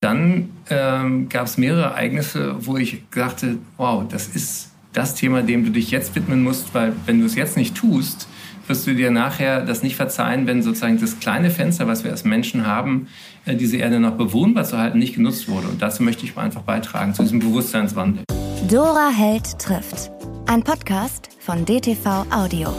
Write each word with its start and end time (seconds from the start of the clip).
Dann 0.00 0.48
ähm, 0.70 1.28
gab 1.28 1.46
es 1.46 1.58
mehrere 1.58 1.82
Ereignisse, 1.82 2.56
wo 2.60 2.78
ich 2.78 3.02
dachte, 3.10 3.58
wow, 3.76 4.02
das 4.08 4.28
ist 4.28 4.70
das 4.94 5.14
Thema, 5.14 5.42
dem 5.42 5.64
du 5.64 5.70
dich 5.70 5.90
jetzt 5.90 6.14
widmen 6.14 6.42
musst, 6.42 6.74
weil 6.74 6.94
wenn 7.04 7.20
du 7.20 7.26
es 7.26 7.34
jetzt 7.34 7.58
nicht 7.58 7.76
tust, 7.76 8.26
wirst 8.66 8.86
du 8.86 8.94
dir 8.94 9.10
nachher 9.10 9.60
das 9.60 9.82
nicht 9.82 9.96
verzeihen, 9.96 10.46
wenn 10.46 10.62
sozusagen 10.62 10.98
das 10.98 11.20
kleine 11.20 11.50
Fenster, 11.50 11.86
was 11.86 12.02
wir 12.02 12.12
als 12.12 12.24
Menschen 12.24 12.66
haben, 12.66 13.08
äh, 13.44 13.54
diese 13.54 13.76
Erde 13.76 14.00
noch 14.00 14.14
bewohnbar 14.16 14.64
zu 14.64 14.78
halten, 14.78 14.98
nicht 14.98 15.16
genutzt 15.16 15.48
wurde. 15.48 15.68
Und 15.68 15.82
dazu 15.82 16.02
möchte 16.02 16.24
ich 16.24 16.34
einfach 16.38 16.62
beitragen, 16.62 17.12
zu 17.12 17.22
diesem 17.22 17.40
Bewusstseinswandel. 17.40 18.24
Dora 18.70 19.10
Held 19.10 19.58
trifft. 19.58 20.10
Ein 20.46 20.64
Podcast 20.64 21.28
von 21.40 21.66
DTV 21.66 22.24
Audio. 22.30 22.72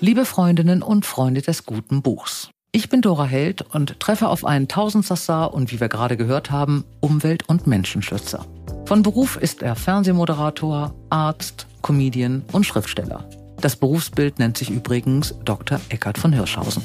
Liebe 0.00 0.24
Freundinnen 0.24 0.82
und 0.82 1.06
Freunde 1.06 1.42
des 1.42 1.66
guten 1.66 2.02
Buchs. 2.02 2.53
Ich 2.76 2.88
bin 2.88 3.02
Dora 3.02 3.24
Held 3.24 3.62
und 3.62 4.00
treffe 4.00 4.28
auf 4.28 4.44
einen 4.44 4.66
Tausendsassar 4.66 5.54
und 5.54 5.70
wie 5.70 5.78
wir 5.78 5.88
gerade 5.88 6.16
gehört 6.16 6.50
haben, 6.50 6.82
Umwelt- 6.98 7.48
und 7.48 7.68
Menschenschützer. 7.68 8.44
Von 8.86 9.04
Beruf 9.04 9.36
ist 9.36 9.62
er 9.62 9.76
Fernsehmoderator, 9.76 10.92
Arzt, 11.08 11.68
Comedian 11.82 12.42
und 12.50 12.66
Schriftsteller. 12.66 13.28
Das 13.60 13.76
Berufsbild 13.76 14.40
nennt 14.40 14.58
sich 14.58 14.70
übrigens 14.70 15.36
Dr. 15.44 15.80
Eckhard 15.88 16.18
von 16.18 16.32
Hirschhausen. 16.32 16.82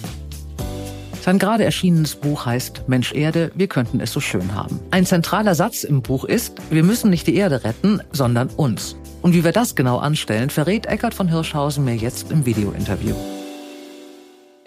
Sein 1.21 1.39
gerade 1.39 1.63
erschienenes 1.63 2.15
Buch 2.15 2.45
heißt 2.45 2.83
Mensch 2.87 3.11
Erde, 3.11 3.51
wir 3.55 3.65
könnten 3.65 3.99
es 3.99 4.13
so 4.13 4.19
schön 4.19 4.53
haben. 4.53 4.79
Ein 4.91 5.07
zentraler 5.07 5.55
Satz 5.55 5.83
im 5.83 6.03
Buch 6.03 6.23
ist, 6.23 6.53
wir 6.69 6.83
müssen 6.83 7.09
nicht 7.09 7.25
die 7.25 7.35
Erde 7.35 7.63
retten, 7.63 7.99
sondern 8.11 8.49
uns. 8.49 8.95
Und 9.23 9.33
wie 9.33 9.43
wir 9.43 9.53
das 9.53 9.73
genau 9.73 9.97
anstellen, 9.97 10.51
verrät 10.51 10.85
Eckhard 10.85 11.15
von 11.15 11.29
Hirschhausen 11.29 11.83
mir 11.83 11.95
jetzt 11.95 12.31
im 12.31 12.45
Videointerview. 12.45 13.15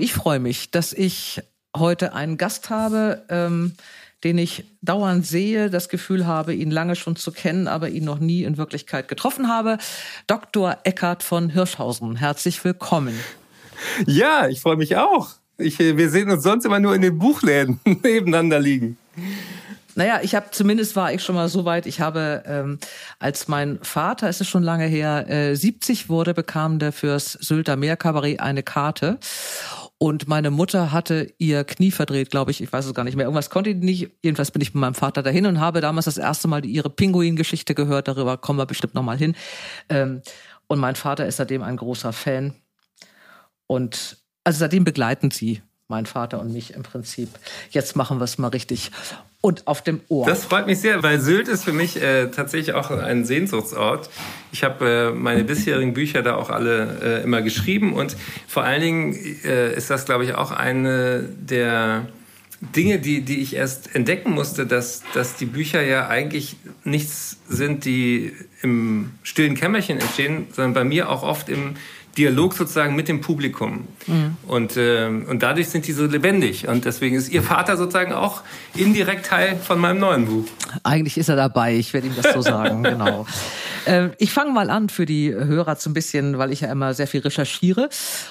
Ich 0.03 0.15
freue 0.15 0.41
mich, 0.41 0.73
dass 0.73 0.93
ich 0.93 1.43
heute 1.77 2.13
einen 2.13 2.37
Gast 2.37 2.71
habe, 2.71 3.23
ähm, 3.29 3.75
den 4.25 4.37
ich 4.37 4.65
dauernd 4.81 5.25
sehe, 5.25 5.71
das 5.71 5.89
Gefühl 5.89 6.27
habe, 6.27 6.55
ihn 6.55 6.73
lange 6.73 6.97
schon 6.97 7.15
zu 7.15 7.31
kennen, 7.31 7.69
aber 7.69 7.89
ihn 7.89 8.03
noch 8.03 8.19
nie 8.19 8.43
in 8.43 8.57
Wirklichkeit 8.57 9.07
getroffen 9.07 9.47
habe. 9.47 9.79
Dr. 10.27 10.77
Eckhard 10.83 11.23
von 11.23 11.51
Hirschhausen, 11.51 12.17
herzlich 12.17 12.65
willkommen. 12.65 13.17
Ja, 14.05 14.49
ich 14.49 14.61
freue 14.61 14.75
mich 14.75 14.97
auch. 14.97 15.29
Ich, 15.57 15.79
wir 15.79 16.11
sehen 16.11 16.31
uns 16.31 16.43
sonst 16.43 16.65
immer 16.65 16.81
nur 16.81 16.97
in 16.97 17.03
den 17.03 17.17
Buchläden 17.17 17.79
nebeneinander 17.85 18.59
liegen. 18.59 18.99
Naja, 19.95 20.21
ich 20.23 20.35
habe 20.35 20.47
zumindest 20.51 20.97
war 20.97 21.13
ich 21.13 21.23
schon 21.23 21.35
mal 21.35 21.49
so 21.49 21.65
weit. 21.65 21.87
Ich 21.87 22.01
habe, 22.01 22.43
ähm, 22.47 22.79
als 23.19 23.47
mein 23.47 23.79
Vater, 23.83 24.29
es 24.29 24.41
ist 24.41 24.49
schon 24.49 24.63
lange 24.63 24.87
her, 24.87 25.29
äh, 25.29 25.55
70 25.55 26.09
wurde, 26.09 26.35
bekam 26.35 26.79
der 26.79 26.93
fürs 26.93 27.33
Sylter 27.33 27.77
Meerkabarett 27.77 28.41
eine 28.41 28.63
Karte. 28.63 29.19
Und 30.03 30.27
meine 30.27 30.51
Mutter 30.51 30.91
hatte 30.91 31.33
ihr 31.39 31.63
Knie 31.63 31.93
verdreht, 31.93 32.33
glaube 32.33 32.51
ich. 32.51 32.61
Ich 32.61 32.73
weiß 32.73 32.87
es 32.87 32.93
gar 32.93 33.05
nicht 33.05 33.15
mehr. 33.15 33.27
Irgendwas 33.27 33.51
konnte 33.51 33.73
die 33.73 33.87
nicht. 33.87 34.11
Jedenfalls 34.21 34.51
bin 34.51 34.61
ich 34.61 34.75
mit 34.75 34.81
meinem 34.81 34.97
Vater 34.97 35.23
dahin 35.23 35.47
und 35.47 35.61
habe 35.61 35.81
damals 35.81 36.07
das 36.07 36.19
erste 36.19 36.49
Mal 36.49 36.65
ihre 36.65 36.91
Pinguin-Geschichte 36.91 37.77
gehört. 37.77 38.09
Darüber 38.09 38.37
kommen 38.37 38.59
wir 38.59 38.67
bestimmt 38.67 38.95
noch 38.95 39.05
mal 39.05 39.17
hin. 39.17 39.37
Ähm, 39.89 40.21
und 40.67 40.81
mein 40.81 40.97
Vater 40.97 41.25
ist 41.25 41.37
seitdem 41.37 41.63
ein 41.63 41.77
großer 41.77 42.13
Fan. 42.13 42.53
Und 43.69 44.17
also 44.43 44.59
seitdem 44.59 44.83
begleiten 44.83 45.31
sie 45.31 45.63
mein 45.87 46.07
Vater 46.07 46.41
und 46.41 46.53
mich 46.53 46.75
im 46.75 46.83
Prinzip. 46.83 47.29
Jetzt 47.71 47.95
machen 47.95 48.19
wir 48.19 48.25
es 48.25 48.39
mal 48.39 48.49
richtig 48.49 48.91
und 49.43 49.67
auf 49.67 49.83
dem 49.83 50.01
Ohr. 50.09 50.25
Das 50.25 50.45
freut 50.45 50.67
mich 50.67 50.79
sehr, 50.79 51.03
weil 51.03 51.21
Sylt 51.21 51.49
ist 51.49 51.65
für 51.65 51.73
mich 51.73 52.01
äh, 52.01 52.29
tatsächlich 52.29 52.75
auch 52.75 52.91
ein 52.91 53.25
Sehnsuchtsort. 53.25 54.09
Ich 54.53 54.63
habe 54.63 55.11
äh, 55.11 55.11
meine 55.11 55.45
bisherigen 55.45 55.93
Bücher 55.93 56.23
da 56.23 56.37
auch 56.37 56.49
alle 56.49 57.21
äh, 57.21 57.25
immer 57.25 57.43
geschrieben 57.43 57.93
und 57.93 58.17
vor 58.47 58.63
allen 58.63 58.81
Dingen 58.81 59.15
äh, 59.45 59.75
ist 59.75 59.91
das, 59.91 60.05
glaube 60.07 60.25
ich, 60.25 60.35
auch 60.35 60.53
eine 60.53 61.29
der 61.41 62.07
Dinge, 62.61 63.01
die, 63.01 63.23
die 63.23 63.41
ich 63.41 63.57
erst 63.57 63.93
entdecken 63.97 64.31
musste, 64.31 64.65
dass, 64.65 65.03
dass 65.15 65.35
die 65.35 65.47
Bücher 65.47 65.83
ja 65.83 66.07
eigentlich 66.07 66.57
nichts 66.85 67.39
sind, 67.49 67.85
die 67.85 68.33
im 68.63 69.11
stillen 69.25 69.57
Kämmerchen 69.57 69.99
entstehen, 69.99 70.47
sondern 70.53 70.73
bei 70.73 70.85
mir 70.85 71.11
auch 71.11 71.25
oft 71.25 71.49
im 71.49 71.75
Dialog 72.17 72.55
sozusagen 72.55 72.95
mit 72.95 73.09
dem 73.09 73.21
Publikum. 73.21 73.89
Mhm. 74.07 74.37
Und, 74.47 74.77
äh, 74.77 75.07
und 75.07 75.43
dadurch 75.43 75.69
sind 75.69 75.87
die 75.87 75.93
so 75.93 76.07
lebendig. 76.07 76.69
Und 76.69 76.85
deswegen 76.85 77.17
ist 77.17 77.31
Ihr 77.31 77.43
Vater 77.43 77.77
sozusagen 77.77 78.13
auch 78.13 78.43
indirekt 78.75 79.27
Teil 79.27 79.57
von 79.57 79.79
meinem 79.79 80.01
neuen 80.01 80.27
Buch. 80.27 80.45
Eigentlich 80.83 81.17
ist 81.19 81.29
er 81.29 81.37
dabei, 81.37 81.77
ich 81.77 81.93
werde 81.93 82.09
ihm 82.09 82.17
das 82.21 82.33
so 82.33 82.43
sagen, 82.43 82.83
genau. 82.83 83.27
Äh, 83.87 84.11
ich 84.19 84.33
fange 84.33 84.53
mal 84.53 84.71
an 84.71 84.89
für 84.89 85.07
die 85.07 85.33
Hörer 85.33 85.77
so 85.77 85.91
ein 85.91 85.95
bisschen, 85.95 86.39
weil 86.39 86.53
ich 86.53 86.61
ja 86.61 86.71
immer 86.71 86.95
sehr 86.95 87.07
viel 87.07 87.21
recherchiere 87.21 87.89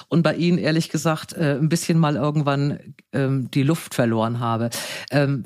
und 0.08 0.22
bei 0.22 0.34
Ihnen 0.34 0.58
ehrlich 0.58 0.88
gesagt 0.88 1.34
äh, 1.34 1.58
ein 1.58 1.68
bisschen 1.68 1.98
mal 1.98 2.16
irgendwann 2.16 2.78
ähm, 3.12 3.50
die 3.50 3.62
Luft 3.62 3.94
verloren 3.94 4.40
habe. 4.40 4.70
Ähm, 5.10 5.44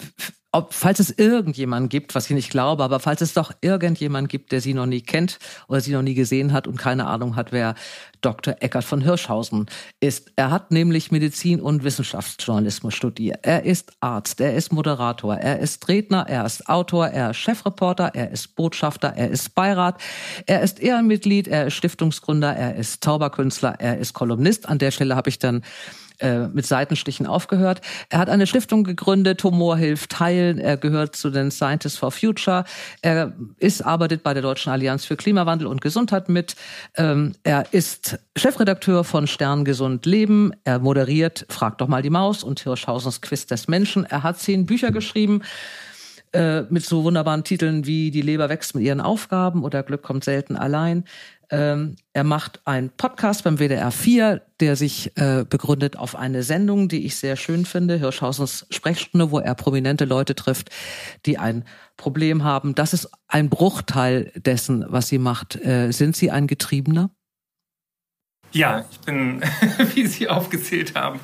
ob, 0.56 0.72
falls 0.72 1.00
es 1.00 1.10
irgendjemand 1.10 1.90
gibt, 1.90 2.14
was 2.14 2.26
ich 2.26 2.34
nicht 2.34 2.50
glaube, 2.50 2.82
aber 2.82 2.98
falls 2.98 3.20
es 3.20 3.34
doch 3.34 3.52
irgendjemand 3.60 4.30
gibt, 4.30 4.52
der 4.52 4.62
sie 4.62 4.72
noch 4.72 4.86
nie 4.86 5.02
kennt 5.02 5.38
oder 5.68 5.80
sie 5.80 5.92
noch 5.92 6.02
nie 6.02 6.14
gesehen 6.14 6.52
hat 6.52 6.66
und 6.66 6.78
keine 6.78 7.06
Ahnung 7.06 7.36
hat, 7.36 7.52
wer 7.52 7.74
Dr. 8.22 8.56
Eckert 8.60 8.84
von 8.84 9.02
Hirschhausen 9.02 9.66
ist. 10.00 10.32
Er 10.36 10.50
hat 10.50 10.70
nämlich 10.70 11.12
Medizin 11.12 11.60
und 11.60 11.84
Wissenschaftsjournalismus 11.84 12.94
studiert. 12.94 13.40
Er 13.42 13.64
ist 13.64 13.92
Arzt, 14.00 14.40
er 14.40 14.54
ist 14.54 14.72
Moderator, 14.72 15.36
er 15.36 15.58
ist 15.58 15.86
Redner, 15.88 16.26
er 16.26 16.46
ist 16.46 16.68
Autor, 16.68 17.08
er 17.08 17.30
ist 17.30 17.36
Chefreporter, 17.36 18.12
er 18.14 18.30
ist 18.30 18.56
Botschafter, 18.56 19.12
er 19.14 19.30
ist 19.30 19.54
Beirat, 19.54 20.00
er 20.46 20.62
ist 20.62 20.80
Ehrenmitglied, 20.80 21.48
er 21.48 21.66
ist 21.66 21.74
Stiftungsgründer, 21.74 22.56
er 22.56 22.76
ist 22.76 23.04
Zauberkünstler, 23.04 23.74
er 23.78 23.98
ist 23.98 24.14
Kolumnist. 24.14 24.68
An 24.68 24.78
der 24.78 24.90
Stelle 24.90 25.16
habe 25.16 25.28
ich 25.28 25.38
dann 25.38 25.62
äh, 26.18 26.48
mit 26.48 26.66
Seitenstichen 26.66 27.26
aufgehört. 27.26 27.80
Er 28.08 28.18
hat 28.18 28.28
eine 28.30 28.46
Stiftung 28.46 28.84
gegründet, 28.84 29.42
Humor 29.44 29.76
hilft 29.76 30.18
heilen. 30.18 30.58
Er 30.58 30.76
gehört 30.76 31.16
zu 31.16 31.30
den 31.30 31.50
Scientists 31.50 31.98
for 31.98 32.10
Future. 32.10 32.64
Er 33.02 33.32
ist, 33.58 33.82
arbeitet 33.82 34.22
bei 34.22 34.34
der 34.34 34.42
Deutschen 34.42 34.70
Allianz 34.70 35.04
für 35.04 35.16
Klimawandel 35.16 35.66
und 35.66 35.80
Gesundheit 35.80 36.28
mit. 36.28 36.56
Ähm, 36.96 37.32
er 37.42 37.72
ist 37.72 38.18
Chefredakteur 38.36 39.04
von 39.04 39.26
Stern 39.26 39.64
Gesund 39.64 40.06
Leben. 40.06 40.52
Er 40.64 40.78
moderiert 40.78 41.46
Frag 41.48 41.78
doch 41.78 41.88
mal 41.88 42.02
die 42.02 42.10
Maus 42.10 42.42
und 42.42 42.60
Hirschhausens 42.60 43.20
Quiz 43.20 43.46
des 43.46 43.68
Menschen. 43.68 44.04
Er 44.04 44.22
hat 44.22 44.38
zehn 44.38 44.66
Bücher 44.66 44.90
geschrieben 44.90 45.42
äh, 46.32 46.62
mit 46.68 46.84
so 46.84 47.04
wunderbaren 47.04 47.44
Titeln 47.44 47.86
wie 47.86 48.10
Die 48.10 48.20
Leber 48.20 48.48
wächst 48.48 48.74
mit 48.74 48.84
ihren 48.84 49.00
Aufgaben 49.00 49.64
oder 49.64 49.82
Glück 49.82 50.02
kommt 50.02 50.24
selten 50.24 50.56
allein. 50.56 51.04
Ähm, 51.50 51.96
er 52.12 52.24
macht 52.24 52.60
einen 52.64 52.90
Podcast 52.90 53.44
beim 53.44 53.58
WDR 53.58 53.90
4, 53.90 54.42
der 54.60 54.76
sich 54.76 55.16
äh, 55.16 55.44
begründet 55.48 55.96
auf 55.96 56.16
eine 56.16 56.42
Sendung, 56.42 56.88
die 56.88 57.06
ich 57.06 57.16
sehr 57.16 57.36
schön 57.36 57.64
finde, 57.64 57.98
Hirschhausens 57.98 58.66
Sprechstunde, 58.70 59.30
wo 59.30 59.38
er 59.38 59.54
prominente 59.54 60.04
Leute 60.04 60.34
trifft, 60.34 60.70
die 61.24 61.38
ein 61.38 61.64
Problem 61.96 62.42
haben. 62.44 62.74
Das 62.74 62.92
ist 62.92 63.10
ein 63.28 63.48
Bruchteil 63.48 64.32
dessen, 64.34 64.84
was 64.88 65.08
sie 65.08 65.18
macht. 65.18 65.56
Äh, 65.56 65.92
sind 65.92 66.16
Sie 66.16 66.30
ein 66.30 66.46
Getriebener? 66.46 67.10
Ja, 68.52 68.84
ich 68.90 69.00
bin, 69.00 69.42
wie 69.94 70.06
Sie 70.06 70.28
aufgezählt 70.28 70.94
haben, 70.94 71.20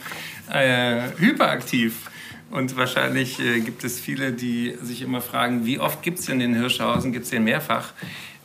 äh, 0.50 1.08
hyperaktiv. 1.18 2.10
Und 2.50 2.76
wahrscheinlich 2.76 3.40
äh, 3.40 3.60
gibt 3.60 3.82
es 3.82 3.98
viele, 3.98 4.32
die 4.32 4.76
sich 4.82 5.00
immer 5.00 5.22
fragen, 5.22 5.64
wie 5.64 5.78
oft 5.78 6.02
gibt 6.02 6.18
es 6.18 6.26
denn 6.26 6.38
den 6.38 6.54
Hirschhausen? 6.54 7.10
Gibt 7.12 7.24
es 7.24 7.30
den 7.30 7.44
mehrfach? 7.44 7.94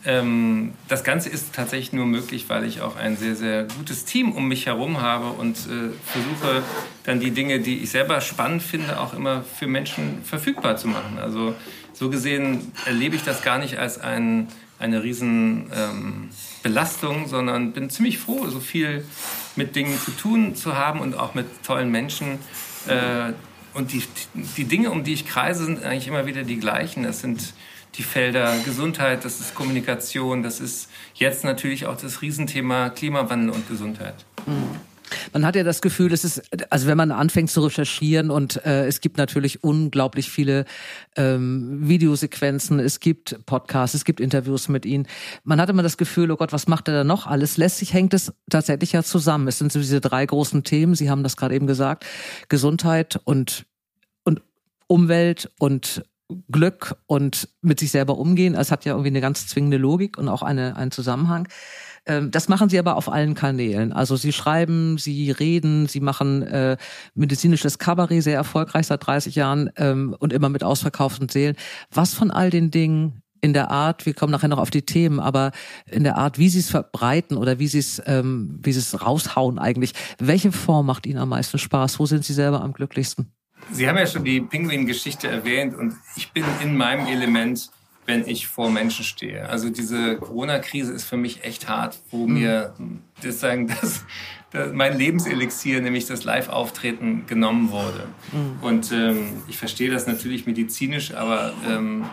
Ähm, 0.08 0.74
das 0.88 1.04
Ganze 1.04 1.28
ist 1.28 1.54
tatsächlich 1.54 1.92
nur 1.92 2.06
möglich, 2.06 2.46
weil 2.48 2.64
ich 2.64 2.80
auch 2.80 2.96
ein 2.96 3.18
sehr, 3.18 3.36
sehr 3.36 3.66
gutes 3.66 4.06
Team 4.06 4.32
um 4.32 4.48
mich 4.48 4.66
herum 4.66 5.02
habe 5.02 5.32
und 5.32 5.58
äh, 5.58 5.92
versuche 6.06 6.64
dann 7.04 7.20
die 7.20 7.32
Dinge, 7.32 7.60
die 7.60 7.80
ich 7.80 7.90
selber 7.90 8.22
spannend 8.22 8.64
finde, 8.64 9.02
auch 9.02 9.14
immer 9.14 9.44
für 9.44 9.68
Menschen 9.68 10.24
verfügbar 10.24 10.78
zu 10.78 10.88
machen. 10.88 11.20
Also 11.20 11.56
so 11.92 12.10
gesehen 12.10 12.72
erlebe 12.86 13.18
ich 13.18 13.24
das 13.24 13.44
gar 13.44 13.58
nicht 13.58 13.80
als 13.80 14.00
ein, 14.00 14.48
eine 14.80 15.04
riesen 15.04 15.70
ähm, 15.76 16.30
Belastung, 16.64 17.28
sondern 17.28 17.74
bin 17.74 17.90
ziemlich 17.90 18.18
froh, 18.18 18.48
so 18.48 18.62
viel 18.62 19.04
mit 19.58 19.76
Dingen 19.76 20.00
zu 20.00 20.12
tun 20.12 20.56
zu 20.56 20.78
haben 20.78 21.02
und 21.02 21.16
auch 21.16 21.34
mit 21.34 21.48
tollen 21.66 21.92
Menschen. 21.92 22.40
Äh, 22.88 23.34
und 23.74 23.92
die, 23.92 24.04
die 24.56 24.64
Dinge, 24.64 24.90
um 24.90 25.04
die 25.04 25.14
ich 25.14 25.28
kreise, 25.28 25.66
sind 25.66 25.84
eigentlich 25.84 26.08
immer 26.08 26.26
wieder 26.26 26.44
die 26.44 26.60
gleichen. 26.60 27.04
Das 27.04 27.20
sind 27.20 27.54
die 27.98 28.04
Felder 28.04 28.58
Gesundheit, 28.64 29.26
das 29.26 29.40
ist 29.40 29.56
Kommunikation, 29.56 30.44
das 30.44 30.60
ist 30.60 30.90
jetzt 31.16 31.44
natürlich 31.44 31.86
auch 31.86 31.98
das 31.98 32.22
Riesenthema 32.22 32.90
Klimawandel 32.90 33.50
und 33.50 33.68
Gesundheit. 33.68 34.26
Mhm. 34.46 34.88
Man 35.34 35.46
hat 35.46 35.56
ja 35.56 35.64
das 35.64 35.82
Gefühl, 35.82 36.12
es 36.14 36.24
ist, 36.24 36.42
also 36.70 36.88
wenn 36.88 36.98
man 36.98 37.12
anfängt 37.12 37.50
zu 37.50 37.62
recherchieren 37.62 38.30
und 38.30 38.66
äh, 38.66 38.86
es 38.88 39.02
gibt 39.02 39.18
natürlich 39.18 39.64
unglaublich 39.64 40.30
viele 40.30 40.66
ähm, 41.16 41.88
Videosequenzen, 41.88 42.80
es 42.80 43.00
gibt 43.00 43.46
Podcasts, 43.46 43.96
es 43.96 44.06
gibt 44.06 44.20
Interviews 44.20 44.68
mit 44.68 44.86
ihnen. 44.86 45.08
Man 45.44 45.62
hat 45.62 45.70
immer 45.70 45.84
das 45.84 45.98
Gefühl, 45.98 46.32
oh 46.32 46.36
Gott, 46.36 46.52
was 46.52 46.68
macht 46.68 46.88
er 46.88 46.94
da 46.94 47.04
noch 47.04 47.26
alles? 47.26 47.58
Lässig 47.58 47.94
hängt 47.94 48.14
es 48.14 48.34
tatsächlich 48.50 48.92
ja 48.92 49.04
zusammen. 49.04 49.48
Es 49.48 49.58
sind 49.58 49.72
so 49.72 49.80
diese 49.80 50.02
drei 50.02 50.26
großen 50.26 50.64
Themen, 50.64 50.96
Sie 50.96 51.10
haben 51.10 51.24
das 51.24 51.38
gerade 51.38 51.56
eben 51.56 51.68
gesagt, 51.68 52.06
Gesundheit 52.50 53.20
und, 53.24 53.66
und 54.24 54.42
Umwelt 54.88 55.52
und 55.60 56.04
Glück 56.52 56.98
und 57.06 57.50
mit 57.62 57.80
sich 57.80 57.92
selber 57.92 58.18
umgehen. 58.18 58.56
Es 58.56 58.72
hat 58.72 58.86
ja 58.86 58.94
irgendwie 58.94 59.10
eine 59.10 59.22
ganz 59.22 59.48
zwingende 59.48 59.78
Logik 59.78 60.18
und 60.18 60.28
auch 60.28 60.42
eine, 60.42 60.76
einen 60.76 60.92
Zusammenhang. 60.92 61.48
Ähm, 62.06 62.32
das 62.32 62.48
machen 62.50 62.70
Sie 62.70 62.80
aber 62.80 62.96
auf 62.96 63.12
allen 63.12 63.34
Kanälen. 63.34 63.94
Also 63.94 64.16
Sie 64.16 64.34
schreiben, 64.34 64.98
Sie 64.98 65.32
reden, 65.32 65.88
Sie 65.88 66.00
machen 66.00 66.42
äh, 66.44 66.78
medizinisches 67.16 67.80
Kabarett 67.80 68.24
sehr 68.24 68.36
erfolgreich 68.36 68.88
seit 68.88 69.06
30 69.06 69.36
Jahren 69.36 69.70
ähm, 69.78 70.16
und 70.20 70.34
immer 70.34 70.50
mit 70.50 70.64
ausverkauften 70.64 71.30
Seelen. 71.30 71.56
Was 71.92 72.14
von 72.14 72.32
all 72.32 72.50
den 72.50 72.72
Dingen 72.72 73.22
in 73.42 73.54
der 73.54 73.70
Art, 73.70 74.06
wir 74.06 74.14
kommen 74.14 74.32
nachher 74.32 74.48
noch 74.48 74.58
auf 74.58 74.72
die 74.72 74.82
Themen, 74.82 75.20
aber 75.20 75.52
in 75.86 76.04
der 76.04 76.18
Art, 76.18 76.40
wie 76.40 76.50
sie 76.50 76.60
es 76.60 76.70
verbreiten 76.70 77.38
oder 77.38 77.60
wie 77.60 77.68
sie 77.68 77.80
es, 77.80 78.02
ähm, 78.06 78.60
wie 78.64 78.74
sie 78.74 78.80
es 78.80 79.06
raushauen 79.06 79.60
eigentlich. 79.60 79.94
Welche 80.18 80.52
Form 80.52 80.88
macht 80.88 81.06
Ihnen 81.06 81.20
am 81.20 81.30
meisten 81.30 81.60
Spaß? 81.60 82.00
Wo 82.00 82.06
sind 82.06 82.26
Sie 82.26 82.34
selber 82.34 82.62
am 82.62 82.74
glücklichsten? 82.74 83.37
Sie 83.72 83.88
haben 83.88 83.98
ja 83.98 84.08
schon 84.08 84.24
die 84.24 84.42
Pinguin-Geschichte 84.42 85.28
erwähnt 85.28 85.76
und 85.76 85.96
ich 86.16 86.32
bin 86.32 86.46
in 86.62 86.78
meinem 86.78 87.08
Element, 87.08 87.70
wenn 88.06 88.26
ich 88.26 88.48
vor 88.48 88.70
Menschen 88.70 89.04
stehe. 89.04 89.50
Also 89.50 89.70
diese 89.70 90.16
Corona-Krise 90.18 90.94
ist 90.94 91.04
für 91.04 91.18
mich 91.18 91.44
echt 91.44 91.68
hart, 91.68 92.00
wo 92.10 92.26
mhm. 92.26 92.34
mir 92.34 92.74
das 93.22 93.40
sagen, 93.40 93.68
dass, 93.82 94.06
dass 94.52 94.74
mein 94.74 94.98
Lebenselixier, 94.98 95.82
nämlich 95.82 96.06
das 96.06 96.24
Live-Auftreten, 96.24 97.26
genommen 97.28 97.72
wurde. 97.72 98.08
Mhm. 98.32 98.64
Und 98.64 98.92
ähm, 98.92 99.28
ich 99.48 99.58
verstehe 99.58 99.92
das 99.92 100.08
natürlich 100.08 100.46
medizinisch, 100.46 101.14
aber 101.14 101.54
ähm, 101.68 102.06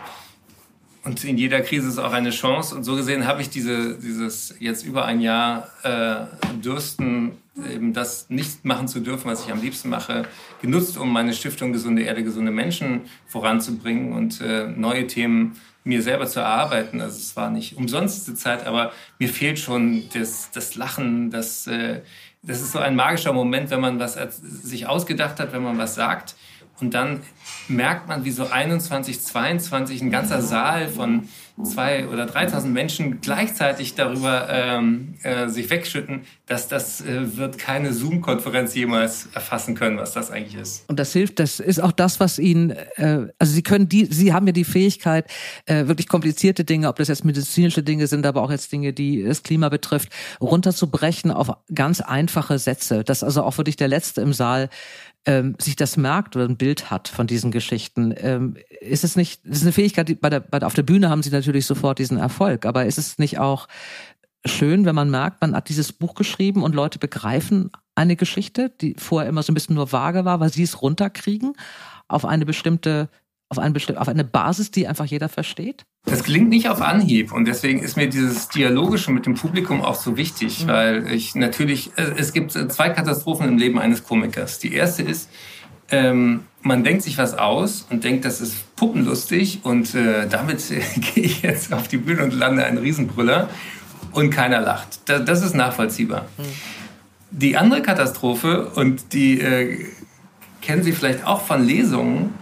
und 1.05 1.23
in 1.23 1.37
jeder 1.37 1.61
Krise 1.61 1.87
ist 1.87 1.99
auch 1.99 2.13
eine 2.13 2.31
Chance. 2.31 2.75
Und 2.75 2.83
so 2.83 2.95
gesehen 2.95 3.27
habe 3.27 3.39
ich 3.41 3.49
diese, 3.51 3.95
dieses 3.97 4.55
jetzt 4.59 4.83
über 4.83 5.05
ein 5.05 5.21
Jahr 5.21 5.69
äh, 5.83 6.25
Dürsten, 6.63 7.33
eben 7.71 7.93
das 7.93 8.29
nicht 8.29 8.65
machen 8.65 8.87
zu 8.87 8.99
dürfen, 8.99 9.29
was 9.29 9.45
ich 9.45 9.51
am 9.51 9.61
liebsten 9.61 9.89
mache, 9.89 10.27
genutzt, 10.61 10.97
um 10.97 11.13
meine 11.13 11.33
Stiftung 11.33 11.71
Gesunde 11.71 12.01
Erde, 12.01 12.23
gesunde 12.23 12.51
Menschen 12.51 13.01
voranzubringen 13.27 14.13
und 14.13 14.41
äh, 14.41 14.67
neue 14.67 15.05
Themen 15.05 15.55
mir 15.83 16.01
selber 16.01 16.25
zu 16.25 16.39
erarbeiten. 16.39 16.99
Also 16.99 17.17
es 17.17 17.35
war 17.35 17.51
nicht 17.51 17.77
umsonst 17.77 18.25
diese 18.25 18.35
Zeit, 18.35 18.65
aber 18.65 18.91
mir 19.19 19.29
fehlt 19.29 19.59
schon 19.59 20.09
das, 20.11 20.49
das 20.51 20.75
Lachen, 20.75 21.29
das, 21.29 21.67
äh, 21.67 22.01
das 22.41 22.61
ist 22.61 22.71
so 22.71 22.79
ein 22.79 22.95
magischer 22.95 23.31
Moment, 23.31 23.69
wenn 23.69 23.79
man 23.79 23.99
was 23.99 24.17
sich 24.41 24.87
ausgedacht 24.87 25.39
hat, 25.39 25.53
wenn 25.53 25.61
man 25.61 25.77
was 25.77 25.93
sagt 25.93 26.35
und 26.79 26.93
dann 26.93 27.21
merkt 27.67 28.07
man, 28.07 28.25
wie 28.25 28.31
so 28.31 28.47
21, 28.47 29.21
22 29.21 30.01
ein 30.01 30.11
ganzer 30.11 30.41
Saal 30.41 30.89
von 30.89 31.29
zwei 31.63 32.07
oder 32.07 32.25
3.000 32.25 32.65
Menschen 32.65 33.21
gleichzeitig 33.21 33.95
darüber 33.95 34.49
ähm, 34.49 35.13
äh, 35.23 35.47
sich 35.47 35.69
wegschütten, 35.69 36.21
dass 36.47 36.67
das 36.67 36.99
äh, 36.99 37.37
wird 37.37 37.57
keine 37.57 37.93
Zoom-Konferenz 37.93 38.75
jemals 38.75 39.29
erfassen 39.33 39.73
können, 39.73 39.97
was 39.97 40.11
das 40.11 40.31
eigentlich 40.31 40.59
ist. 40.59 40.83
Und 40.89 40.99
das 40.99 41.13
hilft, 41.13 41.39
das 41.39 41.61
ist 41.61 41.79
auch 41.79 41.93
das, 41.93 42.19
was 42.19 42.39
Ihnen, 42.39 42.71
äh, 42.71 43.27
also 43.39 43.53
Sie 43.53 43.63
können 43.63 43.87
die, 43.87 44.05
Sie 44.05 44.33
haben 44.33 44.45
ja 44.47 44.53
die 44.53 44.65
Fähigkeit, 44.65 45.31
äh, 45.65 45.87
wirklich 45.87 46.09
komplizierte 46.09 46.65
Dinge, 46.65 46.89
ob 46.89 46.97
das 46.97 47.07
jetzt 47.07 47.23
medizinische 47.23 47.83
Dinge 47.83 48.07
sind, 48.07 48.25
aber 48.25 48.41
auch 48.41 48.51
jetzt 48.51 48.73
Dinge, 48.73 48.91
die 48.91 49.23
das 49.23 49.43
Klima 49.43 49.69
betrifft, 49.69 50.09
runterzubrechen 50.41 51.31
auf 51.31 51.51
ganz 51.73 52.01
einfache 52.01 52.59
Sätze. 52.59 53.05
Dass 53.05 53.23
also 53.23 53.43
auch 53.43 53.57
wirklich 53.57 53.77
der 53.77 53.87
Letzte 53.87 54.19
im 54.19 54.33
Saal 54.33 54.69
ähm, 55.25 55.55
sich 55.59 55.75
das 55.75 55.97
merkt 55.97 56.35
oder 56.35 56.45
ein 56.45 56.57
Bild 56.57 56.91
hat 56.91 57.07
von 57.07 57.27
diesen 57.27 57.51
Geschichten. 57.51 58.13
Ähm, 58.17 58.57
ist 58.79 59.03
es 59.03 59.15
nicht, 59.15 59.41
das 59.45 59.57
ist 59.57 59.63
eine 59.63 59.71
Fähigkeit, 59.71 60.07
die 60.07 60.15
bei 60.15 60.29
der, 60.29 60.39
bei 60.39 60.61
auf 60.61 60.73
der 60.73 60.83
Bühne 60.83 61.09
haben 61.09 61.23
sie 61.23 61.31
natürlich 61.31 61.65
sofort 61.65 61.99
diesen 61.99 62.17
Erfolg, 62.17 62.65
aber 62.65 62.85
ist 62.85 62.97
es 62.97 63.17
nicht 63.17 63.39
auch 63.39 63.67
schön, 64.45 64.85
wenn 64.85 64.95
man 64.95 65.09
merkt, 65.09 65.41
man 65.41 65.55
hat 65.55 65.69
dieses 65.69 65.91
Buch 65.91 66.13
geschrieben 66.13 66.63
und 66.63 66.75
Leute 66.75 66.99
begreifen 66.99 67.71
eine 67.95 68.15
Geschichte, 68.15 68.71
die 68.81 68.95
vorher 68.97 69.29
immer 69.29 69.41
so 69.41 69.51
ein 69.51 69.55
bisschen 69.55 69.75
nur 69.75 69.91
vage 69.91 70.25
war, 70.25 70.39
weil 70.39 70.51
sie 70.51 70.63
es 70.63 70.81
runterkriegen 70.81 71.53
auf 72.07 72.25
eine 72.25 72.45
bestimmte 72.45 73.09
auf, 73.49 73.59
ein 73.59 73.75
auf 73.97 74.07
eine 74.07 74.23
Basis, 74.23 74.71
die 74.71 74.87
einfach 74.87 75.05
jeder 75.05 75.29
versteht? 75.29 75.83
Das 76.05 76.23
klingt 76.23 76.49
nicht 76.49 76.69
auf 76.69 76.81
Anhieb 76.81 77.31
und 77.31 77.45
deswegen 77.45 77.79
ist 77.79 77.97
mir 77.97 78.07
dieses 78.07 78.49
Dialogische 78.49 79.11
mit 79.11 79.25
dem 79.25 79.35
Publikum 79.35 79.83
auch 79.83 79.95
so 79.95 80.17
wichtig, 80.17 80.63
mhm. 80.63 80.67
weil 80.67 81.11
ich 81.11 81.35
natürlich, 81.35 81.91
es 81.95 82.33
gibt 82.33 82.51
zwei 82.51 82.89
Katastrophen 82.89 83.47
im 83.47 83.57
Leben 83.57 83.79
eines 83.79 84.03
Komikers. 84.03 84.59
Die 84.59 84.73
erste 84.73 85.03
ist, 85.03 85.29
ähm, 85.91 86.41
man 86.61 86.83
denkt 86.83 87.03
sich 87.03 87.17
was 87.17 87.37
aus 87.37 87.85
und 87.89 88.03
denkt, 88.03 88.25
das 88.25 88.41
ist 88.41 88.75
puppenlustig 88.75 89.59
und 89.63 89.93
äh, 89.93 90.27
damit 90.27 90.63
gehe 91.13 91.23
ich 91.23 91.41
jetzt 91.41 91.73
auf 91.73 91.87
die 91.87 91.97
Bühne 91.97 92.23
und 92.23 92.33
lande 92.33 92.65
ein 92.65 92.77
Riesenbrüller 92.77 93.49
und 94.11 94.29
keiner 94.29 94.61
lacht. 94.61 94.99
Das, 95.05 95.25
das 95.25 95.43
ist 95.43 95.55
nachvollziehbar. 95.55 96.25
Mhm. 96.37 96.43
Die 97.31 97.57
andere 97.57 97.81
Katastrophe, 97.81 98.71
und 98.75 99.13
die 99.13 99.41
äh, 99.41 99.85
kennen 100.61 100.83
Sie 100.83 100.93
vielleicht 100.93 101.25
auch 101.25 101.41
von 101.41 101.65
Lesungen, 101.65 102.33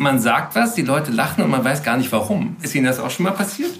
man 0.00 0.18
sagt 0.18 0.56
was, 0.56 0.74
die 0.74 0.82
Leute 0.82 1.12
lachen 1.12 1.44
und 1.44 1.50
man 1.50 1.62
weiß 1.62 1.82
gar 1.82 1.96
nicht 1.96 2.10
warum. 2.10 2.56
Ist 2.62 2.74
Ihnen 2.74 2.86
das 2.86 2.98
auch 2.98 3.10
schon 3.10 3.24
mal 3.24 3.32
passiert? 3.32 3.70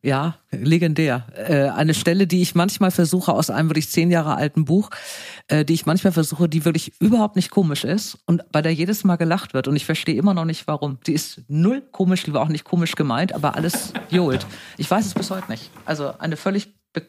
Ja, 0.00 0.36
legendär. 0.52 1.26
Äh, 1.34 1.70
eine 1.70 1.92
Stelle, 1.92 2.28
die 2.28 2.40
ich 2.40 2.54
manchmal 2.54 2.92
versuche 2.92 3.32
aus 3.32 3.50
einem 3.50 3.70
wirklich 3.70 3.90
zehn 3.90 4.12
Jahre 4.12 4.36
alten 4.36 4.64
Buch, 4.64 4.90
äh, 5.48 5.64
die 5.64 5.74
ich 5.74 5.84
manchmal 5.84 6.12
versuche, 6.12 6.48
die 6.48 6.64
wirklich 6.64 6.92
überhaupt 7.00 7.34
nicht 7.34 7.50
komisch 7.50 7.82
ist 7.82 8.18
und 8.26 8.42
bei 8.52 8.62
der 8.62 8.72
jedes 8.72 9.02
Mal 9.02 9.16
gelacht 9.16 9.52
wird 9.52 9.66
und 9.66 9.74
ich 9.74 9.84
verstehe 9.84 10.14
immer 10.14 10.32
noch 10.32 10.44
nicht 10.44 10.68
warum. 10.68 10.98
Die 11.08 11.12
ist 11.12 11.42
null 11.48 11.82
komisch, 11.90 12.22
die 12.22 12.32
war 12.32 12.42
auch 12.42 12.48
nicht 12.48 12.64
komisch 12.64 12.94
gemeint, 12.94 13.34
aber 13.34 13.56
alles 13.56 13.92
johlt. 14.10 14.46
Ich 14.76 14.88
weiß 14.88 15.06
es 15.06 15.14
bis 15.14 15.30
heute 15.30 15.50
nicht. 15.50 15.70
Also 15.84 16.16
eine 16.18 16.36
völlig 16.36 16.72
be 16.92 17.02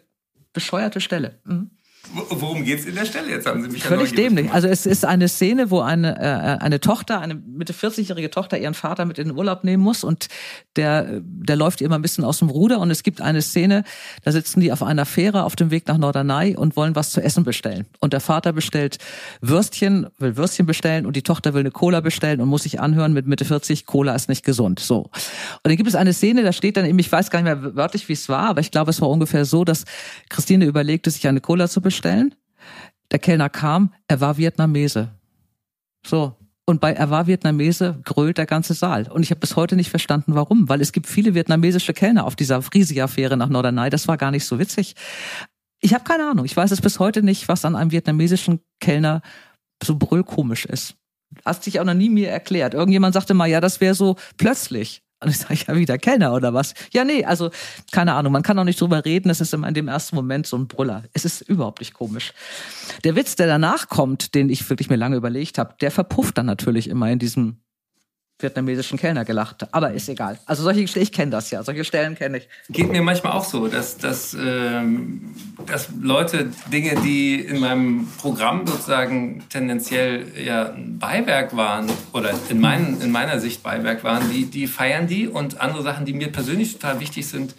bescheuerte 0.51 0.99
Stelle. 0.99 1.39
Mhm. 1.43 1.69
Worum 2.13 2.63
geht 2.63 2.79
es 2.79 2.85
in 2.85 2.95
der 2.95 3.05
Stelle? 3.05 3.29
Jetzt 3.29 3.45
haben 3.45 3.61
Sie 3.61 3.69
mich 3.69 3.83
Völlig 3.83 4.15
dämlich. 4.15 4.51
Also 4.51 4.67
es 4.67 4.85
ist 4.85 5.03
eine 5.05 5.27
Szene, 5.27 5.69
wo 5.71 5.81
eine, 5.81 6.17
äh, 6.17 6.63
eine 6.63 6.79
Tochter, 6.79 7.19
eine 7.19 7.35
Mitte 7.35 7.73
40-jährige 7.73 8.29
Tochter 8.29 8.57
ihren 8.57 8.73
Vater 8.73 9.05
mit 9.05 9.17
in 9.17 9.29
den 9.29 9.37
Urlaub 9.37 9.63
nehmen 9.63 9.83
muss 9.83 10.03
und 10.03 10.27
der, 10.75 11.19
der 11.21 11.55
läuft 11.55 11.81
ihr 11.81 11.87
immer 11.87 11.95
ein 11.95 12.01
bisschen 12.01 12.23
aus 12.23 12.39
dem 12.39 12.49
Ruder 12.49 12.79
und 12.79 12.91
es 12.91 13.03
gibt 13.03 13.21
eine 13.21 13.41
Szene, 13.41 13.83
da 14.23 14.31
sitzen 14.31 14.61
die 14.61 14.71
auf 14.71 14.83
einer 14.83 15.05
Fähre 15.05 15.43
auf 15.43 15.55
dem 15.55 15.69
Weg 15.69 15.87
nach 15.87 15.97
Norderney 15.97 16.55
und 16.55 16.75
wollen 16.75 16.95
was 16.95 17.11
zu 17.11 17.21
essen 17.21 17.43
bestellen. 17.43 17.85
Und 17.99 18.13
der 18.13 18.21
Vater 18.21 18.53
bestellt 18.53 18.97
Würstchen, 19.41 20.07
will 20.17 20.37
Würstchen 20.37 20.65
bestellen 20.65 21.05
und 21.05 21.15
die 21.15 21.23
Tochter 21.23 21.53
will 21.53 21.61
eine 21.61 21.71
Cola 21.71 21.99
bestellen 21.99 22.39
und 22.41 22.47
muss 22.47 22.63
sich 22.63 22.79
anhören 22.79 23.13
mit 23.13 23.27
Mitte 23.27 23.45
40, 23.45 23.85
Cola 23.85 24.15
ist 24.15 24.29
nicht 24.29 24.45
gesund. 24.45 24.79
So. 24.79 24.97
Und 24.97 25.11
dann 25.63 25.75
gibt 25.75 25.89
es 25.89 25.95
eine 25.95 26.13
Szene, 26.13 26.43
da 26.43 26.53
steht 26.53 26.77
dann 26.77 26.85
eben, 26.85 26.99
ich 26.99 27.11
weiß 27.11 27.29
gar 27.31 27.41
nicht 27.41 27.61
mehr 27.61 27.75
wörtlich, 27.75 28.07
wie 28.07 28.13
es 28.13 28.29
war, 28.29 28.49
aber 28.49 28.61
ich 28.61 28.71
glaube, 28.71 28.91
es 28.91 29.01
war 29.01 29.09
ungefähr 29.09 29.45
so, 29.45 29.63
dass 29.63 29.83
Christine 30.29 30.65
überlegte, 30.65 31.11
sich 31.11 31.27
eine 31.27 31.41
Cola 31.41 31.67
zu 31.67 31.81
bestellen 31.81 31.96
bestellen. 31.97 32.35
Der 33.11 33.19
Kellner 33.19 33.49
kam, 33.49 33.93
er 34.07 34.21
war 34.21 34.37
Vietnamese. 34.37 35.09
So. 36.05 36.35
Und 36.69 36.81
bei 36.81 36.91
Er 36.91 37.09
war 37.09 37.27
Vietnamese 37.27 38.01
grölt 38.03 38.37
der 38.37 38.45
ganze 38.45 38.73
Saal. 38.73 39.09
Und 39.09 39.23
ich 39.23 39.31
habe 39.31 39.39
bis 39.39 39.55
heute 39.55 39.77
nicht 39.77 39.89
verstanden, 39.89 40.35
warum. 40.35 40.67
Weil 40.67 40.81
es 40.81 40.91
gibt 40.91 41.07
viele 41.07 41.33
vietnamesische 41.33 41.93
Kellner 41.93 42.25
auf 42.25 42.35
dieser 42.35 42.61
Frisia-Fähre 42.61 43.37
nach 43.37 43.47
Norderney. 43.47 43.89
Das 43.89 44.09
war 44.09 44.17
gar 44.17 44.31
nicht 44.31 44.43
so 44.43 44.59
witzig. 44.59 44.95
Ich 45.79 45.93
habe 45.93 46.03
keine 46.03 46.29
Ahnung. 46.29 46.45
Ich 46.45 46.57
weiß 46.57 46.71
es 46.71 46.81
bis 46.81 46.99
heute 46.99 47.23
nicht, 47.23 47.47
was 47.47 47.63
an 47.63 47.77
einem 47.77 47.91
vietnamesischen 47.91 48.59
Kellner 48.81 49.21
so 49.81 49.95
brüllkomisch 49.95 50.65
ist. 50.65 50.95
Hast 51.45 51.65
dich 51.65 51.79
auch 51.79 51.85
noch 51.85 51.93
nie 51.93 52.09
mir 52.09 52.29
erklärt. 52.29 52.73
Irgendjemand 52.73 53.13
sagte 53.13 53.33
mal, 53.33 53.47
ja, 53.47 53.61
das 53.61 53.79
wäre 53.79 53.95
so 53.95 54.17
plötzlich. 54.35 55.03
Und 55.19 55.31
ich 55.31 55.39
sage, 55.39 55.59
ja, 55.67 55.75
wieder 55.75 55.97
Kellner 55.97 56.33
oder 56.33 56.53
was? 56.53 56.73
Ja, 56.91 57.03
nee, 57.03 57.25
also 57.25 57.49
keine 57.91 58.13
Ahnung, 58.13 58.31
man 58.31 58.43
kann 58.43 58.59
auch 58.59 58.63
nicht 58.63 58.79
drüber 58.79 59.03
reden, 59.03 59.29
es 59.29 59.41
ist 59.41 59.53
immer 59.53 59.67
in 59.67 59.73
dem 59.73 59.87
ersten 59.87 60.15
Moment 60.15 60.45
so 60.45 60.57
ein 60.57 60.67
Brüller. 60.67 61.03
Es 61.13 61.25
ist 61.25 61.41
überhaupt 61.41 61.79
nicht 61.79 61.93
komisch. 61.93 62.33
Der 63.03 63.15
Witz, 63.15 63.35
der 63.35 63.47
danach 63.47 63.89
kommt, 63.89 64.35
den 64.35 64.49
ich 64.49 64.69
wirklich 64.69 64.89
mir 64.89 64.95
lange 64.95 65.15
überlegt 65.15 65.57
habe, 65.57 65.73
der 65.81 65.89
verpufft 65.89 66.37
dann 66.37 66.45
natürlich 66.45 66.87
immer 66.87 67.09
in 67.09 67.17
diesem 67.17 67.57
vietnamesischen 68.39 68.99
Kellner 68.99 69.25
gelacht. 69.25 69.67
Aber 69.73 69.91
ist 69.91 70.09
egal. 70.09 70.39
Also 70.45 70.63
solche 70.63 70.81
ich 70.99 71.11
kenne 71.11 71.31
das 71.31 71.49
ja, 71.49 71.63
solche 71.63 71.83
Stellen 71.83 72.15
kenne 72.15 72.37
ich. 72.37 72.47
Geht 72.69 72.91
mir 72.91 73.01
manchmal 73.01 73.33
auch 73.33 73.43
so, 73.43 73.67
dass, 73.67 73.97
dass, 73.97 74.35
ähm, 74.39 75.33
dass 75.65 75.89
Leute 75.99 76.51
Dinge, 76.71 76.95
die 77.03 77.35
in 77.35 77.59
meinem 77.59 78.07
Programm 78.19 78.67
sozusagen 78.67 79.43
tendenziell 79.49 80.25
ja 80.43 80.75
Beiwerk 80.77 81.55
waren 81.55 81.89
oder 82.13 82.33
in, 82.49 82.59
meinen, 82.59 83.01
in 83.01 83.11
meiner 83.11 83.39
Sicht 83.39 83.63
Beiwerk 83.63 84.03
waren, 84.03 84.29
die, 84.31 84.45
die 84.45 84.67
feiern 84.67 85.07
die 85.07 85.27
und 85.27 85.59
andere 85.59 85.81
Sachen, 85.81 86.05
die 86.05 86.13
mir 86.13 86.31
persönlich 86.31 86.73
total 86.73 86.99
wichtig 86.99 87.27
sind, 87.27 87.55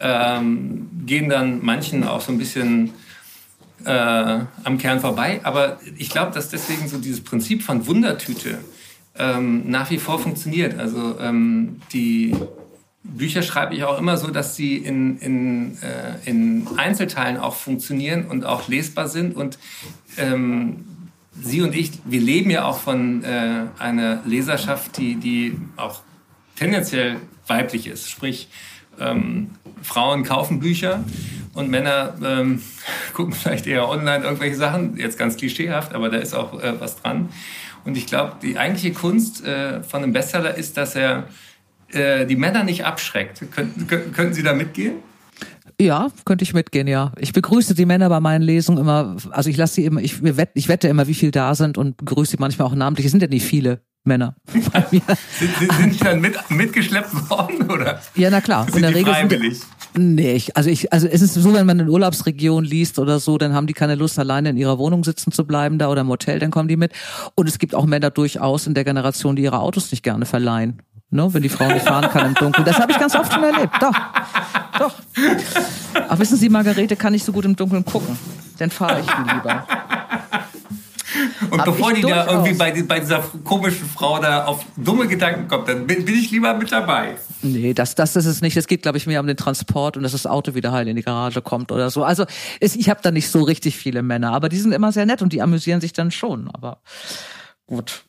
ähm, 0.00 0.88
gehen 1.06 1.28
dann 1.30 1.64
manchen 1.64 2.04
auch 2.04 2.20
so 2.20 2.32
ein 2.32 2.38
bisschen 2.38 2.92
äh, 3.84 3.90
am 3.90 4.78
Kern 4.78 5.00
vorbei. 5.00 5.40
Aber 5.44 5.80
ich 5.96 6.10
glaube, 6.10 6.32
dass 6.32 6.50
deswegen 6.50 6.88
so 6.88 6.98
dieses 6.98 7.22
Prinzip 7.22 7.62
von 7.62 7.86
Wundertüte 7.86 8.58
ähm, 9.20 9.70
nach 9.70 9.90
wie 9.90 9.98
vor 9.98 10.18
funktioniert. 10.18 10.78
Also 10.78 11.18
ähm, 11.20 11.82
die 11.92 12.34
Bücher 13.02 13.42
schreibe 13.42 13.74
ich 13.74 13.84
auch 13.84 13.98
immer 13.98 14.16
so, 14.16 14.28
dass 14.28 14.56
sie 14.56 14.76
in, 14.76 15.18
in, 15.18 15.78
äh, 15.82 16.28
in 16.28 16.66
Einzelteilen 16.76 17.36
auch 17.36 17.54
funktionieren 17.54 18.26
und 18.26 18.44
auch 18.44 18.68
lesbar 18.68 19.08
sind. 19.08 19.36
Und 19.36 19.58
ähm, 20.16 20.86
Sie 21.42 21.62
und 21.62 21.74
ich, 21.74 21.92
wir 22.04 22.20
leben 22.20 22.50
ja 22.50 22.64
auch 22.64 22.78
von 22.78 23.22
äh, 23.22 23.66
einer 23.78 24.20
Leserschaft, 24.26 24.98
die, 24.98 25.14
die 25.14 25.56
auch 25.76 26.02
tendenziell 26.56 27.16
weiblich 27.46 27.86
ist. 27.86 28.10
Sprich, 28.10 28.48
ähm, 28.98 29.50
Frauen 29.82 30.24
kaufen 30.24 30.60
Bücher 30.60 31.04
und 31.54 31.70
Männer 31.70 32.14
ähm, 32.22 32.60
gucken 33.14 33.32
vielleicht 33.32 33.66
eher 33.66 33.88
online 33.88 34.24
irgendwelche 34.24 34.56
Sachen. 34.56 34.96
Jetzt 34.96 35.18
ganz 35.18 35.36
klischeehaft, 35.36 35.94
aber 35.94 36.10
da 36.10 36.18
ist 36.18 36.34
auch 36.34 36.60
äh, 36.60 36.78
was 36.78 37.00
dran. 37.00 37.30
Und 37.84 37.96
ich 37.96 38.06
glaube, 38.06 38.36
die 38.42 38.58
eigentliche 38.58 38.92
Kunst 38.92 39.44
äh, 39.44 39.82
von 39.82 40.02
einem 40.02 40.12
Bestseller 40.12 40.54
ist, 40.54 40.76
dass 40.76 40.94
er 40.94 41.28
äh, 41.92 42.26
die 42.26 42.36
Männer 42.36 42.64
nicht 42.64 42.84
abschreckt. 42.84 43.42
Kön 43.50 43.86
könnten 44.12 44.34
Sie 44.34 44.42
da 44.42 44.52
mitgehen? 44.52 44.96
Ja, 45.80 46.08
könnte 46.26 46.42
ich 46.42 46.52
mitgehen, 46.52 46.86
ja. 46.86 47.12
Ich 47.18 47.32
begrüße 47.32 47.74
die 47.74 47.86
Männer 47.86 48.10
bei 48.10 48.20
meinen 48.20 48.42
Lesungen 48.42 48.78
immer, 48.78 49.16
also 49.30 49.48
ich 49.48 49.56
lasse 49.56 49.76
sie 49.76 49.86
immer, 49.86 50.02
ich, 50.02 50.22
wette, 50.22 50.52
ich 50.54 50.68
wette 50.68 50.88
immer, 50.88 51.06
wie 51.06 51.14
viel 51.14 51.30
da 51.30 51.54
sind 51.54 51.78
und 51.78 51.96
begrüße 51.96 52.32
sie 52.32 52.36
manchmal 52.38 52.68
auch 52.68 52.74
namentlich. 52.74 53.06
Es 53.06 53.12
sind 53.12 53.22
ja 53.22 53.28
nicht 53.28 53.46
viele 53.46 53.80
Männer 54.04 54.34
bei 54.72 54.86
mir. 54.90 55.02
sind, 55.38 55.56
sind, 55.58 55.72
sind 55.72 55.94
die 55.94 55.98
dann 55.98 56.20
mit, 56.20 56.38
mitgeschleppt 56.50 57.30
worden, 57.30 57.70
oder? 57.70 58.00
Ja, 58.14 58.30
na 58.30 58.40
klar. 58.40 58.64
Sind 58.64 58.76
in 58.76 58.82
der 58.82 58.94
Regel 58.94 59.12
freiwillig? 59.12 59.58
Sind, 59.94 60.14
nee, 60.14 60.32
ich, 60.34 60.56
also 60.56 60.70
ich, 60.70 60.92
also 60.92 61.06
es 61.06 61.20
ist 61.20 61.34
so, 61.34 61.52
wenn 61.52 61.66
man 61.66 61.80
in 61.80 61.88
Urlaubsregion 61.88 62.64
liest 62.64 62.98
oder 62.98 63.20
so, 63.20 63.36
dann 63.36 63.52
haben 63.52 63.66
die 63.66 63.74
keine 63.74 63.96
Lust, 63.96 64.18
alleine 64.18 64.50
in 64.50 64.56
ihrer 64.56 64.78
Wohnung 64.78 65.04
sitzen 65.04 65.32
zu 65.32 65.46
bleiben 65.46 65.78
da 65.78 65.88
oder 65.88 66.00
im 66.00 66.08
Hotel, 66.08 66.38
dann 66.38 66.50
kommen 66.50 66.68
die 66.68 66.76
mit. 66.76 66.92
Und 67.34 67.48
es 67.48 67.58
gibt 67.58 67.74
auch 67.74 67.84
Männer 67.84 68.10
durchaus 68.10 68.66
in 68.66 68.74
der 68.74 68.84
Generation, 68.84 69.36
die 69.36 69.42
ihre 69.42 69.60
Autos 69.60 69.90
nicht 69.90 70.02
gerne 70.02 70.24
verleihen. 70.24 70.80
Ne, 71.12 71.34
wenn 71.34 71.42
die 71.42 71.48
Frau 71.48 71.66
nicht 71.66 71.84
fahren 71.84 72.08
kann 72.08 72.26
im 72.26 72.34
Dunkeln. 72.34 72.64
Das 72.64 72.78
habe 72.78 72.92
ich 72.92 72.98
ganz 72.98 73.16
oft 73.16 73.32
schon 73.32 73.42
erlebt. 73.42 73.74
Doch. 73.80 73.92
Doch. 74.78 74.94
Ach, 76.08 76.18
wissen 76.20 76.36
Sie, 76.36 76.48
Margarete 76.48 76.94
kann 76.94 77.12
nicht 77.12 77.24
so 77.24 77.32
gut 77.32 77.44
im 77.44 77.56
Dunkeln 77.56 77.84
gucken. 77.84 78.16
Dann 78.58 78.70
fahre 78.70 79.00
ich 79.00 79.06
lieber. 79.06 79.66
Und 81.50 81.58
Hab 81.58 81.66
bevor 81.66 81.92
die 81.92 82.02
da 82.02 82.26
irgendwie 82.26 82.54
bei, 82.54 82.82
bei, 82.82 83.00
dieser 83.00 83.22
komischen 83.44 83.88
Frau 83.88 84.20
da 84.20 84.44
auf 84.44 84.64
dumme 84.76 85.06
Gedanken 85.08 85.48
kommt, 85.48 85.68
dann 85.68 85.86
bin, 85.86 86.04
bin 86.04 86.14
ich 86.14 86.30
lieber 86.30 86.54
mit 86.54 86.70
dabei. 86.72 87.16
Nee, 87.42 87.74
das, 87.74 87.94
das 87.94 88.16
ist 88.16 88.26
es 88.26 88.40
nicht. 88.40 88.56
Es 88.56 88.66
geht, 88.66 88.82
glaube 88.82 88.98
ich, 88.98 89.06
mehr 89.06 89.20
um 89.20 89.26
den 89.26 89.36
Transport 89.36 89.96
und 89.96 90.02
dass 90.02 90.12
das 90.12 90.26
Auto 90.26 90.54
wieder 90.54 90.72
heil 90.72 90.88
in 90.88 90.96
die 90.96 91.02
Garage 91.02 91.42
kommt 91.42 91.72
oder 91.72 91.90
so. 91.90 92.04
Also 92.04 92.26
es, 92.60 92.76
ich 92.76 92.88
habe 92.90 93.00
da 93.02 93.10
nicht 93.10 93.28
so 93.28 93.42
richtig 93.42 93.76
viele 93.76 94.02
Männer, 94.02 94.32
aber 94.32 94.48
die 94.48 94.58
sind 94.58 94.72
immer 94.72 94.92
sehr 94.92 95.06
nett 95.06 95.22
und 95.22 95.32
die 95.32 95.42
amüsieren 95.42 95.80
sich 95.80 95.92
dann 95.92 96.10
schon. 96.10 96.50
Aber 96.52 96.80
gut. 97.66 98.04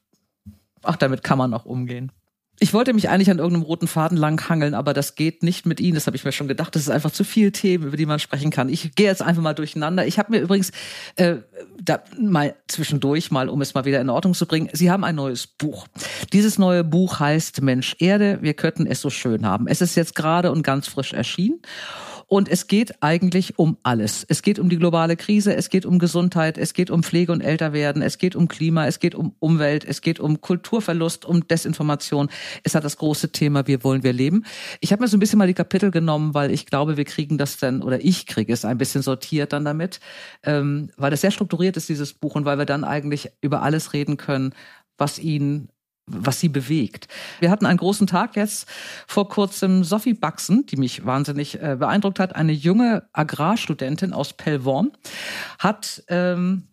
Ach, 0.83 0.95
damit 0.95 1.23
kann 1.23 1.37
man 1.37 1.53
auch 1.53 1.65
umgehen. 1.65 2.11
Ich 2.63 2.75
wollte 2.75 2.93
mich 2.93 3.09
eigentlich 3.09 3.31
an 3.31 3.39
irgendeinem 3.39 3.63
roten 3.63 3.87
Faden 3.87 4.19
lang 4.19 4.47
hangeln, 4.47 4.75
aber 4.75 4.93
das 4.93 5.15
geht 5.15 5.41
nicht 5.41 5.65
mit 5.65 5.79
Ihnen. 5.79 5.95
Das 5.95 6.05
habe 6.05 6.15
ich 6.15 6.23
mir 6.23 6.31
schon 6.31 6.47
gedacht. 6.47 6.75
Das 6.75 6.83
ist 6.83 6.89
einfach 6.89 7.09
zu 7.09 7.23
viel 7.23 7.51
Themen, 7.51 7.87
über 7.87 7.97
die 7.97 8.05
man 8.05 8.19
sprechen 8.19 8.51
kann. 8.51 8.69
Ich 8.69 8.93
gehe 8.93 9.07
jetzt 9.07 9.23
einfach 9.23 9.41
mal 9.41 9.55
durcheinander. 9.55 10.05
Ich 10.05 10.19
habe 10.19 10.31
mir 10.31 10.41
übrigens 10.41 10.71
äh, 11.15 11.37
da 11.81 12.03
mal 12.19 12.53
zwischendurch 12.67 13.31
mal, 13.31 13.49
um 13.49 13.61
es 13.61 13.73
mal 13.73 13.85
wieder 13.85 13.99
in 13.99 14.11
Ordnung 14.11 14.35
zu 14.35 14.45
bringen, 14.45 14.69
Sie 14.73 14.91
haben 14.91 15.03
ein 15.03 15.15
neues 15.15 15.47
Buch. 15.47 15.87
Dieses 16.33 16.59
neue 16.59 16.83
Buch 16.83 17.19
heißt 17.19 17.63
Mensch 17.63 17.95
Erde. 17.97 18.37
Wir 18.41 18.53
könnten 18.53 18.85
es 18.85 19.01
so 19.01 19.09
schön 19.09 19.43
haben. 19.43 19.65
Es 19.67 19.81
ist 19.81 19.95
jetzt 19.95 20.13
gerade 20.13 20.51
und 20.51 20.61
ganz 20.61 20.87
frisch 20.87 21.13
erschienen. 21.13 21.61
Und 22.33 22.47
es 22.47 22.67
geht 22.67 23.03
eigentlich 23.03 23.59
um 23.59 23.75
alles. 23.83 24.25
Es 24.25 24.41
geht 24.41 24.57
um 24.57 24.69
die 24.69 24.77
globale 24.77 25.17
Krise, 25.17 25.53
es 25.53 25.67
geht 25.67 25.85
um 25.85 25.99
Gesundheit, 25.99 26.57
es 26.57 26.71
geht 26.71 26.89
um 26.89 27.03
Pflege 27.03 27.33
und 27.33 27.41
Älterwerden, 27.41 28.01
es 28.01 28.17
geht 28.17 28.37
um 28.37 28.47
Klima, 28.47 28.87
es 28.87 28.99
geht 28.99 29.15
um 29.15 29.35
Umwelt, 29.39 29.83
es 29.83 29.99
geht 29.99 30.21
um 30.21 30.39
Kulturverlust, 30.39 31.25
um 31.25 31.45
Desinformation. 31.45 32.29
Es 32.63 32.73
hat 32.73 32.85
das 32.85 32.95
große 32.95 33.33
Thema, 33.33 33.67
wie 33.67 33.83
wollen 33.83 34.03
wir 34.03 34.13
leben. 34.13 34.45
Ich 34.79 34.93
habe 34.93 35.01
mir 35.03 35.09
so 35.09 35.17
ein 35.17 35.19
bisschen 35.19 35.39
mal 35.39 35.47
die 35.47 35.53
Kapitel 35.53 35.91
genommen, 35.91 36.33
weil 36.33 36.51
ich 36.51 36.65
glaube, 36.65 36.95
wir 36.95 37.03
kriegen 37.03 37.37
das 37.37 37.57
dann, 37.57 37.83
oder 37.83 38.01
ich 38.01 38.27
kriege 38.27 38.53
es 38.53 38.63
ein 38.63 38.77
bisschen 38.77 39.01
sortiert 39.01 39.51
dann 39.51 39.65
damit, 39.65 39.99
ähm, 40.43 40.89
weil 40.95 41.11
das 41.11 41.19
sehr 41.19 41.31
strukturiert 41.31 41.75
ist, 41.75 41.89
dieses 41.89 42.13
Buch, 42.13 42.35
und 42.35 42.45
weil 42.45 42.57
wir 42.57 42.65
dann 42.65 42.85
eigentlich 42.85 43.29
über 43.41 43.61
alles 43.61 43.91
reden 43.91 44.15
können, 44.15 44.53
was 44.97 45.19
ihn 45.19 45.67
was 46.13 46.39
sie 46.39 46.49
bewegt. 46.49 47.07
Wir 47.39 47.49
hatten 47.51 47.65
einen 47.65 47.77
großen 47.77 48.07
Tag 48.07 48.35
jetzt 48.35 48.67
vor 49.07 49.29
kurzem. 49.29 49.83
Sophie 49.83 50.13
Baxen, 50.13 50.65
die 50.65 50.77
mich 50.77 51.05
wahnsinnig 51.05 51.61
äh, 51.61 51.75
beeindruckt 51.79 52.19
hat, 52.19 52.35
eine 52.35 52.51
junge 52.51 53.03
Agrarstudentin 53.13 54.13
aus 54.13 54.33
Pellworm, 54.33 54.91
hat 55.59 56.03
ähm, 56.07 56.67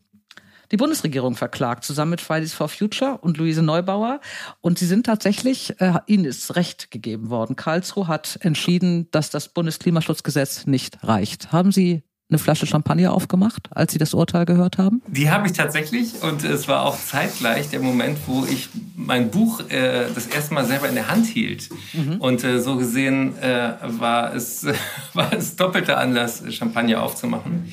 die 0.71 0.77
Bundesregierung 0.77 1.35
verklagt, 1.35 1.85
zusammen 1.85 2.11
mit 2.11 2.21
Fridays 2.21 2.53
for 2.53 2.69
Future 2.69 3.19
und 3.19 3.39
Luise 3.39 3.63
Neubauer. 3.63 4.21
Und 4.61 4.79
sie 4.79 4.87
sind 4.87 5.07
tatsächlich, 5.07 5.81
äh, 5.81 5.95
ihnen 6.07 6.25
ist 6.25 6.57
Recht 6.57 6.91
gegeben 6.91 7.31
worden. 7.31 7.57
Karlsruhe 7.57 8.07
hat 8.07 8.39
entschieden, 8.43 9.11
dass 9.11 9.31
das 9.31 9.49
Bundesklimaschutzgesetz 9.49 10.67
nicht 10.67 11.03
reicht. 11.05 11.53
Haben 11.53 11.73
Sie 11.73 12.03
eine 12.31 12.39
Flasche 12.39 12.67
Champagner 12.67 13.13
aufgemacht, 13.13 13.69
als 13.71 13.93
Sie 13.93 13.99
das 13.99 14.13
Urteil 14.13 14.45
gehört 14.45 14.77
haben? 14.77 15.01
Die 15.07 15.31
habe 15.31 15.47
ich 15.47 15.55
tatsächlich 15.55 16.23
und 16.23 16.45
es 16.45 16.69
war 16.69 16.85
auch 16.85 16.97
zeitgleich 16.99 17.71
der 17.71 17.81
Moment, 17.81 18.19
wo 18.27 18.45
ich 18.45 18.69
mein 18.97 19.31
Buch 19.31 19.61
äh, 19.71 20.07
das 20.15 20.27
erste 20.27 20.53
Mal 20.55 20.67
selber 20.67 20.89
in 20.89 20.95
der 20.95 21.09
Hand 21.09 21.27
hielt. 21.27 21.71
Mhm. 21.95 22.21
Und 22.21 22.45
äh, 22.45 22.61
so 22.61 22.77
gesehen 22.77 23.39
äh, 23.39 23.73
war, 23.83 24.35
es, 24.35 24.67
war 25.15 25.33
es 25.33 25.57
doppelter 25.57 25.99
Anlass, 25.99 26.43
Champagner 26.51 27.03
aufzumachen. 27.03 27.73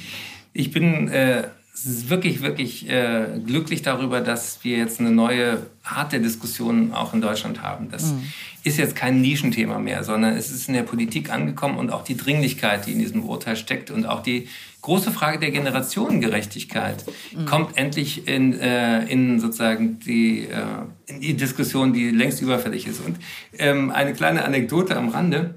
Ich 0.53 0.71
bin 0.71 1.09
äh, 1.09 1.47
wirklich, 1.83 2.41
wirklich 2.41 2.89
äh, 2.89 3.39
glücklich 3.45 3.81
darüber, 3.81 4.21
dass 4.21 4.63
wir 4.63 4.77
jetzt 4.77 4.99
eine 4.99 5.11
neue 5.11 5.65
Art 5.83 6.13
der 6.13 6.19
Diskussion 6.19 6.93
auch 6.93 7.13
in 7.13 7.21
Deutschland 7.21 7.61
haben. 7.61 7.89
Das 7.91 8.13
mhm. 8.13 8.23
ist 8.63 8.77
jetzt 8.77 8.95
kein 8.95 9.21
Nischenthema 9.21 9.77
mehr, 9.79 10.03
sondern 10.03 10.35
es 10.35 10.51
ist 10.51 10.67
in 10.67 10.73
der 10.73 10.83
Politik 10.83 11.31
angekommen 11.31 11.77
und 11.77 11.91
auch 11.91 12.03
die 12.03 12.15
Dringlichkeit, 12.15 12.85
die 12.85 12.93
in 12.93 12.99
diesem 12.99 13.23
Urteil 13.23 13.55
steckt 13.55 13.91
und 13.91 14.05
auch 14.05 14.23
die 14.23 14.47
große 14.81 15.11
Frage 15.11 15.39
der 15.39 15.51
Generationengerechtigkeit 15.51 17.03
mhm. 17.35 17.45
kommt 17.45 17.77
endlich 17.77 18.27
in, 18.27 18.57
äh, 18.59 19.03
in 19.05 19.39
sozusagen 19.39 19.99
die, 19.99 20.43
äh, 20.43 20.63
in 21.07 21.21
die 21.21 21.33
Diskussion, 21.33 21.91
die 21.91 22.09
längst 22.11 22.41
überfällig 22.41 22.87
ist. 22.87 23.03
Und 23.03 23.17
ähm, 23.57 23.91
eine 23.91 24.13
kleine 24.13 24.45
Anekdote 24.45 24.95
am 24.95 25.09
Rande. 25.09 25.55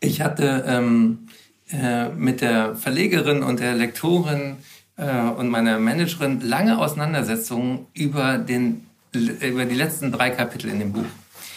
Ich 0.00 0.20
hatte 0.20 0.64
ähm, 0.66 1.28
äh, 1.70 2.08
mit 2.10 2.40
der 2.40 2.74
Verlegerin 2.74 3.42
und 3.42 3.60
der 3.60 3.74
Lektorin 3.74 4.56
äh, 4.96 5.20
und 5.20 5.48
meiner 5.48 5.78
Managerin 5.78 6.40
lange 6.40 6.78
Auseinandersetzungen 6.78 7.86
über, 7.94 8.38
den, 8.38 8.86
über 9.12 9.64
die 9.64 9.74
letzten 9.74 10.12
drei 10.12 10.30
Kapitel 10.30 10.70
in 10.70 10.78
dem 10.78 10.92
Buch. 10.92 11.06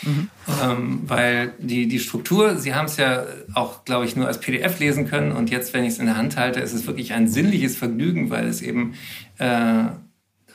Mhm. 0.03 0.29
Ähm, 0.63 1.01
weil 1.07 1.53
die, 1.59 1.87
die 1.87 1.99
Struktur, 1.99 2.57
Sie 2.57 2.75
haben 2.75 2.85
es 2.85 2.97
ja 2.97 3.25
auch, 3.53 3.83
glaube 3.83 4.05
ich, 4.05 4.15
nur 4.15 4.27
als 4.27 4.39
PDF 4.39 4.79
lesen 4.79 5.07
können 5.07 5.31
und 5.31 5.49
jetzt, 5.49 5.73
wenn 5.73 5.83
ich 5.83 5.93
es 5.93 5.99
in 5.99 6.05
der 6.05 6.17
Hand 6.17 6.37
halte, 6.37 6.59
ist 6.59 6.73
es 6.73 6.85
wirklich 6.85 7.13
ein 7.13 7.27
sinnliches 7.27 7.75
Vergnügen, 7.75 8.29
weil 8.29 8.47
es 8.47 8.61
eben 8.61 8.93
äh, 9.39 9.85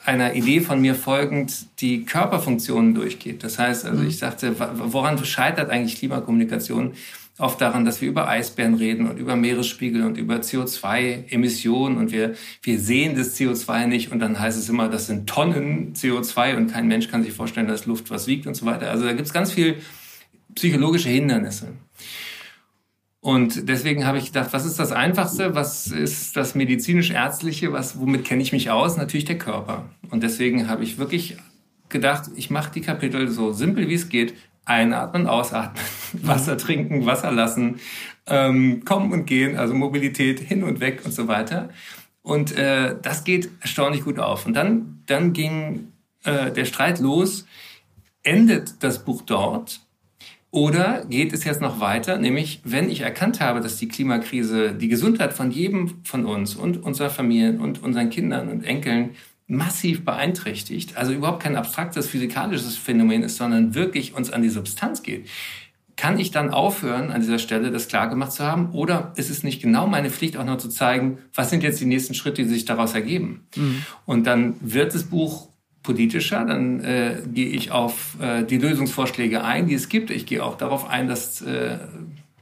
einer 0.05 0.35
Idee 0.35 0.61
von 0.61 0.81
mir 0.81 0.95
folgend 0.95 1.81
die 1.81 2.05
Körperfunktionen 2.05 2.95
durchgeht. 2.95 3.45
Das 3.45 3.59
heißt, 3.59 3.85
also 3.85 4.03
mhm. 4.03 4.09
ich 4.09 4.19
sagte, 4.19 4.55
woran 4.59 5.23
scheitert 5.25 5.71
eigentlich 5.71 5.99
Klimakommunikation? 5.99 6.93
Oft 7.43 7.61
daran, 7.61 7.85
dass 7.85 8.01
wir 8.01 8.09
über 8.09 8.29
Eisbären 8.29 8.75
reden 8.75 9.09
und 9.09 9.19
über 9.19 9.35
Meeresspiegel 9.35 10.05
und 10.05 10.17
über 10.17 10.37
CO2-Emissionen 10.37 11.99
und 11.99 12.13
wir, 12.13 12.35
wir 12.63 12.79
sehen 12.79 13.17
das 13.17 13.37
CO2 13.37 13.87
nicht 13.87 14.13
und 14.13 14.21
dann 14.21 14.39
heißt 14.39 14.57
es 14.57 14.69
immer, 14.69 14.89
das 14.89 15.09
sind 15.09 15.29
Tonnen 15.29 15.93
CO2 15.95 16.57
und 16.57 16.73
kein 16.73 16.87
Mensch 16.87 17.09
kann 17.09 17.25
sich 17.25 17.33
vorstellen, 17.33 17.67
dass 17.67 17.85
Luft 17.87 18.11
was 18.11 18.29
wiegt 18.29 18.47
und 18.47 18.55
so 18.55 18.65
weiter. 18.65 18.91
Also 18.91 19.05
da 19.05 19.13
gibt 19.13 19.27
es 19.27 19.33
ganz 19.33 19.53
viel 19.53 19.77
psychologische 20.55 21.09
Hindernisse. 21.09 21.69
Und 23.21 23.69
deswegen 23.69 24.07
habe 24.07 24.19
ich 24.19 24.27
gedacht, 24.27 24.53
was 24.53 24.65
ist 24.65 24.79
das 24.79 24.93
Einfachste? 24.93 25.55
Was 25.55 25.89
ist 25.89 26.37
das 26.37 26.55
medizinisch-ärztliche? 26.55 27.73
Womit 27.73 28.25
kenne 28.25 28.43
ich 28.43 28.53
mich 28.53 28.71
aus? 28.71 28.97
Natürlich 28.97 29.25
der 29.25 29.39
Körper. 29.39 29.89
Und 30.11 30.23
deswegen 30.23 30.69
habe 30.69 30.83
ich 30.85 30.99
wirklich 30.99 31.37
gedacht, 31.89 32.31
ich 32.37 32.51
mache 32.51 32.73
die 32.73 32.81
Kapitel 32.81 33.29
so 33.29 33.53
simpel 33.53 33.89
wie 33.89 33.95
es 33.95 34.09
geht, 34.09 34.35
Einatmen, 34.65 35.27
ausatmen, 35.27 35.83
Wasser 36.13 36.57
trinken, 36.57 37.07
Wasser 37.07 37.33
lassen, 37.33 37.81
ähm, 38.27 38.85
kommen 38.85 39.13
und 39.13 39.27
gehen, 39.27 39.57
also 39.57 39.75
Mobilität 39.75 40.41
hin 40.41 40.63
und 40.63 40.81
weg 40.81 41.03
und 41.05 41.13
so 41.13 41.29
weiter. 41.29 41.71
Und 42.23 42.57
äh, 42.57 42.95
das 43.03 43.25
geht 43.25 43.51
erstaunlich 43.61 44.05
gut 44.05 44.19
auf. 44.19 44.47
Und 44.47 44.55
dann, 44.55 45.03
dann 45.07 45.33
ging 45.33 45.93
äh, 46.25 46.53
der 46.53 46.65
Streit 46.65 47.01
los. 47.01 47.47
Endet 48.23 48.83
das 48.85 49.05
Buch 49.05 49.23
dort? 49.23 49.81
Oder 50.53 51.07
geht 51.07 51.33
es 51.33 51.45
jetzt 51.45 51.63
noch 51.63 51.81
weiter? 51.81 52.19
Nämlich, 52.19 52.61
wenn 52.63 52.91
ich 52.91 53.01
erkannt 53.01 53.41
habe, 53.41 53.61
dass 53.61 53.79
die 53.79 53.89
Klimakrise 53.89 54.75
die 54.75 54.89
Gesundheit 54.89 55.33
von 55.33 55.51
jedem 55.51 56.05
von 56.05 56.27
uns 56.27 56.55
und 56.55 56.83
unserer 56.83 57.11
Familien 57.11 57.59
und 57.59 57.83
unseren 57.83 58.11
Kindern 58.11 58.49
und 58.49 58.63
Enkeln 58.63 59.17
massiv 59.53 60.05
beeinträchtigt, 60.05 60.97
also 60.97 61.13
überhaupt 61.13 61.43
kein 61.43 61.57
abstraktes 61.57 62.09
physikalisches 62.09 62.77
Phänomen 62.77 63.23
ist, 63.23 63.37
sondern 63.37 63.75
wirklich 63.75 64.15
uns 64.15 64.33
an 64.33 64.43
die 64.43 64.49
Substanz 64.49 65.03
geht, 65.03 65.29
kann 65.97 66.19
ich 66.19 66.31
dann 66.31 66.51
aufhören, 66.51 67.11
an 67.11 67.21
dieser 67.21 67.39
Stelle 67.39 67.71
das 67.71 67.87
klargemacht 67.87 68.33
zu 68.33 68.45
haben? 68.45 68.71
Oder 68.73 69.13
ist 69.17 69.31
es 69.31 69.43
nicht 69.43 69.63
genau 69.63 69.87
meine 69.87 70.11
Pflicht, 70.11 70.37
auch 70.37 70.45
noch 70.45 70.57
zu 70.57 70.69
zeigen, 70.69 71.19
was 71.35 71.51
sind 71.51 71.63
jetzt 71.63 71.81
die 71.81 71.85
nächsten 71.85 72.15
Schritte, 72.15 72.43
die 72.43 72.49
sich 72.49 72.65
daraus 72.65 72.95
ergeben? 72.95 73.47
Mhm. 73.55 73.85
Und 74.07 74.27
dann 74.27 74.55
wird 74.61 74.95
das 74.95 75.05
Buch 75.05 75.49
politischer, 75.83 76.45
dann 76.45 76.81
äh, 76.81 77.17
gehe 77.33 77.49
ich 77.49 77.73
auf 77.73 78.17
äh, 78.21 78.45
die 78.45 78.59
Lösungsvorschläge 78.59 79.45
ein, 79.45 79.67
die 79.67 79.75
es 79.75 79.89
gibt. 79.89 80.11
Ich 80.11 80.27
gehe 80.27 80.43
auch 80.43 80.57
darauf 80.57 80.89
ein, 80.89 81.09
dass 81.09 81.43
äh, 81.43 81.79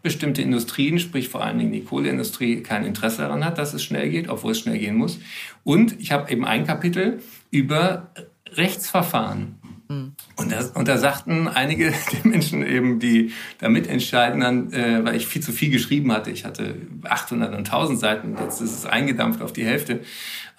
bestimmte 0.02 0.42
Industrien, 0.42 0.98
sprich 0.98 1.28
vor 1.28 1.42
allen 1.42 1.58
Dingen 1.58 1.72
die 1.72 1.84
Kohleindustrie, 1.84 2.62
kein 2.62 2.84
Interesse 2.84 3.18
daran 3.18 3.44
hat, 3.44 3.58
dass 3.58 3.74
es 3.74 3.82
schnell 3.82 4.10
geht, 4.10 4.28
obwohl 4.28 4.52
es 4.52 4.60
schnell 4.60 4.78
gehen 4.78 4.96
muss. 4.96 5.18
Und 5.64 6.00
ich 6.00 6.12
habe 6.12 6.30
eben 6.30 6.44
ein 6.44 6.66
Kapitel 6.66 7.20
über 7.50 8.10
Rechtsverfahren. 8.52 9.56
Mhm. 9.88 10.12
Und, 10.36 10.52
das, 10.52 10.70
und 10.70 10.88
da 10.88 10.98
sagten 10.98 11.48
einige 11.48 11.92
der 12.12 12.30
Menschen 12.30 12.64
eben, 12.64 12.98
die 12.98 13.32
da 13.58 13.68
mitentscheiden, 13.68 14.40
dann, 14.40 14.72
äh, 14.72 15.04
weil 15.04 15.16
ich 15.16 15.26
viel 15.26 15.42
zu 15.42 15.52
viel 15.52 15.70
geschrieben 15.70 16.12
hatte, 16.12 16.30
ich 16.30 16.44
hatte 16.44 16.76
800 17.02 17.50
und 17.50 17.58
1000 17.58 17.98
Seiten, 17.98 18.36
jetzt 18.40 18.60
ist 18.60 18.72
es 18.72 18.86
eingedampft 18.86 19.42
auf 19.42 19.52
die 19.52 19.64
Hälfte, 19.64 20.00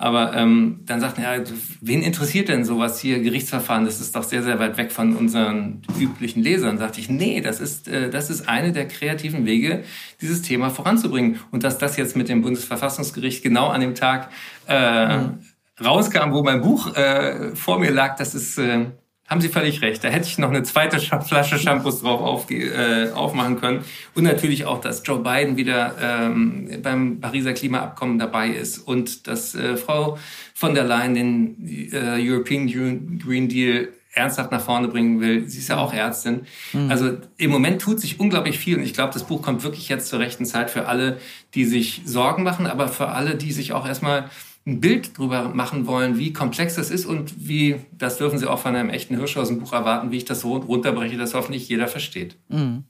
Aber 0.01 0.35
ähm, 0.35 0.79
dann 0.87 0.99
sagt 0.99 1.19
er, 1.19 1.37
ja, 1.37 1.43
wen 1.79 2.01
interessiert 2.01 2.49
denn 2.49 2.65
sowas 2.65 2.99
hier, 2.99 3.19
Gerichtsverfahren? 3.19 3.85
Das 3.85 4.01
ist 4.01 4.15
doch 4.15 4.23
sehr, 4.23 4.41
sehr 4.41 4.57
weit 4.57 4.75
weg 4.77 4.91
von 4.91 5.15
unseren 5.15 5.83
üblichen 5.99 6.41
Lesern. 6.41 6.79
Sagte 6.79 6.99
ich, 6.99 7.09
nee, 7.09 7.39
das 7.39 7.59
ist, 7.59 7.87
äh, 7.87 8.09
das 8.09 8.31
ist 8.31 8.49
eine 8.49 8.71
der 8.71 8.87
kreativen 8.87 9.45
Wege, 9.45 9.83
dieses 10.19 10.41
Thema 10.41 10.71
voranzubringen. 10.71 11.39
Und 11.51 11.63
dass 11.63 11.77
das 11.77 11.97
jetzt 11.97 12.15
mit 12.15 12.29
dem 12.29 12.41
Bundesverfassungsgericht 12.41 13.43
genau 13.43 13.67
an 13.67 13.81
dem 13.81 13.93
Tag 13.93 14.31
äh, 14.67 15.17
mhm. 15.17 15.39
rauskam, 15.79 16.31
wo 16.31 16.41
mein 16.41 16.61
Buch 16.61 16.95
äh, 16.95 17.55
vor 17.55 17.79
mir 17.79 17.91
lag, 17.91 18.15
das 18.15 18.33
ist... 18.33 18.57
Äh, 18.57 18.87
haben 19.31 19.39
Sie 19.39 19.47
völlig 19.47 19.81
recht. 19.81 20.03
Da 20.03 20.09
hätte 20.09 20.27
ich 20.27 20.37
noch 20.37 20.49
eine 20.49 20.61
zweite 20.63 20.99
Flasche 20.99 21.57
Shampoos 21.57 22.01
drauf 22.01 22.19
auf, 22.19 22.51
äh, 22.51 23.11
aufmachen 23.11 23.61
können. 23.61 23.85
Und 24.13 24.25
natürlich 24.25 24.65
auch, 24.65 24.81
dass 24.81 25.03
Joe 25.05 25.19
Biden 25.19 25.55
wieder 25.55 25.95
ähm, 26.01 26.69
beim 26.83 27.21
Pariser 27.21 27.53
Klimaabkommen 27.53 28.19
dabei 28.19 28.49
ist 28.49 28.79
und 28.79 29.27
dass 29.27 29.55
äh, 29.55 29.77
Frau 29.77 30.17
von 30.53 30.75
der 30.75 30.83
Leyen 30.83 31.15
den 31.15 31.89
äh, 31.93 32.19
European 32.19 32.67
Green 32.67 33.47
Deal 33.47 33.87
ernsthaft 34.13 34.51
nach 34.51 34.59
vorne 34.59 34.89
bringen 34.89 35.21
will. 35.21 35.47
Sie 35.47 35.59
ist 35.59 35.69
ja 35.69 35.77
auch 35.77 35.93
Ärztin. 35.93 36.41
Mhm. 36.73 36.91
Also 36.91 37.17
im 37.37 37.51
Moment 37.51 37.81
tut 37.81 38.01
sich 38.01 38.19
unglaublich 38.19 38.59
viel 38.59 38.75
und 38.75 38.83
ich 38.83 38.93
glaube, 38.93 39.13
das 39.13 39.23
Buch 39.23 39.41
kommt 39.41 39.63
wirklich 39.63 39.87
jetzt 39.87 40.09
zur 40.09 40.19
rechten 40.19 40.45
Zeit 40.45 40.69
für 40.69 40.87
alle, 40.87 41.19
die 41.53 41.63
sich 41.63 42.01
Sorgen 42.03 42.43
machen, 42.43 42.67
aber 42.67 42.89
für 42.89 43.07
alle, 43.07 43.35
die 43.35 43.53
sich 43.53 43.71
auch 43.71 43.87
erstmal 43.87 44.29
ein 44.71 44.81
Bild 44.81 45.17
drüber 45.17 45.49
machen 45.49 45.87
wollen, 45.87 46.17
wie 46.17 46.33
komplex 46.33 46.75
das 46.75 46.89
ist 46.89 47.05
und 47.05 47.47
wie, 47.47 47.75
das 47.97 48.17
dürfen 48.17 48.39
Sie 48.39 48.47
auch 48.47 48.59
von 48.59 48.75
einem 48.75 48.89
echten 48.89 49.15
Hirschhausen-Buch 49.15 49.73
erwarten, 49.73 50.11
wie 50.11 50.17
ich 50.17 50.25
das 50.25 50.41
so 50.41 50.57
runterbreche, 50.57 51.17
dass 51.17 51.33
hoffentlich 51.33 51.67
jeder 51.67 51.87
versteht. 51.87 52.37
Mhm. 52.49 52.85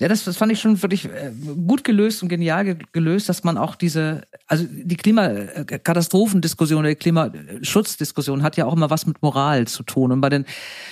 Ja, 0.00 0.08
das, 0.08 0.24
das 0.24 0.38
fand 0.38 0.50
ich 0.50 0.58
schon 0.58 0.80
wirklich 0.80 1.04
äh, 1.04 1.30
gut 1.66 1.84
gelöst 1.84 2.22
und 2.22 2.30
genial 2.30 2.78
gelöst, 2.92 3.28
dass 3.28 3.44
man 3.44 3.58
auch 3.58 3.74
diese, 3.74 4.22
also 4.46 4.64
die 4.66 4.96
Klimakatastrophendiskussion 4.96 6.78
oder 6.78 6.88
die 6.88 6.94
Klimaschutzdiskussion 6.94 8.42
hat 8.42 8.56
ja 8.56 8.64
auch 8.64 8.72
immer 8.72 8.88
was 8.88 9.06
mit 9.06 9.20
Moral 9.20 9.66
zu 9.66 9.82
tun. 9.82 10.10
Und 10.10 10.22
bei 10.22 10.30
den, 10.30 10.46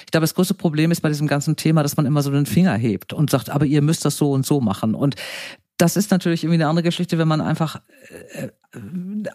ich 0.04 0.10
glaube, 0.10 0.24
das 0.24 0.34
größte 0.34 0.52
Problem 0.52 0.90
ist 0.90 1.00
bei 1.00 1.08
diesem 1.08 1.26
ganzen 1.26 1.56
Thema, 1.56 1.82
dass 1.82 1.96
man 1.96 2.04
immer 2.04 2.20
so 2.20 2.30
den 2.30 2.44
Finger 2.44 2.74
hebt 2.74 3.14
und 3.14 3.30
sagt, 3.30 3.48
aber 3.48 3.64
ihr 3.64 3.80
müsst 3.80 4.04
das 4.04 4.18
so 4.18 4.32
und 4.32 4.44
so 4.44 4.60
machen. 4.60 4.94
Und 4.94 5.16
das 5.78 5.96
ist 5.96 6.10
natürlich 6.10 6.42
irgendwie 6.42 6.60
eine 6.60 6.68
andere 6.68 6.82
Geschichte, 6.82 7.18
wenn 7.18 7.28
man 7.28 7.40
einfach 7.40 7.80
äh, 8.34 8.46
äh, 8.46 8.50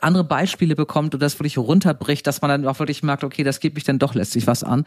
andere 0.01 0.25
Beispiele 0.25 0.75
bekommt 0.75 1.13
und 1.13 1.23
das 1.23 1.39
wirklich 1.39 1.57
runterbricht, 1.57 2.27
dass 2.27 2.41
man 2.41 2.49
dann 2.49 2.67
auch 2.67 2.79
wirklich 2.79 3.01
merkt, 3.01 3.23
okay, 3.23 3.43
das 3.43 3.61
geht 3.61 3.75
mich 3.75 3.85
dann 3.85 3.97
doch 3.97 4.13
letztlich 4.13 4.45
was 4.45 4.63
an, 4.63 4.85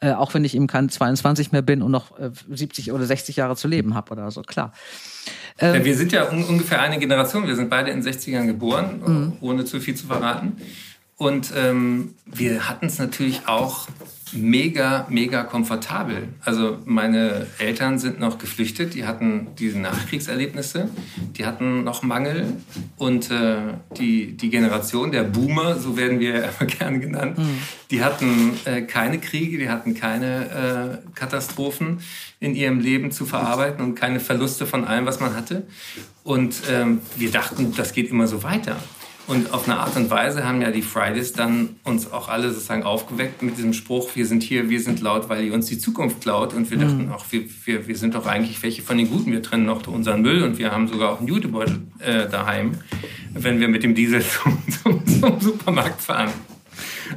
äh, 0.00 0.12
auch 0.12 0.32
wenn 0.32 0.44
ich 0.44 0.56
eben 0.56 0.66
kein 0.66 0.88
22 0.88 1.52
mehr 1.52 1.62
bin 1.62 1.82
und 1.82 1.92
noch 1.92 2.18
äh, 2.18 2.30
70 2.50 2.92
oder 2.92 3.04
60 3.04 3.36
Jahre 3.36 3.54
zu 3.54 3.68
leben 3.68 3.94
habe 3.94 4.12
oder 4.12 4.30
so, 4.30 4.40
klar. 4.42 4.72
Ähm, 5.58 5.74
ja, 5.74 5.84
wir 5.84 5.96
sind 5.96 6.10
ja 6.12 6.28
un 6.28 6.42
ungefähr 6.44 6.80
eine 6.80 6.98
Generation, 6.98 7.46
wir 7.46 7.54
sind 7.54 7.68
beide 7.68 7.90
in 7.90 8.02
60ern 8.02 8.46
geboren, 8.46 9.02
mhm. 9.06 9.32
ohne 9.40 9.66
zu 9.66 9.80
viel 9.80 9.94
zu 9.94 10.06
verraten. 10.06 10.56
Und 11.16 11.52
ähm, 11.54 12.14
wir 12.24 12.68
hatten 12.68 12.86
es 12.86 12.98
natürlich 12.98 13.46
auch 13.46 13.88
mega, 14.32 15.06
mega 15.10 15.42
komfortabel. 15.42 16.28
Also 16.40 16.78
meine 16.84 17.46
Eltern 17.58 17.98
sind 17.98 18.18
noch 18.20 18.38
geflüchtet, 18.38 18.94
die 18.94 19.06
hatten 19.06 19.48
diese 19.58 19.78
Nachkriegserlebnisse, 19.78 20.88
die 21.36 21.44
hatten 21.44 21.84
noch 21.84 22.02
Mangel 22.02 22.56
und 22.96 23.30
äh, 23.30 23.56
die, 23.98 24.36
die 24.36 24.50
Generation 24.50 25.12
der 25.12 25.24
Boomer, 25.24 25.78
so 25.78 25.96
werden 25.96 26.20
wir 26.20 26.34
immer 26.60 26.70
gerne 26.70 27.00
genannt, 27.00 27.38
mhm. 27.38 27.58
die 27.90 28.02
hatten 28.02 28.58
äh, 28.64 28.82
keine 28.82 29.18
Kriege, 29.18 29.58
die 29.58 29.68
hatten 29.68 29.94
keine 29.94 31.00
äh, 31.04 31.14
Katastrophen 31.14 32.00
in 32.40 32.54
ihrem 32.54 32.80
Leben 32.80 33.10
zu 33.10 33.26
verarbeiten 33.26 33.84
und 33.84 33.94
keine 33.94 34.20
Verluste 34.20 34.66
von 34.66 34.84
allem, 34.84 35.06
was 35.06 35.20
man 35.20 35.36
hatte. 35.36 35.66
Und 36.22 36.62
ähm, 36.70 37.00
wir 37.16 37.30
dachten, 37.30 37.74
das 37.76 37.92
geht 37.92 38.10
immer 38.10 38.26
so 38.26 38.42
weiter. 38.42 38.76
Und 39.26 39.54
auf 39.54 39.66
eine 39.66 39.78
Art 39.78 39.96
und 39.96 40.10
Weise 40.10 40.44
haben 40.44 40.60
ja 40.60 40.70
die 40.70 40.82
Fridays 40.82 41.32
dann 41.32 41.76
uns 41.82 42.12
auch 42.12 42.28
alle 42.28 42.50
sozusagen 42.50 42.82
aufgeweckt 42.82 43.42
mit 43.42 43.56
diesem 43.56 43.72
Spruch, 43.72 44.14
wir 44.14 44.26
sind 44.26 44.42
hier, 44.42 44.68
wir 44.68 44.80
sind 44.80 45.00
laut, 45.00 45.30
weil 45.30 45.44
ihr 45.44 45.54
uns 45.54 45.66
die 45.66 45.78
Zukunft 45.78 46.20
klaut. 46.20 46.52
Und 46.52 46.70
wir 46.70 46.76
mhm. 46.76 46.82
dachten 46.82 47.12
auch, 47.12 47.24
wir, 47.30 47.44
wir, 47.64 47.88
wir 47.88 47.96
sind 47.96 48.14
doch 48.14 48.26
eigentlich 48.26 48.62
welche 48.62 48.82
von 48.82 48.98
den 48.98 49.08
Guten. 49.08 49.32
Wir 49.32 49.42
trennen 49.42 49.64
noch 49.64 49.86
unseren 49.86 50.20
Müll 50.20 50.42
und 50.42 50.58
wir 50.58 50.72
haben 50.72 50.88
sogar 50.88 51.12
auch 51.12 51.18
einen 51.20 51.28
Jutebeutel 51.28 51.80
äh, 52.00 52.28
daheim, 52.28 52.74
wenn 53.32 53.60
wir 53.60 53.68
mit 53.68 53.82
dem 53.82 53.94
Diesel 53.94 54.22
zum, 54.42 54.58
zum, 54.82 55.06
zum 55.06 55.40
Supermarkt 55.40 56.02
fahren. 56.02 56.30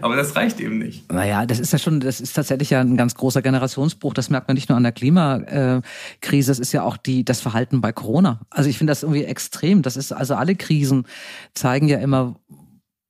Aber 0.02 0.16
das 0.16 0.36
reicht 0.36 0.60
eben 0.60 0.78
nicht. 0.78 1.12
Naja, 1.12 1.46
das 1.46 1.60
ist 1.60 1.74
ja 1.74 1.80
schon, 1.80 2.00
das 2.00 2.22
ist 2.22 2.34
tatsächlich 2.34 2.70
ja 2.70 2.82
ein 2.82 2.98
ganz 2.98 3.16
großer 3.16 3.42
Generationsbruch. 3.42 4.14
Das 4.14 4.30
merkt 4.30 4.48
man 4.48 4.56
nicht 4.56 4.70
nur 4.70 4.78
an 4.78 4.84
der 4.84 4.92
Klimakrise, 4.92 6.52
das 6.52 6.60
ist 6.60 6.72
ja 6.72 6.84
auch 6.84 6.98
die, 6.98 7.24
das 7.26 7.42
Verhalten 7.42 7.82
bei 7.82 7.92
Corona. 7.92 8.42
Also 8.50 8.70
ich 8.70 8.78
finde 8.78 8.92
das 8.92 9.04
irgendwie 9.04 9.24
extrem. 9.24 9.82
Das 9.82 9.98
ist, 9.98 10.12
also 10.12 10.36
alle 10.36 10.56
Krisen 10.56 11.06
zeigen 11.54 11.88
ja 11.88 12.00
immer, 12.00 12.36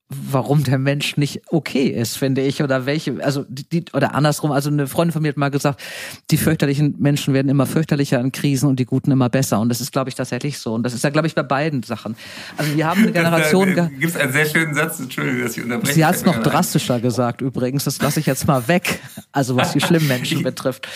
warum 0.10 0.63
der 0.63 0.78
Mensch 0.78 1.17
nicht 1.17 1.41
okay 1.48 1.88
ist, 1.88 2.17
finde 2.17 2.41
ich, 2.41 2.63
oder 2.63 2.86
welche, 2.86 3.22
also 3.22 3.46
die, 3.50 3.84
oder 3.93 4.15
andersrum, 4.15 4.52
also 4.52 4.70
eine 4.70 4.88
Freundin 4.88 5.12
von 5.12 5.22
mir 5.22 5.30
hat 5.30 5.38
mal 5.38 5.52
gesagt, 5.52 5.82
die 6.32 6.38
fürchterlichen 6.38 6.96
Menschen 6.98 7.34
werden 7.34 7.50
immer 7.50 7.65
fürchterlicher 7.65 8.20
in 8.20 8.32
Krisen 8.32 8.70
und 8.70 8.80
die 8.80 8.86
Guten 8.86 9.12
immer 9.12 9.28
besser. 9.30 9.60
Und 9.60 9.67
das 9.67 9.82
ist, 9.82 9.91
glaube 9.91 10.10
ich, 10.10 10.15
tatsächlich 10.15 10.60
so. 10.60 10.74
Und 10.74 10.84
das 10.84 10.93
ist 10.93 11.04
ja, 11.04 11.10
glaube 11.10 11.28
ich, 11.28 11.36
bei 11.36 11.43
beiden 11.43 11.84
Sachen. 11.84 12.15
Also 12.56 12.74
wir 12.76 12.88
haben 12.88 13.02
eine 13.02 13.12
Generation. 13.13 13.76
Da 13.76 13.88
gibt 13.88 14.15
es 14.15 14.15
einen 14.15 14.32
sehr 14.32 14.46
schönen 14.46 14.74
Satz, 14.74 15.00
Entschuldigung, 15.00 15.43
dass 15.43 15.58
ich 15.58 15.63
unterbreche. 15.63 15.93
Sie 15.93 16.06
hat 16.06 16.15
es 16.15 16.24
noch 16.24 16.41
drastischer 16.41 17.02
gesagt 17.02 17.41
übrigens, 17.41 17.84
das 17.84 18.02
lasse 18.02 18.22
ich 18.22 18.26
jetzt 18.26 18.48
mal 18.48 18.67
weg. 18.70 19.02
Also 19.34 19.58
was 19.58 19.74
die 19.74 19.82
schlimmen 19.82 20.08
Menschen 20.08 20.41
betrifft. 20.41 20.88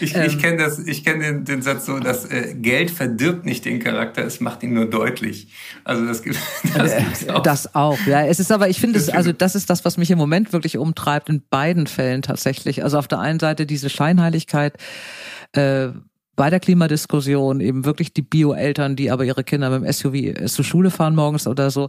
Ich, 0.00 0.14
ähm, 0.14 0.24
ich 0.26 0.38
kenne 0.38 0.58
das, 0.58 0.78
ich 0.78 1.04
kenne 1.04 1.24
den, 1.24 1.44
den 1.44 1.62
Satz 1.62 1.86
so, 1.86 1.98
dass 1.98 2.24
äh, 2.26 2.54
Geld 2.54 2.90
verdirbt 2.90 3.44
nicht 3.44 3.64
den 3.64 3.78
Charakter, 3.78 4.24
es 4.24 4.40
macht 4.40 4.62
ihn 4.62 4.74
nur 4.74 4.86
deutlich. 4.86 5.48
Also 5.84 6.04
das 6.06 6.22
gibt 6.22 6.36
das, 6.76 6.92
äh, 6.92 7.30
auch. 7.30 7.42
das 7.42 7.74
auch. 7.74 7.98
Ja, 8.06 8.24
es 8.36 8.40
ist 8.40 8.52
aber, 8.52 8.68
ich 8.68 8.78
finde 8.78 8.98
es, 8.98 9.08
also 9.08 9.32
das 9.32 9.54
ist 9.54 9.70
das, 9.70 9.86
was 9.86 9.96
mich 9.96 10.10
im 10.10 10.18
Moment 10.18 10.52
wirklich 10.52 10.76
umtreibt 10.76 11.30
in 11.30 11.42
beiden 11.48 11.86
Fällen 11.86 12.20
tatsächlich. 12.20 12.84
Also 12.84 12.98
auf 12.98 13.08
der 13.08 13.18
einen 13.18 13.40
Seite 13.40 13.64
diese 13.64 13.88
Scheinheiligkeit. 13.88 14.76
Äh, 15.52 15.88
bei 16.34 16.50
der 16.50 16.60
Klimadiskussion 16.60 17.60
eben 17.60 17.86
wirklich 17.86 18.12
die 18.12 18.20
Bio-Eltern, 18.20 18.94
die 18.94 19.10
aber 19.10 19.24
ihre 19.24 19.42
Kinder 19.42 19.70
mit 19.70 19.82
dem 19.82 19.90
SUV 19.90 20.52
zur 20.52 20.66
Schule 20.66 20.90
fahren 20.90 21.14
morgens 21.14 21.46
oder 21.46 21.70
so 21.70 21.88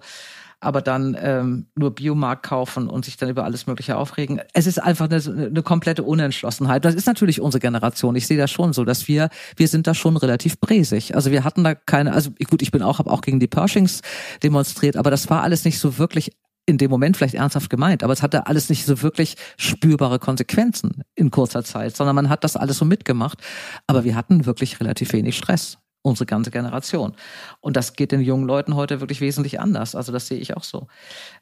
aber 0.59 0.81
dann 0.81 1.15
ähm, 1.19 1.67
nur 1.75 1.93
Biomarkt 1.93 2.43
kaufen 2.43 2.87
und 2.87 3.05
sich 3.05 3.17
dann 3.17 3.29
über 3.29 3.43
alles 3.43 3.67
Mögliche 3.67 3.95
aufregen. 3.95 4.41
Es 4.53 4.65
ist 4.65 4.81
einfach 4.81 5.09
eine, 5.09 5.47
eine 5.47 5.61
komplette 5.61 6.03
Unentschlossenheit. 6.03 6.83
Das 6.83 6.95
ist 6.95 7.05
natürlich 7.05 7.41
unsere 7.41 7.59
Generation. 7.61 8.15
Ich 8.15 8.25
sehe 8.25 8.37
das 8.37 8.49
schon 8.49 8.73
so, 8.73 8.83
dass 8.83 9.07
wir, 9.07 9.29
wir 9.55 9.67
sind 9.67 9.85
da 9.85 9.93
schon 9.93 10.17
relativ 10.17 10.59
bräsig. 10.59 11.15
Also 11.15 11.31
wir 11.31 11.43
hatten 11.43 11.63
da 11.63 11.75
keine, 11.75 12.13
also 12.13 12.31
gut, 12.49 12.61
ich 12.61 12.71
bin 12.71 12.81
auch, 12.81 12.97
habe 12.97 13.11
auch 13.11 13.21
gegen 13.21 13.39
die 13.39 13.47
Pershings 13.47 14.01
demonstriert, 14.41 14.97
aber 14.97 15.11
das 15.11 15.29
war 15.29 15.43
alles 15.43 15.63
nicht 15.63 15.79
so 15.79 15.97
wirklich 15.99 16.31
in 16.65 16.77
dem 16.77 16.91
Moment 16.91 17.15
vielleicht 17.15 17.35
ernsthaft 17.35 17.69
gemeint, 17.69 18.03
aber 18.03 18.11
es 18.11 18.21
hatte 18.21 18.45
alles 18.47 18.67
nicht 18.67 18.85
so 18.85 19.01
wirklich 19.01 19.35
spürbare 19.57 20.19
Konsequenzen 20.19 21.01
in 21.15 21.31
kurzer 21.31 21.63
Zeit, 21.63 21.95
sondern 21.95 22.15
man 22.15 22.29
hat 22.29 22.43
das 22.43 22.57
alles 22.57 22.77
so 22.77 22.83
mitgemacht. 22.83 23.39
Aber 23.87 24.03
wir 24.03 24.15
hatten 24.15 24.45
wirklich 24.45 24.79
relativ 24.81 25.13
wenig 25.13 25.37
Stress 25.37 25.77
unsere 26.01 26.25
ganze 26.25 26.51
Generation. 26.51 27.15
Und 27.59 27.75
das 27.75 27.93
geht 27.93 28.11
den 28.11 28.21
jungen 28.21 28.45
Leuten 28.45 28.75
heute 28.75 29.01
wirklich 29.01 29.21
wesentlich 29.21 29.59
anders. 29.59 29.95
Also 29.95 30.11
das 30.11 30.27
sehe 30.27 30.37
ich 30.37 30.55
auch 30.55 30.63
so. 30.63 30.87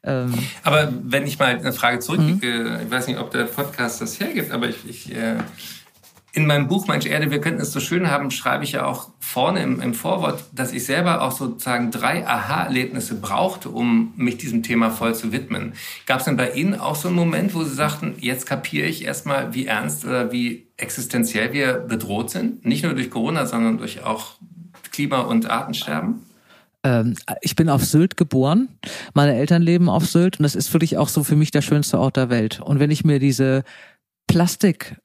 Ähm 0.02 0.34
aber 0.62 0.92
wenn 1.02 1.26
ich 1.26 1.38
mal 1.38 1.56
eine 1.56 1.72
Frage 1.72 2.00
zurück, 2.00 2.20
mhm. 2.20 2.40
ich 2.42 2.90
weiß 2.90 3.06
nicht, 3.06 3.18
ob 3.18 3.30
der 3.30 3.44
Podcast 3.44 4.00
das 4.00 4.18
hergibt, 4.18 4.50
aber 4.50 4.68
ich, 4.68 4.88
ich 4.88 5.14
äh, 5.14 5.36
in 6.36 6.46
meinem 6.46 6.68
Buch 6.68 6.86
Mensch 6.86 7.06
Erde, 7.06 7.30
wir 7.30 7.40
könnten 7.40 7.62
es 7.62 7.72
so 7.72 7.80
schön 7.80 8.10
haben, 8.10 8.30
schreibe 8.30 8.62
ich 8.62 8.72
ja 8.72 8.84
auch 8.84 9.08
vorne 9.20 9.62
im, 9.62 9.80
im 9.80 9.94
Vorwort, 9.94 10.44
dass 10.52 10.74
ich 10.74 10.84
selber 10.84 11.22
auch 11.22 11.32
sozusagen 11.32 11.90
drei 11.90 12.26
Aha-Erlebnisse 12.26 13.14
brauchte, 13.14 13.70
um 13.70 14.12
mich 14.16 14.36
diesem 14.36 14.62
Thema 14.62 14.90
voll 14.90 15.14
zu 15.14 15.32
widmen. 15.32 15.72
Gab 16.04 16.18
es 16.18 16.26
denn 16.26 16.36
bei 16.36 16.50
Ihnen 16.50 16.78
auch 16.78 16.94
so 16.94 17.08
einen 17.08 17.16
Moment, 17.16 17.54
wo 17.54 17.64
Sie 17.64 17.74
sagten, 17.74 18.16
jetzt 18.18 18.44
kapiere 18.44 18.86
ich 18.86 19.02
erstmal, 19.02 19.54
wie 19.54 19.64
ernst 19.64 20.04
oder 20.04 20.30
wie 20.30 20.66
existenziell 20.76 21.54
wir 21.54 21.72
bedroht 21.72 22.28
sind? 22.28 22.66
Nicht 22.66 22.84
nur 22.84 22.92
durch 22.92 23.10
Corona, 23.10 23.46
sondern 23.46 23.78
durch 23.78 24.04
auch 24.04 24.32
Klima- 24.92 25.20
und 25.20 25.48
Artensterben? 25.48 26.20
Ähm, 26.84 27.14
ich 27.40 27.56
bin 27.56 27.70
auf 27.70 27.82
Sylt 27.82 28.18
geboren. 28.18 28.68
Meine 29.14 29.34
Eltern 29.34 29.62
leben 29.62 29.88
auf 29.88 30.04
Sylt 30.04 30.38
und 30.38 30.42
das 30.42 30.54
ist 30.54 30.70
wirklich 30.74 30.98
auch 30.98 31.08
so 31.08 31.24
für 31.24 31.34
mich 31.34 31.50
der 31.50 31.62
schönste 31.62 31.98
Ort 31.98 32.18
der 32.18 32.28
Welt. 32.28 32.60
Und 32.60 32.78
wenn 32.78 32.90
ich 32.90 33.04
mir 33.04 33.20
diese 33.20 33.64
Plastik 34.26 34.96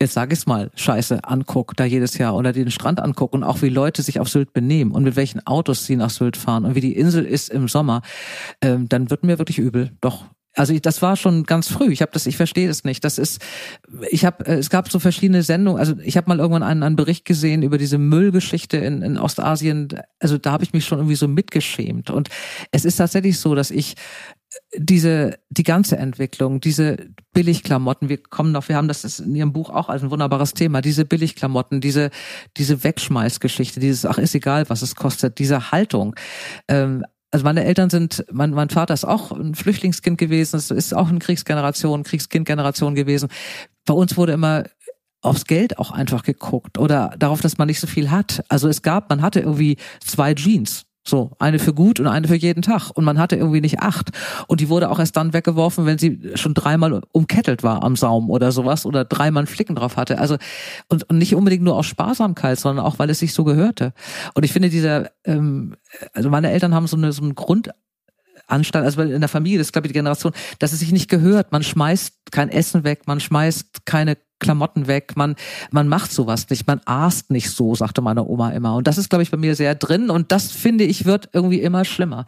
jetzt 0.00 0.14
sage 0.14 0.34
ich 0.34 0.46
mal, 0.46 0.70
Scheiße 0.74 1.24
angucke, 1.24 1.74
da 1.76 1.84
jedes 1.84 2.18
Jahr 2.18 2.36
oder 2.36 2.52
den 2.52 2.70
Strand 2.70 3.00
angucke 3.00 3.36
und 3.36 3.44
auch 3.44 3.62
wie 3.62 3.68
Leute 3.68 4.02
sich 4.02 4.20
auf 4.20 4.28
Sylt 4.28 4.52
benehmen 4.52 4.92
und 4.92 5.02
mit 5.02 5.16
welchen 5.16 5.44
Autos 5.46 5.86
sie 5.86 5.96
nach 5.96 6.10
Sylt 6.10 6.36
fahren 6.36 6.64
und 6.64 6.74
wie 6.74 6.80
die 6.80 6.96
Insel 6.96 7.24
ist 7.24 7.50
im 7.50 7.68
Sommer, 7.68 8.02
ähm, 8.62 8.88
dann 8.88 9.10
wird 9.10 9.24
mir 9.24 9.38
wirklich 9.38 9.58
übel. 9.58 9.90
Doch, 10.00 10.24
also 10.58 10.72
ich, 10.72 10.82
das 10.82 11.02
war 11.02 11.16
schon 11.16 11.44
ganz 11.44 11.68
früh. 11.68 11.92
Ich 11.92 12.02
habe 12.02 12.10
das, 12.12 12.26
ich 12.26 12.36
verstehe 12.36 12.66
das 12.66 12.82
nicht. 12.82 13.04
Das 13.04 13.18
ist, 13.18 13.40
ich 14.10 14.24
habe, 14.24 14.44
äh, 14.46 14.54
es 14.56 14.70
gab 14.70 14.90
so 14.90 14.98
verschiedene 14.98 15.42
Sendungen. 15.42 15.78
Also 15.78 15.94
ich 16.02 16.16
habe 16.16 16.28
mal 16.28 16.38
irgendwann 16.38 16.64
einen, 16.64 16.82
einen 16.82 16.96
Bericht 16.96 17.24
gesehen 17.24 17.62
über 17.62 17.78
diese 17.78 17.98
Müllgeschichte 17.98 18.76
in, 18.76 19.02
in 19.02 19.18
Ostasien. 19.18 19.88
Also 20.18 20.36
da 20.36 20.52
habe 20.52 20.64
ich 20.64 20.72
mich 20.72 20.84
schon 20.84 20.98
irgendwie 20.98 21.14
so 21.14 21.28
mitgeschämt. 21.28 22.10
Und 22.10 22.28
es 22.72 22.84
ist 22.84 22.96
tatsächlich 22.96 23.38
so, 23.38 23.54
dass 23.54 23.70
ich 23.70 23.94
diese 24.76 25.38
die 25.50 25.62
ganze 25.62 25.96
Entwicklung, 25.96 26.60
diese 26.60 26.96
Billigklamotten, 27.32 28.08
wir 28.08 28.18
kommen 28.22 28.52
noch, 28.52 28.68
wir 28.68 28.76
haben 28.76 28.88
das 28.88 29.18
in 29.18 29.34
Ihrem 29.34 29.52
Buch 29.52 29.70
auch 29.70 29.88
als 29.88 30.02
ein 30.02 30.10
wunderbares 30.10 30.52
Thema, 30.52 30.80
diese 30.80 31.04
Billigklamotten, 31.04 31.80
diese 31.80 32.10
diese 32.56 32.84
Wegschmeißgeschichte, 32.84 33.80
dieses 33.80 34.04
ach 34.04 34.18
ist 34.18 34.34
egal, 34.34 34.68
was 34.68 34.82
es 34.82 34.94
kostet, 34.94 35.38
diese 35.38 35.70
Haltung. 35.70 36.14
Ähm, 36.68 37.04
also 37.30 37.44
meine 37.44 37.64
Eltern 37.64 37.90
sind, 37.90 38.24
mein, 38.32 38.50
mein 38.50 38.70
Vater 38.70 38.94
ist 38.94 39.04
auch 39.04 39.32
ein 39.32 39.54
Flüchtlingskind 39.54 40.16
gewesen, 40.16 40.56
es 40.56 40.70
ist 40.70 40.94
auch 40.94 41.08
eine 41.08 41.18
Kriegsgeneration, 41.18 42.02
Kriegskindgeneration 42.02 42.94
gewesen. 42.94 43.28
Bei 43.84 43.94
uns 43.94 44.16
wurde 44.16 44.32
immer 44.32 44.64
aufs 45.20 45.44
Geld 45.44 45.78
auch 45.78 45.90
einfach 45.90 46.22
geguckt 46.22 46.78
oder 46.78 47.14
darauf, 47.18 47.40
dass 47.40 47.58
man 47.58 47.66
nicht 47.66 47.80
so 47.80 47.86
viel 47.86 48.10
hat. 48.10 48.44
Also 48.48 48.68
es 48.68 48.82
gab, 48.82 49.10
man 49.10 49.20
hatte 49.22 49.40
irgendwie 49.40 49.76
zwei 50.00 50.34
Jeans. 50.34 50.87
So, 51.08 51.30
eine 51.38 51.58
für 51.58 51.72
gut 51.72 52.00
und 52.00 52.06
eine 52.06 52.28
für 52.28 52.34
jeden 52.34 52.60
Tag. 52.60 52.90
Und 52.90 53.04
man 53.04 53.18
hatte 53.18 53.36
irgendwie 53.36 53.62
nicht 53.62 53.80
acht. 53.80 54.10
Und 54.46 54.60
die 54.60 54.68
wurde 54.68 54.90
auch 54.90 54.98
erst 54.98 55.16
dann 55.16 55.32
weggeworfen, 55.32 55.86
wenn 55.86 55.96
sie 55.96 56.20
schon 56.34 56.52
dreimal 56.52 57.00
umkettelt 57.12 57.62
war 57.62 57.82
am 57.82 57.96
Saum 57.96 58.28
oder 58.28 58.52
sowas 58.52 58.84
oder 58.84 59.06
dreimal 59.06 59.46
Flicken 59.46 59.74
drauf 59.74 59.96
hatte. 59.96 60.18
Also, 60.18 60.36
und, 60.88 61.08
und 61.08 61.16
nicht 61.16 61.34
unbedingt 61.34 61.64
nur 61.64 61.76
aus 61.76 61.86
Sparsamkeit, 61.86 62.58
sondern 62.58 62.84
auch, 62.84 62.98
weil 62.98 63.08
es 63.08 63.20
sich 63.20 63.32
so 63.32 63.44
gehörte. 63.44 63.94
Und 64.34 64.44
ich 64.44 64.52
finde 64.52 64.68
dieser, 64.68 65.10
ähm, 65.24 65.76
also 66.12 66.28
meine 66.28 66.50
Eltern 66.50 66.74
haben 66.74 66.86
so 66.86 66.96
eine, 66.98 67.12
so 67.12 67.22
einen 67.22 67.34
Grund, 67.34 67.70
Anstand, 68.46 68.84
also 68.84 69.02
in 69.02 69.20
der 69.20 69.28
Familie, 69.28 69.58
das 69.58 69.68
ist 69.68 69.72
glaube 69.72 69.86
ich 69.86 69.92
die 69.92 69.98
Generation, 69.98 70.32
dass 70.58 70.72
es 70.72 70.78
sich 70.78 70.92
nicht 70.92 71.08
gehört. 71.08 71.52
Man 71.52 71.62
schmeißt 71.62 72.32
kein 72.32 72.48
Essen 72.48 72.84
weg, 72.84 73.02
man 73.06 73.20
schmeißt 73.20 73.84
keine 73.84 74.16
Klamotten 74.38 74.86
weg, 74.86 75.14
man, 75.16 75.36
man 75.70 75.88
macht 75.88 76.12
sowas 76.12 76.48
nicht, 76.50 76.66
man 76.66 76.80
aßt 76.84 77.30
nicht 77.30 77.50
so, 77.50 77.74
sagte 77.74 78.00
meine 78.02 78.24
Oma 78.24 78.50
immer. 78.50 78.74
Und 78.74 78.86
das 78.86 78.98
ist, 78.98 79.10
glaube 79.10 79.22
ich, 79.22 79.30
bei 79.30 79.36
mir 79.36 79.54
sehr 79.54 79.74
drin 79.74 80.10
und 80.10 80.32
das 80.32 80.50
finde 80.52 80.84
ich 80.84 81.04
wird 81.04 81.28
irgendwie 81.32 81.60
immer 81.60 81.84
schlimmer. 81.84 82.24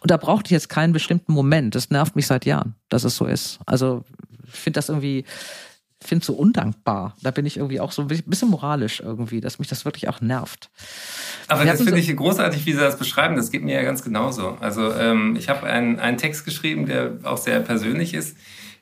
Und 0.00 0.10
da 0.10 0.16
brauchte 0.16 0.48
ich 0.48 0.50
jetzt 0.52 0.68
keinen 0.68 0.92
bestimmten 0.92 1.32
Moment. 1.32 1.74
Das 1.74 1.90
nervt 1.90 2.16
mich 2.16 2.26
seit 2.26 2.44
Jahren, 2.44 2.74
dass 2.88 3.04
es 3.04 3.16
so 3.16 3.26
ist. 3.26 3.58
Also 3.66 4.04
ich 4.46 4.60
finde 4.60 4.78
das 4.78 4.88
irgendwie, 4.88 5.24
finde 6.00 6.22
es 6.22 6.26
so 6.26 6.34
undankbar. 6.34 7.16
Da 7.22 7.30
bin 7.30 7.46
ich 7.46 7.56
irgendwie 7.56 7.80
auch 7.80 7.92
so 7.92 8.02
ein 8.02 8.08
bisschen 8.08 8.50
moralisch 8.50 9.00
irgendwie, 9.00 9.40
dass 9.40 9.58
mich 9.58 9.68
das 9.68 9.84
wirklich 9.84 10.08
auch 10.08 10.20
nervt. 10.20 10.70
Aber 11.48 11.64
das 11.64 11.82
finde 11.82 11.98
ich 11.98 12.14
großartig, 12.14 12.66
wie 12.66 12.72
Sie 12.72 12.78
das 12.78 12.98
beschreiben. 12.98 13.36
Das 13.36 13.50
geht 13.50 13.62
mir 13.62 13.74
ja 13.74 13.82
ganz 13.82 14.02
genauso. 14.02 14.56
Also 14.60 14.92
ähm, 14.92 15.36
ich 15.36 15.48
habe 15.48 15.66
einen, 15.66 15.98
einen 15.98 16.18
Text 16.18 16.44
geschrieben, 16.44 16.86
der 16.86 17.18
auch 17.24 17.38
sehr 17.38 17.60
persönlich 17.60 18.14
ist. 18.14 18.36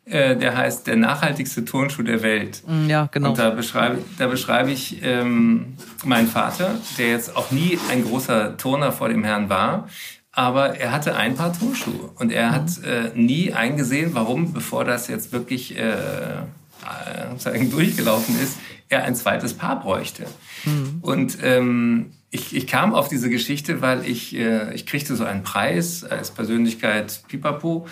Äh, 0.04 0.36
der 0.36 0.56
heißt 0.56 0.86
Der 0.88 0.96
nachhaltigste 0.96 1.64
Turnschuh 1.64 2.02
der 2.02 2.22
Welt. 2.22 2.62
Mm, 2.66 2.88
ja, 2.88 3.08
genau. 3.12 3.30
Und 3.30 3.38
da 3.38 3.50
beschreibe, 3.50 3.98
da 4.18 4.26
beschreibe 4.26 4.72
ich 4.72 5.00
ähm, 5.02 5.74
meinen 6.04 6.26
Vater, 6.26 6.74
der 6.98 7.10
jetzt 7.10 7.36
auch 7.36 7.52
nie 7.52 7.78
ein 7.90 8.04
großer 8.04 8.56
Turner 8.56 8.90
vor 8.90 9.08
dem 9.08 9.22
Herrn 9.22 9.48
war, 9.48 9.88
aber 10.32 10.76
er 10.76 10.92
hatte 10.92 11.14
ein 11.14 11.36
paar 11.36 11.56
Turnschuhe 11.56 12.10
und 12.16 12.32
er 12.32 12.50
hat 12.50 12.78
mhm. 12.78 12.84
äh, 12.84 13.10
nie 13.14 13.52
eingesehen, 13.52 14.14
warum, 14.14 14.52
bevor 14.52 14.84
das 14.84 15.06
jetzt 15.06 15.32
wirklich 15.32 15.76
äh, 15.78 15.94
sozusagen 17.30 17.70
durchgelaufen 17.70 18.40
ist, 18.42 18.58
er 18.88 19.04
ein 19.04 19.14
zweites 19.14 19.54
Paar 19.54 19.80
bräuchte. 19.80 20.24
Mhm. 20.64 20.98
Und 21.00 21.38
ähm, 21.42 22.12
ich, 22.30 22.56
ich 22.56 22.66
kam 22.66 22.94
auf 22.94 23.08
diese 23.08 23.28
Geschichte, 23.28 23.82
weil 23.82 24.06
ich, 24.06 24.34
äh, 24.34 24.74
ich 24.74 24.86
kriegte 24.86 25.14
so 25.16 25.24
einen 25.24 25.42
Preis 25.42 26.02
als 26.02 26.30
Persönlichkeit 26.30 27.22
Pipapo 27.28 27.86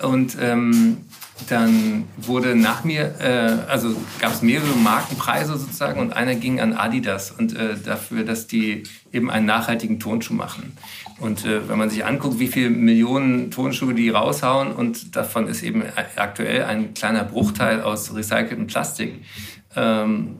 und 0.00 0.36
ähm, 0.40 0.98
dann 1.48 2.04
wurde 2.16 2.54
nach 2.54 2.84
mir, 2.84 3.14
äh, 3.20 3.70
also 3.70 3.94
gab 4.20 4.32
es 4.32 4.42
mehrere 4.42 4.76
Markenpreise 4.76 5.56
sozusagen 5.56 6.00
und 6.00 6.12
einer 6.12 6.34
ging 6.34 6.60
an 6.60 6.72
Adidas 6.72 7.30
und 7.30 7.56
äh, 7.56 7.76
dafür, 7.76 8.24
dass 8.24 8.46
die 8.46 8.84
eben 9.12 9.30
einen 9.30 9.46
nachhaltigen 9.46 10.00
Tonschuh 10.00 10.34
machen. 10.34 10.76
Und 11.18 11.44
äh, 11.44 11.68
wenn 11.68 11.78
man 11.78 11.90
sich 11.90 12.04
anguckt, 12.04 12.38
wie 12.38 12.48
viele 12.48 12.70
Millionen 12.70 13.50
Tonschuhe 13.50 13.94
die 13.94 14.10
raushauen 14.10 14.72
und 14.72 15.16
davon 15.16 15.48
ist 15.48 15.62
eben 15.62 15.82
aktuell 16.16 16.64
ein 16.64 16.94
kleiner 16.94 17.24
Bruchteil 17.24 17.82
aus 17.82 18.14
recyceltem 18.14 18.66
Plastik, 18.66 19.14
ähm, 19.76 20.36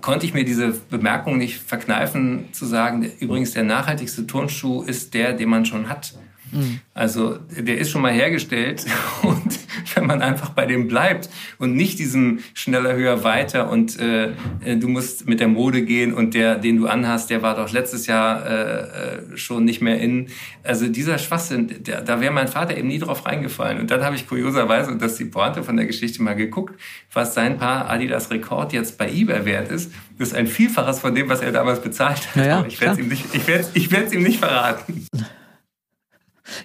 konnte 0.00 0.26
ich 0.26 0.34
mir 0.34 0.44
diese 0.44 0.68
Bemerkung 0.68 1.38
nicht 1.38 1.58
verkneifen 1.58 2.52
zu 2.52 2.66
sagen, 2.66 3.10
übrigens 3.18 3.52
der 3.52 3.64
nachhaltigste 3.64 4.26
Turnschuh 4.26 4.82
ist 4.82 5.14
der, 5.14 5.32
den 5.32 5.48
man 5.48 5.64
schon 5.64 5.88
hat. 5.88 6.14
Mhm. 6.52 6.80
Also 6.94 7.38
der 7.50 7.78
ist 7.78 7.90
schon 7.90 8.02
mal 8.02 8.12
hergestellt 8.12 8.86
und 9.22 9.58
wenn 9.94 10.06
man 10.06 10.22
einfach 10.22 10.50
bei 10.50 10.66
dem 10.66 10.88
bleibt 10.88 11.28
und 11.58 11.74
nicht 11.74 11.98
diesem 11.98 12.40
schneller, 12.54 12.94
höher, 12.94 13.24
weiter 13.24 13.70
und 13.70 13.98
äh, 13.98 14.32
äh, 14.64 14.76
du 14.76 14.88
musst 14.88 15.28
mit 15.28 15.40
der 15.40 15.48
Mode 15.48 15.82
gehen 15.82 16.12
und 16.14 16.34
der, 16.34 16.56
den 16.56 16.76
du 16.76 16.86
anhast, 16.86 17.30
der 17.30 17.42
war 17.42 17.56
doch 17.56 17.72
letztes 17.72 18.06
Jahr 18.06 18.46
äh, 18.46 18.80
äh, 18.80 19.36
schon 19.36 19.64
nicht 19.64 19.80
mehr 19.80 20.00
in. 20.00 20.28
Also 20.62 20.88
dieser 20.88 21.18
Schwachsinn, 21.18 21.82
der, 21.84 22.02
da 22.02 22.20
wäre 22.20 22.32
mein 22.32 22.48
Vater 22.48 22.76
eben 22.76 22.88
nie 22.88 22.98
drauf 22.98 23.26
reingefallen. 23.26 23.80
Und 23.80 23.90
dann 23.90 24.04
habe 24.04 24.16
ich 24.16 24.26
kurioserweise, 24.26 24.90
und 24.90 25.00
das 25.00 25.12
ist 25.12 25.20
die 25.20 25.24
Pointe 25.26 25.62
von 25.62 25.76
der 25.76 25.86
Geschichte, 25.86 26.22
mal 26.22 26.34
geguckt, 26.34 26.78
was 27.12 27.34
sein 27.34 27.58
Paar 27.58 27.88
Adidas 27.90 28.30
Rekord 28.30 28.72
jetzt 28.72 28.98
bei 28.98 29.10
eBay 29.10 29.44
wert 29.44 29.70
ist. 29.70 29.92
Das 30.18 30.28
ist 30.28 30.34
ein 30.34 30.46
Vielfaches 30.46 31.00
von 31.00 31.14
dem, 31.14 31.28
was 31.28 31.40
er 31.40 31.52
damals 31.52 31.80
bezahlt 31.80 32.28
hat. 32.28 32.36
Naja, 32.36 32.64
ich 32.66 32.80
werde 32.80 32.94
es 32.94 32.98
ihm, 32.98 33.08
nicht, 33.08 33.24
ich 33.34 33.46
werd's, 33.46 33.70
ich 33.74 33.90
werd's 33.90 34.12
ihm 34.12 34.22
nicht 34.22 34.38
verraten. 34.38 35.06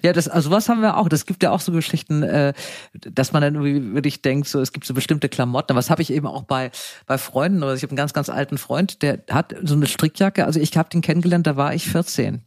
Ja, 0.02 0.12
das, 0.12 0.28
also 0.28 0.50
was 0.50 0.68
haben 0.68 0.82
wir 0.82 0.96
auch? 0.96 1.08
Das 1.08 1.26
gibt 1.26 1.42
ja 1.42 1.50
auch 1.50 1.60
so 1.60 1.72
Geschichten, 1.72 2.22
äh, 2.22 2.52
dass 2.92 3.32
man 3.32 3.42
dann 3.42 3.54
irgendwie 3.54 3.94
wirklich 3.94 4.22
denkt, 4.22 4.48
so 4.48 4.60
es 4.60 4.72
gibt 4.72 4.86
so 4.86 4.94
bestimmte 4.94 5.28
Klamotten. 5.28 5.76
Was 5.76 5.90
habe 5.90 6.02
ich 6.02 6.12
eben 6.12 6.26
auch 6.26 6.42
bei 6.44 6.70
bei 7.06 7.18
Freunden 7.18 7.62
oder 7.62 7.74
ich 7.74 7.82
habe 7.82 7.90
einen 7.90 7.96
ganz 7.96 8.12
ganz 8.12 8.28
alten 8.28 8.58
Freund, 8.58 9.02
der 9.02 9.20
hat 9.30 9.54
so 9.62 9.74
eine 9.74 9.86
Strickjacke. 9.86 10.44
Also 10.44 10.60
ich 10.60 10.76
habe 10.76 10.88
den 10.90 11.00
kennengelernt, 11.00 11.46
da 11.46 11.56
war 11.56 11.74
ich 11.74 11.88
14. 11.88 12.42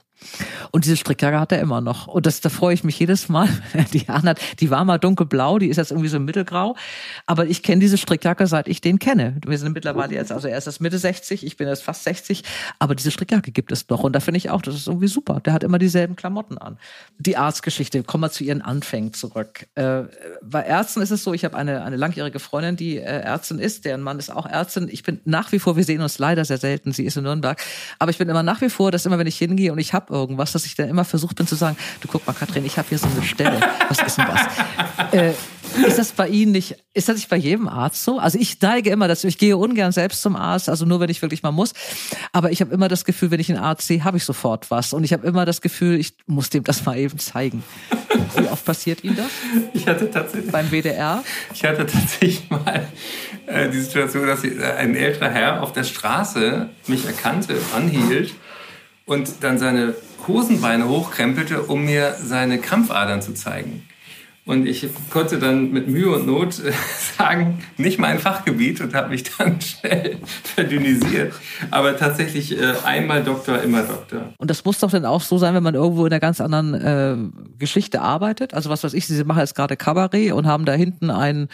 Und 0.72 0.86
diese 0.86 0.98
Strickjacke 0.98 1.40
hat 1.40 1.52
er 1.52 1.60
immer 1.60 1.82
noch. 1.82 2.08
Und 2.08 2.26
das, 2.26 2.42
da 2.42 2.50
freue 2.50 2.74
ich 2.74 2.84
mich 2.84 3.00
jedes 3.00 3.30
Mal, 3.30 3.48
wenn 3.74 3.86
er 3.86 3.90
die 3.90 4.10
anhat. 4.10 4.40
Die 4.60 4.70
war 4.70 4.86
mal 4.86 4.98
dunkelblau, 4.98 5.60
die 5.60 5.68
ist 5.68 5.78
jetzt 5.78 5.92
irgendwie 5.92 6.10
so 6.10 6.20
mittelgrau. 6.20 6.76
Aber 7.26 7.46
ich 7.46 7.64
kenne 7.64 7.82
diese 7.82 7.98
Strickjacke, 7.98 8.48
seit 8.48 8.68
ich 8.68 8.82
den 8.82 9.00
kenne. 9.00 9.38
Wir 9.46 9.58
sind 9.58 9.74
mittlerweile 9.74 10.16
jetzt, 10.16 10.32
also 10.32 10.48
er 10.48 10.58
ist 10.58 10.66
jetzt 10.66 10.82
Mitte 10.82 10.98
60, 10.98 11.46
ich 11.46 11.58
bin 11.58 11.68
jetzt 11.68 11.84
fast 11.84 12.04
60. 12.04 12.44
Aber 12.80 12.96
diese 12.96 13.12
Strickjacke 13.12 13.52
gibt 13.52 13.72
es 13.72 13.88
noch. 13.90 14.04
Und 14.04 14.14
da 14.14 14.20
finde 14.20 14.38
ich 14.38 14.50
auch, 14.50 14.62
das 14.62 14.76
ist 14.76 14.88
irgendwie 14.88 15.08
super. 15.08 15.40
Der 15.40 15.54
hat 15.54 15.64
immer 15.64 15.80
dieselben 15.80 16.16
Klamotten 16.16 16.58
an. 16.58 16.78
Die 17.18 17.38
Arztgeschichte, 17.38 18.04
kommen 18.04 18.24
wir 18.24 18.32
zu 18.32 18.44
ihren 18.44 18.62
Anfängen 18.62 19.14
zurück. 19.14 19.68
Äh, 19.76 20.04
bei 20.42 20.64
Ärzten 20.64 21.02
ist 21.02 21.12
es 21.12 21.24
so, 21.24 21.34
ich 21.34 21.46
habe 21.46 21.56
eine, 21.56 21.84
eine 21.84 21.96
langjährige 21.96 22.40
Freundin, 22.40 22.76
die 22.76 22.98
äh, 22.98 23.02
Ärztin 23.02 23.60
ist, 23.60 23.86
deren 23.86 24.02
Mann 24.02 24.20
ist 24.20 24.30
auch 24.30 24.46
Ärztin. 24.46 24.88
Ich 24.92 25.04
bin 25.04 25.22
nach 25.26 25.52
wie 25.52 25.60
vor, 25.60 25.76
wir 25.76 25.84
sehen 25.84 26.02
uns 26.02 26.20
leider 26.20 26.46
sehr 26.46 26.58
selten, 26.58 26.92
sie 26.92 27.06
ist 27.06 27.18
in 27.18 27.24
Nürnberg. 27.24 27.62
Aber 28.00 28.12
ich 28.12 28.18
bin 28.18 28.30
immer 28.30 28.44
nach 28.44 28.62
wie 28.62 28.70
vor, 28.70 28.92
dass 28.92 29.06
immer, 29.06 29.18
wenn 29.18 29.28
ich 29.28 29.38
hingehe 29.38 29.72
und 29.72 29.80
ich 29.80 29.94
habe 29.94 30.14
irgendwas, 30.16 30.52
dass 30.52 30.66
ich 30.66 30.76
dann 30.76 30.90
immer 30.90 31.06
versucht 31.06 31.36
bin 31.36 31.48
zu 31.48 31.56
sagen, 31.56 31.78
du 32.02 32.08
guck 32.08 32.26
mal, 32.26 32.34
Katrin, 32.34 32.66
ich 32.66 32.78
habe 32.78 32.90
hier 32.90 32.98
so 32.98 33.08
eine 33.08 33.24
Stelle. 33.24 33.60
Was 33.90 34.00
ist 34.02 34.18
denn 34.18 34.26
das? 34.26 35.14
Äh, 35.14 35.34
ist 35.88 35.98
das 35.98 36.12
bei 36.12 36.28
Ihnen 36.28 36.52
nicht, 36.52 36.78
ist 36.94 37.10
das 37.10 37.18
nicht 37.18 37.30
bei 37.30 37.36
jedem 37.36 37.68
Arzt 37.68 38.04
so? 38.04 38.20
Also 38.20 38.38
ich 38.40 38.60
neige 38.62 38.90
immer 38.90 39.08
dazu, 39.08 39.28
ich 39.28 39.38
gehe 39.38 39.58
ungern 39.58 39.92
selbst 39.92 40.22
zum 40.22 40.36
Arzt, 40.36 40.70
also 40.70 40.86
nur 40.86 41.00
wenn 41.00 41.10
ich 41.10 41.22
wirklich 41.22 41.44
mal 41.44 41.52
muss. 41.52 41.74
Aber 42.32 42.52
ich 42.52 42.62
habe 42.62 42.74
immer 42.74 42.88
das 42.88 43.06
Gefühl, 43.06 43.32
wenn 43.32 43.40
ich 43.40 43.50
einen 43.50 43.62
Arzt 43.62 43.88
sehe, 43.88 44.04
habe 44.04 44.18
ich 44.18 44.24
sofort 44.24 44.72
was. 44.72 44.94
Und 44.94 45.04
ich 45.04 45.14
habe 45.14 45.28
immer 45.28 45.46
das 45.46 45.62
Gefühl, 45.62 46.00
ich 46.00 46.16
muss 46.28 46.50
dem 46.50 46.64
das 46.64 46.86
mal 46.86 46.98
eben 46.98 47.20
zeigen. 47.20 47.64
Wie 48.38 48.48
oft 48.48 48.64
passiert 48.66 49.04
Ihnen 49.04 49.18
das? 49.18 49.28
Ich 49.74 49.88
hatte 49.88 50.10
tatsächlich. 50.10 50.52
Beim 50.52 50.72
WDR? 50.72 51.24
Ich 51.54 51.64
hatte 51.64 51.86
tatsächlich 51.86 52.50
mal 52.50 52.88
äh, 53.48 53.70
die 53.70 53.80
Situation, 53.80 54.26
dass 54.28 54.44
ein 54.44 54.96
älterer 54.96 55.30
Herr 55.30 55.64
auf 55.64 55.74
der 55.74 55.84
Straße 55.84 56.70
mich 56.88 57.06
erkannte, 57.06 57.56
anhielt 57.76 58.34
und 59.06 59.44
dann 59.44 59.58
seine 59.58 59.96
Hosenbeine 60.28 60.90
hochkrempelte, 60.90 61.64
um 61.64 61.86
mir 61.86 62.16
seine 62.20 62.60
Krampfadern 62.60 63.22
zu 63.22 63.34
zeigen. 63.34 63.84
Und 64.48 64.68
ich 64.68 64.88
konnte 65.10 65.40
dann 65.40 65.72
mit 65.72 65.88
Mühe 65.88 66.12
und 66.12 66.28
Not 66.28 66.60
äh, 66.60 66.72
sagen, 67.18 67.64
nicht 67.78 67.98
mein 67.98 68.20
Fachgebiet 68.20 68.80
und 68.80 68.94
habe 68.94 69.10
mich 69.10 69.24
dann 69.24 69.60
schnell 69.62 70.20
verdünnisiert. 70.44 71.34
Aber 71.72 71.98
tatsächlich 71.98 72.56
äh, 72.56 72.74
einmal 72.84 73.24
Doktor, 73.24 73.64
immer 73.64 73.82
Doktor. 73.82 74.34
Und 74.38 74.52
das 74.52 74.64
muss 74.64 74.78
doch 74.78 74.92
dann 74.92 75.06
auch 75.06 75.22
so 75.22 75.40
sein, 75.40 75.56
wenn 75.56 75.64
man 75.64 75.74
irgendwo 75.74 76.06
in 76.06 76.14
einer 76.14 76.20
ganz 76.20 76.42
anderen 76.42 76.74
äh, 76.76 77.18
Geschichte 77.58 78.02
arbeitet. 78.02 78.54
Also 78.54 78.70
was 78.70 78.84
weiß 78.84 78.94
ich, 78.94 79.08
Sie 79.08 79.24
machen 79.24 79.40
jetzt 79.40 79.56
gerade 79.56 79.78
Kabarett 79.78 80.32
und 80.34 80.46
haben 80.46 80.66
da 80.66 80.74
hinten 80.74 81.10
ein, 81.10 81.48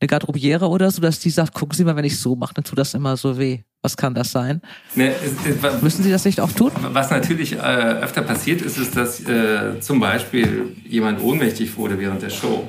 eine 0.00 0.06
Garderobiere 0.06 0.68
oder 0.68 0.92
so, 0.92 1.02
dass 1.02 1.18
die 1.18 1.30
sagt, 1.30 1.52
gucken 1.52 1.76
Sie 1.76 1.84
mal, 1.84 1.96
wenn 1.96 2.04
ich 2.04 2.20
so 2.20 2.36
mache, 2.36 2.54
dann 2.54 2.64
tut 2.64 2.78
das 2.78 2.94
immer 2.94 3.16
so 3.16 3.38
weh. 3.38 3.62
Was 3.86 3.96
kann 3.96 4.14
das 4.14 4.32
sein? 4.32 4.62
Ne, 4.96 5.14
es, 5.14 5.62
es, 5.62 5.80
Müssen 5.80 6.02
Sie 6.02 6.10
das 6.10 6.24
nicht 6.24 6.40
auch 6.40 6.50
tun? 6.50 6.72
Was 6.90 7.10
natürlich 7.10 7.52
äh, 7.52 7.58
öfter 7.58 8.22
passiert 8.22 8.60
ist, 8.60 8.78
ist, 8.78 8.96
dass 8.96 9.20
äh, 9.20 9.78
zum 9.78 10.00
Beispiel 10.00 10.74
jemand 10.84 11.22
ohnmächtig 11.22 11.76
wurde 11.76 11.96
während 11.96 12.20
der 12.20 12.30
Show. 12.30 12.68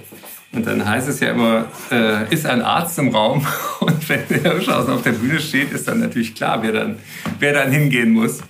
Und 0.51 0.67
dann 0.67 0.87
heißt 0.87 1.09
es 1.09 1.19
ja 1.19 1.31
immer, 1.31 1.71
äh, 1.89 2.31
ist 2.31 2.45
ein 2.45 2.61
Arzt 2.61 2.99
im 2.99 3.09
Raum? 3.09 3.43
Und 3.79 4.07
wenn 4.07 4.27
der 4.29 4.53
Hirschhausen 4.53 4.93
auf 4.93 5.01
der 5.01 5.13
Bühne 5.13 5.39
steht, 5.39 5.71
ist 5.71 5.87
dann 5.87 6.01
natürlich 6.01 6.35
klar, 6.35 6.61
wer 6.61 6.71
dann, 6.71 6.99
wer 7.39 7.53
dann 7.53 7.71
hingehen 7.71 8.11
muss 8.11 8.41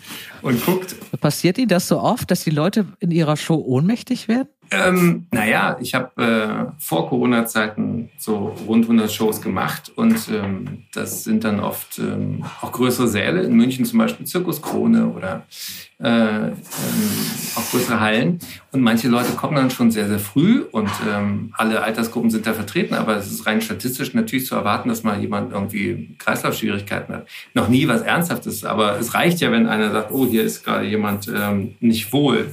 und 0.42 0.66
guckt. 0.66 0.98
Passiert 1.22 1.58
Ihnen 1.58 1.70
das 1.70 1.88
so 1.88 2.02
oft, 2.02 2.30
dass 2.30 2.44
die 2.44 2.50
Leute 2.50 2.86
in 3.00 3.12
ihrer 3.12 3.38
Show 3.38 3.64
ohnmächtig 3.66 4.28
werden? 4.28 4.50
Ähm, 4.72 5.28
naja, 5.32 5.78
ich 5.80 5.94
habe 5.94 6.22
äh, 6.22 6.82
vor 6.82 7.10
Corona-Zeiten 7.10 8.10
so 8.18 8.56
rund 8.68 8.86
100 8.86 9.12
Shows 9.12 9.42
gemacht 9.42 9.92
und 9.96 10.30
ähm, 10.30 10.84
das 10.94 11.24
sind 11.24 11.44
dann 11.44 11.60
oft 11.60 12.00
ähm, 12.00 12.44
auch 12.62 12.72
größere 12.72 13.08
Säle, 13.08 13.44
in 13.44 13.56
München 13.56 13.86
zum 13.86 14.00
Beispiel 14.00 14.26
Zirkus 14.26 14.62
Krone 14.62 15.08
oder 15.08 15.46
äh, 16.00 16.48
ähm, 16.48 16.54
auch 17.56 17.72
größere 17.72 18.00
Hallen. 18.00 18.40
Und 18.72 18.82
manche 18.82 19.08
Leute 19.08 19.32
kommen 19.32 19.56
dann 19.56 19.72
schon 19.72 19.90
sehr, 19.90 20.08
sehr 20.08 20.20
früh 20.20 20.62
und 20.72 20.90
ähm, 21.10 21.54
alle 21.58 21.82
Altersgruppen 21.82 22.30
sind 22.30 22.46
da 22.46 22.54
vertreten, 22.54 22.94
aber 22.94 23.16
es 23.16 23.32
ist 23.32 23.46
rein 23.46 23.62
statistisch 23.62 24.14
natürlich 24.14 24.46
zu 24.46 24.56
erwarten, 24.56 24.90
dass 24.90 25.04
mal 25.04 25.20
jemand 25.20 25.54
irgendwie 25.54 26.16
Kreislaufschwierigkeiten 26.20 27.16
hat. 27.16 27.28
Noch 27.54 27.70
nie 27.70 27.88
was 27.88 28.02
Ernsthaftes, 28.02 28.66
aber 28.66 29.00
es 29.00 29.14
reicht 29.14 29.40
ja, 29.40 29.52
wenn 29.52 29.68
einer 29.68 29.92
sagt, 29.92 30.12
oh, 30.12 30.28
hier 30.28 30.44
ist 30.44 30.66
gerade 30.66 30.86
jemand 30.86 31.32
ähm, 31.34 31.76
nicht 31.80 32.12
wohl. 32.12 32.52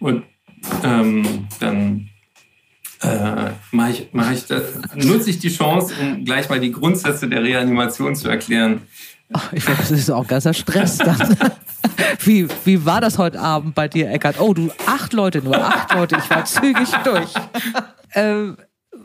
Und 0.00 0.24
ähm, 0.82 1.46
dann 1.60 2.08
äh, 3.02 3.50
mach 3.70 3.88
ich, 3.88 4.08
mach 4.12 4.30
ich 4.32 4.46
das, 4.46 4.62
nutze 4.94 5.30
ich 5.30 5.38
die 5.38 5.50
Chance, 5.50 5.94
um 6.00 6.24
gleich 6.24 6.48
mal 6.48 6.60
die 6.60 6.72
Grundsätze 6.72 7.28
der 7.28 7.42
Reanimation 7.42 8.16
zu 8.16 8.28
erklären. 8.28 8.82
Ich 9.52 9.64
glaube, 9.64 9.80
das 9.80 9.90
ist 9.90 10.10
auch 10.10 10.26
ganzer 10.26 10.54
Stress. 10.54 10.98
Wie, 12.20 12.48
wie 12.64 12.86
war 12.86 13.00
das 13.00 13.18
heute 13.18 13.40
Abend 13.40 13.74
bei 13.74 13.88
dir, 13.88 14.10
Eckart? 14.10 14.40
Oh, 14.40 14.54
du, 14.54 14.70
acht 14.86 15.12
Leute, 15.12 15.42
nur 15.42 15.56
acht 15.56 15.92
Leute. 15.92 16.16
Ich 16.18 16.30
war 16.30 16.44
zügig 16.44 16.88
durch. 17.04 17.30
ähm, 18.14 18.56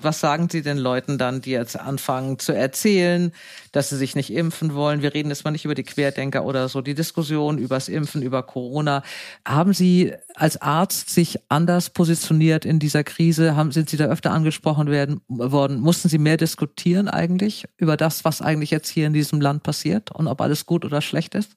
was 0.02 0.20
sagen 0.20 0.50
Sie 0.50 0.62
den 0.62 0.78
Leuten 0.78 1.18
dann, 1.18 1.42
die 1.42 1.52
jetzt 1.52 1.80
anfangen 1.80 2.40
zu 2.40 2.54
erzählen, 2.54 3.32
dass 3.72 3.90
sie 3.90 3.98
sich 3.98 4.16
nicht 4.16 4.32
impfen 4.32 4.74
wollen? 4.74 5.02
Wir 5.02 5.14
reden 5.14 5.30
jetzt 5.30 5.44
mal 5.44 5.52
nicht 5.52 5.66
über 5.66 5.76
die 5.76 5.84
Querdenker 5.84 6.46
oder 6.46 6.70
so, 6.70 6.82
die 6.82 6.96
Diskussion 6.96 7.58
übers 7.58 7.90
Impfen, 7.90 8.22
über 8.22 8.44
Corona. 8.44 9.04
Haben 9.46 9.74
Sie 9.74 10.14
als 10.36 10.62
Arzt 10.62 11.10
sich 11.10 11.40
anders 11.50 11.90
positioniert 11.90 12.66
in 12.66 12.80
dieser 12.80 13.04
Krise? 13.04 13.56
Haben, 13.56 13.72
sind 13.72 13.90
Sie 13.90 13.98
da 13.98 14.06
öfter 14.06 14.32
angesprochen 14.32 14.90
werden, 14.90 15.22
worden? 15.28 15.80
Mussten 15.80 16.10
Sie 16.10 16.18
mehr 16.18 16.38
diskutieren 16.38 17.08
eigentlich 17.08 17.66
über 17.78 17.98
das, 17.98 18.26
was 18.26 18.42
eigentlich 18.42 18.72
jetzt 18.72 18.90
hier 18.90 19.08
in 19.08 19.14
diesem 19.14 19.42
Land 19.42 19.64
passiert 19.64 20.12
und 20.12 20.28
ob 20.28 20.42
alles 20.42 20.66
gut 20.66 20.86
oder 20.86 21.02
schlecht 21.02 21.36
ist? 21.36 21.56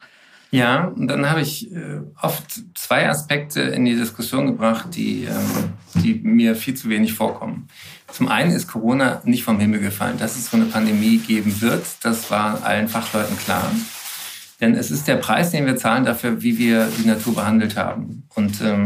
Ja, 0.55 0.85
und 0.85 1.09
dann 1.09 1.29
habe 1.31 1.41
ich 1.41 1.73
äh, 1.73 2.01
oft 2.21 2.45
zwei 2.75 3.09
Aspekte 3.09 3.63
in 3.63 3.87
die 3.87 3.97
Diskussion 3.97 4.47
gebracht, 4.47 4.89
die, 4.95 5.25
ähm, 5.25 5.73
die 6.03 6.21
mir 6.23 6.55
viel 6.55 6.75
zu 6.75 6.91
wenig 6.91 7.15
vorkommen. 7.15 7.69
Zum 8.09 8.29
einen 8.29 8.53
ist 8.53 8.69
Corona 8.69 9.23
nicht 9.25 9.45
vom 9.45 9.59
Himmel 9.59 9.81
gefallen. 9.81 10.19
Dass 10.19 10.37
es 10.37 10.51
so 10.51 10.59
eine 10.59 10.67
Pandemie 10.67 11.17
geben 11.17 11.59
wird, 11.63 11.87
das 12.03 12.31
war 12.31 12.63
allen 12.65 12.89
Fachleuten 12.89 13.39
klar. 13.39 13.73
Denn 14.61 14.75
es 14.75 14.91
ist 14.91 15.09
der 15.09 15.17
Preis, 15.17 15.53
den 15.53 15.65
wir 15.65 15.77
zahlen 15.77 16.05
dafür, 16.05 16.43
wie 16.43 16.59
wir 16.59 16.87
die 16.99 17.09
Natur 17.09 17.35
behandelt 17.35 17.79
haben. 17.79 18.25
Und 18.35 18.61
ähm, 18.61 18.85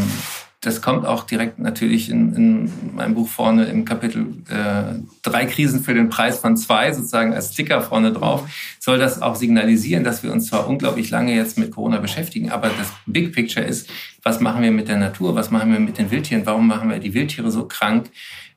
das 0.61 0.81
kommt 0.81 1.07
auch 1.07 1.25
direkt 1.25 1.59
natürlich 1.59 2.11
in, 2.11 2.35
in 2.35 2.95
meinem 2.95 3.15
Buch 3.15 3.29
vorne 3.29 3.67
im 3.67 3.85
Kapitel 3.85 4.27
äh, 4.49 4.99
drei 5.23 5.45
Krisen 5.47 5.83
für 5.83 5.95
den 5.95 6.09
Preis 6.09 6.39
von 6.39 6.57
zwei, 6.57 6.93
sozusagen 6.93 7.35
als 7.35 7.53
Sticker 7.53 7.83
vorne 7.83 8.13
drauf, 8.13 8.49
soll 8.81 8.99
das 8.99 9.21
auch 9.21 9.37
signalisieren, 9.37 10.03
dass 10.03 10.23
wir 10.23 10.33
uns 10.33 10.47
zwar 10.47 10.67
unglaublich 10.67 11.11
lange 11.11 11.35
jetzt 11.35 11.59
mit 11.59 11.73
Corona 11.73 11.99
beschäftigen, 11.99 12.51
aber 12.51 12.69
das 12.69 12.93
Big 13.07 13.33
Picture 13.33 13.65
ist, 13.65 13.91
was 14.23 14.41
machen 14.41 14.63
wir 14.63 14.73
mit 14.73 14.89
der 14.89 14.97
Natur, 14.97 15.35
was 15.35 15.51
machen 15.51 15.71
wir 15.73 15.79
mit 15.79 15.99
den 15.99 16.11
Wildtieren, 16.11 16.47
warum 16.47 16.67
machen 16.67 16.91
wir 16.91 16.99
die 16.99 17.15
Wildtiere 17.15 17.51
so 17.51 17.69
krank, 17.69 18.11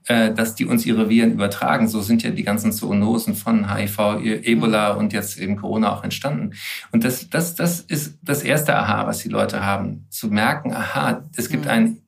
dass 0.07 0.55
die 0.55 0.65
uns 0.65 0.85
ihre 0.85 1.09
Viren 1.09 1.33
übertragen. 1.33 1.87
So 1.87 2.01
sind 2.01 2.23
ja 2.23 2.31
die 2.31 2.43
ganzen 2.43 2.71
Zoonosen 2.71 3.35
von 3.35 3.73
HIV, 3.73 4.19
Ebola 4.23 4.91
und 4.91 5.13
jetzt 5.13 5.37
eben 5.37 5.55
Corona 5.55 5.93
auch 5.93 6.03
entstanden. 6.03 6.55
Und 6.91 7.03
das, 7.03 7.29
das, 7.29 7.55
das 7.55 7.81
ist 7.81 8.17
das 8.23 8.41
erste 8.43 8.75
Aha, 8.75 9.05
was 9.05 9.19
die 9.19 9.29
Leute 9.29 9.63
haben. 9.63 10.07
Zu 10.09 10.27
merken, 10.27 10.73
aha, 10.73 11.23
es 11.35 11.49
gibt 11.49 11.65
mhm. 11.65 11.71
einen 11.71 12.01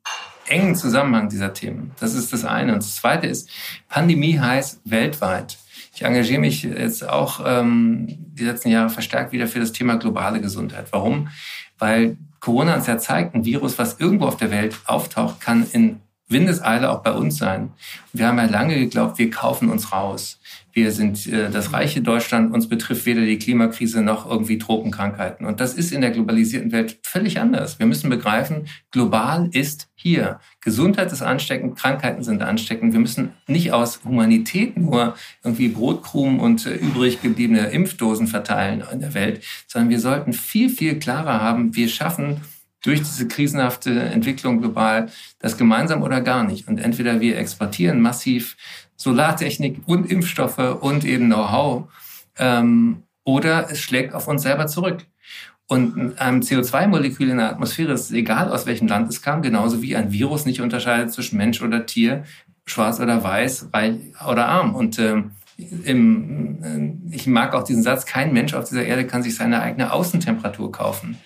engen 0.48 0.76
Zusammenhang 0.76 1.30
dieser 1.30 1.54
Themen. 1.54 1.92
Das 2.00 2.14
ist 2.14 2.34
das 2.34 2.44
eine. 2.46 2.74
Und 2.74 2.84
das 2.84 2.96
zweite 2.96 3.28
ist, 3.28 3.50
Pandemie 3.88 4.40
heißt 4.40 4.82
weltweit. 4.86 5.58
Ich 5.94 6.04
engagiere 6.04 6.40
mich 6.40 6.64
jetzt 6.64 7.08
auch 7.08 7.42
ähm, 7.46 8.08
die 8.08 8.46
letzten 8.46 8.70
Jahre 8.70 8.90
verstärkt 8.90 9.32
wieder 9.32 9.48
für 9.48 9.60
das 9.60 9.72
Thema 9.72 9.98
globale 9.98 10.42
Gesundheit. 10.42 10.88
Warum? 10.92 11.28
Weil 11.78 12.18
Corona 12.40 12.76
uns 12.76 12.88
ja 12.88 12.98
zeigt, 12.98 13.36
ein 13.36 13.46
Virus, 13.46 13.78
was 13.78 14.00
irgendwo 14.00 14.26
auf 14.26 14.38
der 14.38 14.52
Welt 14.52 14.76
auftaucht, 14.86 15.42
kann 15.42 15.68
in 15.72 16.00
Windeseile 16.32 16.90
auch 16.90 17.04
bei 17.04 17.12
uns 17.12 17.38
sein. 17.38 17.72
Wir 18.14 18.28
haben 18.28 18.38
ja 18.38 18.46
lange 18.46 18.78
geglaubt, 18.78 19.18
wir 19.18 19.30
kaufen 19.30 19.70
uns 19.70 19.92
raus. 19.92 20.40
Wir 20.74 20.92
sind 20.92 21.28
äh, 21.28 21.50
das 21.50 21.74
reiche 21.74 22.02
Deutschland, 22.02 22.54
uns 22.54 22.70
betrifft 22.70 23.06
weder 23.06 23.22
die 23.22 23.38
Klimakrise 23.38 24.02
noch 24.02 24.30
irgendwie 24.30 24.58
Tropenkrankheiten. 24.58 25.46
Und 25.46 25.60
das 25.60 25.74
ist 25.74 25.92
in 25.92 26.02
der 26.02 26.12
globalisierten 26.12 26.72
Welt 26.72 27.00
völlig 27.04 27.40
anders. 27.40 27.80
Wir 27.80 27.86
müssen 27.86 28.10
begreifen, 28.10 28.68
global 28.92 29.50
ist 29.52 29.90
hier. 29.96 30.40
Gesundheit 30.62 31.12
ist 31.12 31.22
ansteckend, 31.22 31.78
Krankheiten 31.78 32.24
sind 32.24 32.42
ansteckend. 32.42 32.94
Wir 32.94 33.00
müssen 33.00 33.34
nicht 33.48 33.74
aus 33.74 34.02
Humanität 34.06 34.78
nur 34.78 35.16
irgendwie 35.44 35.68
Brotkrumen 35.68 36.40
und 36.40 36.66
äh, 36.66 36.76
übrig 36.76 37.22
gebliebene 37.22 37.68
Impfdosen 37.68 38.28
verteilen 38.28 38.84
in 38.92 39.02
der 39.02 39.14
Welt, 39.14 39.44
sondern 39.68 39.90
wir 39.90 40.00
sollten 40.00 40.32
viel, 40.32 40.70
viel 40.70 41.00
klarer 41.00 41.42
haben, 41.42 41.76
wir 41.76 41.90
schaffen 41.90 42.42
durch 42.82 43.00
diese 43.00 43.28
krisenhafte 43.28 44.00
Entwicklung 44.00 44.60
global 44.60 45.10
das 45.40 45.58
gemeinsam 45.58 46.02
oder 46.02 46.22
gar 46.22 46.44
nicht. 46.44 46.68
Und 46.68 46.80
entweder 46.80 47.20
wir 47.20 47.38
exportieren 47.38 48.02
massiv 48.02 48.58
Solartechnik 48.96 49.82
und 49.86 50.10
Impfstoffe 50.10 50.82
und 50.82 51.06
eben 51.06 51.28
Know-how 51.28 51.90
ähm, 52.38 53.04
oder 53.24 53.70
es 53.72 53.80
schlägt 53.80 54.14
auf 54.14 54.28
uns 54.28 54.44
selber 54.44 54.68
zurück. 54.68 55.06
Und 55.68 56.20
ein 56.20 56.42
CO2-Molekül 56.42 57.30
in 57.30 57.38
der 57.38 57.50
Atmosphäre 57.50 57.94
ist 57.94 58.12
egal, 58.12 58.52
aus 58.52 58.66
welchem 58.66 58.88
Land 58.88 59.10
es 59.10 59.22
kam, 59.22 59.42
genauso 59.42 59.82
wie 59.82 59.96
ein 59.96 60.12
Virus 60.12 60.46
nicht 60.46 60.60
unterscheidet 60.60 61.14
zwischen 61.14 61.38
Mensch 61.38 61.62
oder 61.62 61.86
Tier, 61.86 62.26
schwarz 62.66 63.00
oder 63.00 63.24
weiß, 63.24 63.70
reich 63.72 63.96
oder 64.28 64.48
arm. 64.48 64.76
Und 64.76 65.00
ähm, 65.00 65.32
im, 65.86 66.64
äh, 67.10 67.16
ich 67.16 67.26
mag 67.28 67.54
auch 67.54 67.64
diesen 67.64 67.84
Satz, 67.84 68.06
kein 68.06 68.34
Mensch 68.34 68.54
auf 68.54 68.68
dieser 68.68 68.84
Erde 68.84 69.08
kann 69.08 69.24
sich 69.24 69.36
seine 69.36 69.62
eigene 69.62 69.94
Außentemperatur 69.94 70.72
kaufen. 70.72 71.18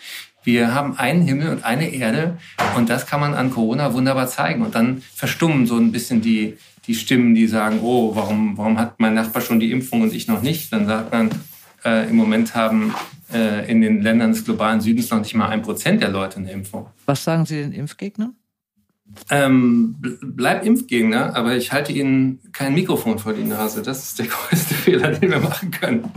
Wir 0.46 0.74
haben 0.74 0.96
einen 0.98 1.24
Himmel 1.24 1.50
und 1.50 1.66
eine 1.66 1.90
Erde 1.90 2.38
und 2.78 2.90
das 2.90 3.08
kann 3.08 3.20
man 3.20 3.34
an 3.34 3.50
Corona 3.50 3.94
wunderbar 3.94 4.28
zeigen. 4.28 4.62
Und 4.62 4.76
dann 4.76 5.02
verstummen 5.14 5.66
so 5.66 5.76
ein 5.76 5.92
bisschen 5.92 6.22
die, 6.22 6.58
die 6.86 6.94
Stimmen, 6.94 7.34
die 7.34 7.48
sagen, 7.48 7.80
oh, 7.82 8.16
warum, 8.16 8.58
warum 8.58 8.78
hat 8.78 9.00
mein 9.00 9.16
Nachbar 9.16 9.42
schon 9.42 9.60
die 9.60 9.72
Impfung 9.72 10.02
und 10.02 10.14
ich 10.14 10.28
noch 10.28 10.44
nicht? 10.44 10.72
Dann 10.72 10.86
sagt 10.86 11.12
man, 11.12 11.32
äh, 11.84 12.08
im 12.08 12.16
Moment 12.16 12.54
haben 12.54 12.94
äh, 13.34 13.70
in 13.70 13.82
den 13.82 14.04
Ländern 14.04 14.34
des 14.34 14.46
globalen 14.46 14.82
Südens 14.82 15.10
noch 15.10 15.20
nicht 15.20 15.34
mal 15.34 15.50
ein 15.50 15.64
Prozent 15.64 16.04
der 16.04 16.10
Leute 16.10 16.38
eine 16.38 16.52
Impfung. 16.52 16.88
Was 17.08 17.24
sagen 17.24 17.46
Sie 17.46 17.56
den 17.56 17.72
Impfgegnern? 17.72 18.36
Ähm, 19.30 19.96
bleib 20.22 20.66
Impfgegner, 20.66 21.36
aber 21.36 21.56
ich 21.56 21.72
halte 21.72 21.92
Ihnen 21.92 22.40
kein 22.52 22.74
Mikrofon 22.74 23.18
vor 23.18 23.34
die 23.34 23.44
Nase. 23.44 23.82
Das 23.82 24.04
ist 24.04 24.20
der 24.20 24.26
größte 24.50 24.74
Fehler, 24.76 25.12
den 25.12 25.32
wir 25.32 25.40
machen 25.40 25.72
können. 25.72 26.12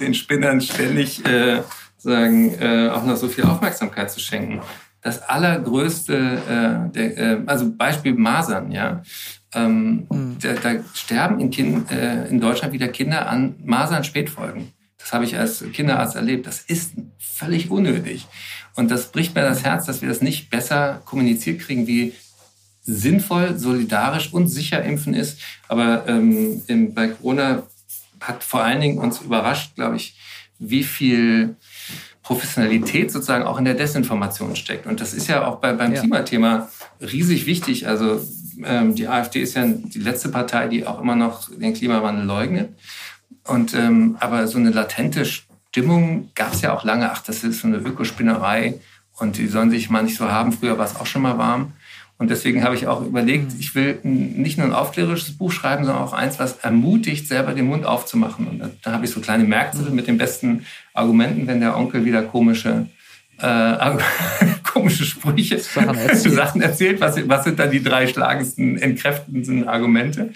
Den 0.00 0.14
Spinnern 0.14 0.60
ständig 0.60 1.24
äh, 1.24 1.62
sagen, 2.02 2.54
äh, 2.60 2.88
auch 2.90 3.04
noch 3.04 3.16
so 3.16 3.28
viel 3.28 3.44
Aufmerksamkeit 3.44 4.10
zu 4.10 4.20
schenken. 4.20 4.60
Das 5.02 5.22
allergrößte, 5.22 6.14
äh, 6.14 6.92
der, 6.92 7.18
äh, 7.18 7.42
also 7.46 7.72
Beispiel 7.74 8.14
Masern, 8.14 8.70
ja. 8.70 9.02
Ähm, 9.52 10.06
mhm. 10.10 10.36
da, 10.40 10.52
da 10.54 10.84
sterben 10.94 11.40
in, 11.40 11.50
kind, 11.50 11.90
äh, 11.90 12.26
in 12.28 12.40
Deutschland 12.40 12.72
wieder 12.72 12.88
Kinder 12.88 13.28
an 13.28 13.56
Masern-Spätfolgen. 13.64 14.72
Das 14.98 15.12
habe 15.12 15.24
ich 15.24 15.36
als 15.36 15.64
Kinderarzt 15.72 16.14
erlebt. 16.14 16.46
Das 16.46 16.60
ist 16.60 16.92
völlig 17.18 17.70
unnötig. 17.70 18.28
Und 18.76 18.90
das 18.90 19.10
bricht 19.10 19.34
mir 19.34 19.42
das 19.42 19.64
Herz, 19.64 19.86
dass 19.86 20.02
wir 20.02 20.08
das 20.08 20.20
nicht 20.20 20.50
besser 20.50 21.02
kommuniziert 21.04 21.60
kriegen, 21.60 21.86
wie 21.86 22.12
sinnvoll, 22.82 23.58
solidarisch 23.58 24.32
und 24.32 24.48
sicher 24.48 24.84
impfen 24.84 25.14
ist. 25.14 25.40
Aber 25.68 26.06
ähm, 26.06 26.62
im, 26.66 26.94
bei 26.94 27.08
Corona 27.08 27.64
hat 28.20 28.44
vor 28.44 28.62
allen 28.62 28.80
Dingen 28.80 28.98
uns 28.98 29.20
überrascht, 29.20 29.74
glaube 29.74 29.96
ich, 29.96 30.16
wie 30.58 30.84
viel 30.84 31.56
Professionalität 32.30 33.10
sozusagen 33.10 33.42
auch 33.42 33.58
in 33.58 33.64
der 33.64 33.74
Desinformation 33.74 34.54
steckt. 34.54 34.86
Und 34.86 35.00
das 35.00 35.14
ist 35.14 35.26
ja 35.26 35.44
auch 35.44 35.56
bei, 35.56 35.72
beim 35.72 35.92
ja. 35.92 35.98
Klimathema 35.98 36.68
riesig 37.00 37.44
wichtig. 37.46 37.88
Also 37.88 38.24
ähm, 38.64 38.94
die 38.94 39.08
AfD 39.08 39.42
ist 39.42 39.56
ja 39.56 39.66
die 39.66 39.98
letzte 39.98 40.28
Partei, 40.28 40.68
die 40.68 40.86
auch 40.86 41.00
immer 41.00 41.16
noch 41.16 41.50
den 41.50 41.74
Klimawandel 41.74 42.24
leugnet. 42.24 42.68
Und 43.48 43.74
ähm, 43.74 44.16
aber 44.20 44.46
so 44.46 44.58
eine 44.58 44.70
latente 44.70 45.24
Stimmung 45.24 46.30
gab 46.36 46.52
es 46.52 46.60
ja 46.60 46.72
auch 46.72 46.84
lange. 46.84 47.10
Ach, 47.10 47.20
das 47.20 47.42
ist 47.42 47.62
so 47.62 47.66
eine 47.66 47.78
Ökospinnerei 47.78 48.74
und 49.18 49.36
die 49.36 49.48
sollen 49.48 49.72
sich 49.72 49.90
mal 49.90 50.04
nicht 50.04 50.16
so 50.16 50.30
haben. 50.30 50.52
Früher 50.52 50.78
war 50.78 50.86
es 50.86 50.94
auch 50.94 51.06
schon 51.06 51.22
mal 51.22 51.36
warm. 51.36 51.72
Und 52.20 52.28
deswegen 52.28 52.62
habe 52.62 52.74
ich 52.74 52.86
auch 52.86 53.00
überlegt, 53.00 53.54
mhm. 53.54 53.60
ich 53.60 53.74
will 53.74 53.98
nicht 54.04 54.58
nur 54.58 54.66
ein 54.66 54.74
aufklärerisches 54.74 55.38
Buch 55.38 55.50
schreiben, 55.50 55.86
sondern 55.86 56.04
auch 56.04 56.12
eins, 56.12 56.38
was 56.38 56.58
ermutigt, 56.58 57.26
selber 57.26 57.54
den 57.54 57.64
Mund 57.64 57.86
aufzumachen. 57.86 58.46
Und 58.46 58.58
da, 58.58 58.70
da 58.82 58.92
habe 58.92 59.06
ich 59.06 59.10
so 59.10 59.20
kleine 59.20 59.44
Märkte 59.44 59.78
mit 59.90 60.06
den 60.06 60.18
besten 60.18 60.66
Argumenten, 60.92 61.46
wenn 61.46 61.60
der 61.60 61.78
Onkel 61.78 62.04
wieder 62.04 62.22
komische, 62.22 62.88
äh, 63.38 63.96
komische 64.70 65.06
Sprüche, 65.06 65.58
Sachen 65.60 65.96
erzählt. 65.96 66.34
Sachen 66.34 66.60
erzählt. 66.60 67.00
Was, 67.00 67.26
was 67.26 67.44
sind 67.44 67.58
da 67.58 67.66
die 67.66 67.82
drei 67.82 68.06
schlagendsten, 68.06 68.76
entkräftendsten 68.76 69.66
Argumente? 69.66 70.34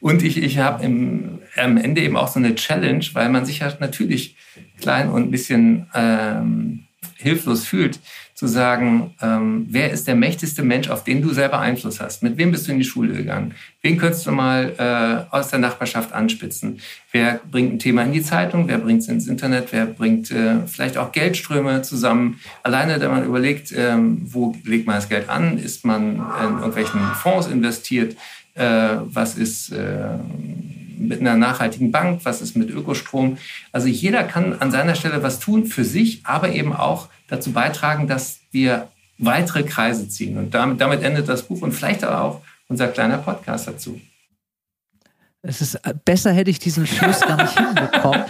Und 0.00 0.24
ich, 0.24 0.42
ich 0.42 0.58
habe 0.58 0.84
am 0.84 1.76
Ende 1.76 2.00
eben 2.00 2.16
auch 2.16 2.26
so 2.26 2.40
eine 2.40 2.56
Challenge, 2.56 3.04
weil 3.12 3.28
man 3.28 3.46
sich 3.46 3.60
ja 3.60 3.72
natürlich 3.78 4.34
klein 4.80 5.08
und 5.08 5.22
ein 5.22 5.30
bisschen 5.30 5.86
ähm, 5.94 6.86
hilflos 7.14 7.64
fühlt 7.64 8.00
zu 8.42 8.48
sagen, 8.48 9.14
ähm, 9.22 9.68
wer 9.70 9.92
ist 9.92 10.08
der 10.08 10.16
mächtigste 10.16 10.64
Mensch, 10.64 10.90
auf 10.90 11.04
den 11.04 11.22
du 11.22 11.32
selber 11.32 11.60
Einfluss 11.60 12.00
hast? 12.00 12.24
Mit 12.24 12.38
wem 12.38 12.50
bist 12.50 12.66
du 12.66 12.72
in 12.72 12.78
die 12.78 12.84
Schule 12.84 13.14
gegangen? 13.14 13.54
Wen 13.82 13.96
könntest 13.98 14.26
du 14.26 14.32
mal 14.32 14.72
äh, 14.78 15.32
aus 15.32 15.50
der 15.50 15.60
Nachbarschaft 15.60 16.12
anspitzen? 16.12 16.80
Wer 17.12 17.38
bringt 17.48 17.74
ein 17.74 17.78
Thema 17.78 18.02
in 18.02 18.10
die 18.10 18.20
Zeitung? 18.20 18.66
Wer 18.66 18.78
bringt 18.78 19.02
es 19.02 19.06
ins 19.06 19.28
Internet? 19.28 19.68
Wer 19.70 19.86
bringt 19.86 20.32
äh, 20.32 20.66
vielleicht 20.66 20.98
auch 20.98 21.12
Geldströme 21.12 21.82
zusammen? 21.82 22.40
Alleine, 22.64 23.00
wenn 23.00 23.12
man 23.12 23.24
überlegt, 23.24 23.72
ähm, 23.76 24.22
wo 24.24 24.56
legt 24.64 24.88
man 24.88 24.96
das 24.96 25.08
Geld 25.08 25.28
an? 25.28 25.56
Ist 25.56 25.84
man 25.84 26.16
in 26.16 26.58
irgendwelchen 26.58 27.00
Fonds 27.22 27.46
investiert? 27.46 28.16
Äh, 28.54 28.96
was 29.04 29.36
ist 29.36 29.70
äh, 29.70 30.18
mit 31.08 31.20
einer 31.20 31.36
nachhaltigen 31.36 31.90
Bank? 31.90 32.20
Was 32.24 32.42
ist 32.42 32.56
mit 32.56 32.70
Ökostrom? 32.70 33.38
Also 33.72 33.88
jeder 33.88 34.24
kann 34.24 34.54
an 34.60 34.70
seiner 34.70 34.94
Stelle 34.94 35.22
was 35.22 35.38
tun 35.38 35.66
für 35.66 35.84
sich, 35.84 36.20
aber 36.24 36.50
eben 36.50 36.72
auch 36.72 37.08
dazu 37.28 37.52
beitragen, 37.52 38.06
dass 38.06 38.40
wir 38.50 38.88
weitere 39.18 39.62
Kreise 39.62 40.08
ziehen. 40.08 40.36
Und 40.38 40.54
damit, 40.54 40.80
damit 40.80 41.02
endet 41.02 41.28
das 41.28 41.42
Buch 41.42 41.62
und 41.62 41.72
vielleicht 41.72 42.04
auch 42.04 42.40
unser 42.68 42.88
kleiner 42.88 43.18
Podcast 43.18 43.68
dazu. 43.68 44.00
Es 45.44 45.60
ist 45.60 45.74
äh, 45.74 45.92
besser 46.04 46.32
hätte 46.32 46.50
ich 46.50 46.60
diesen 46.60 46.86
Schluss 46.86 47.20
gar 47.20 47.42
nicht 47.42 47.58
hinbekommen. 47.58 48.24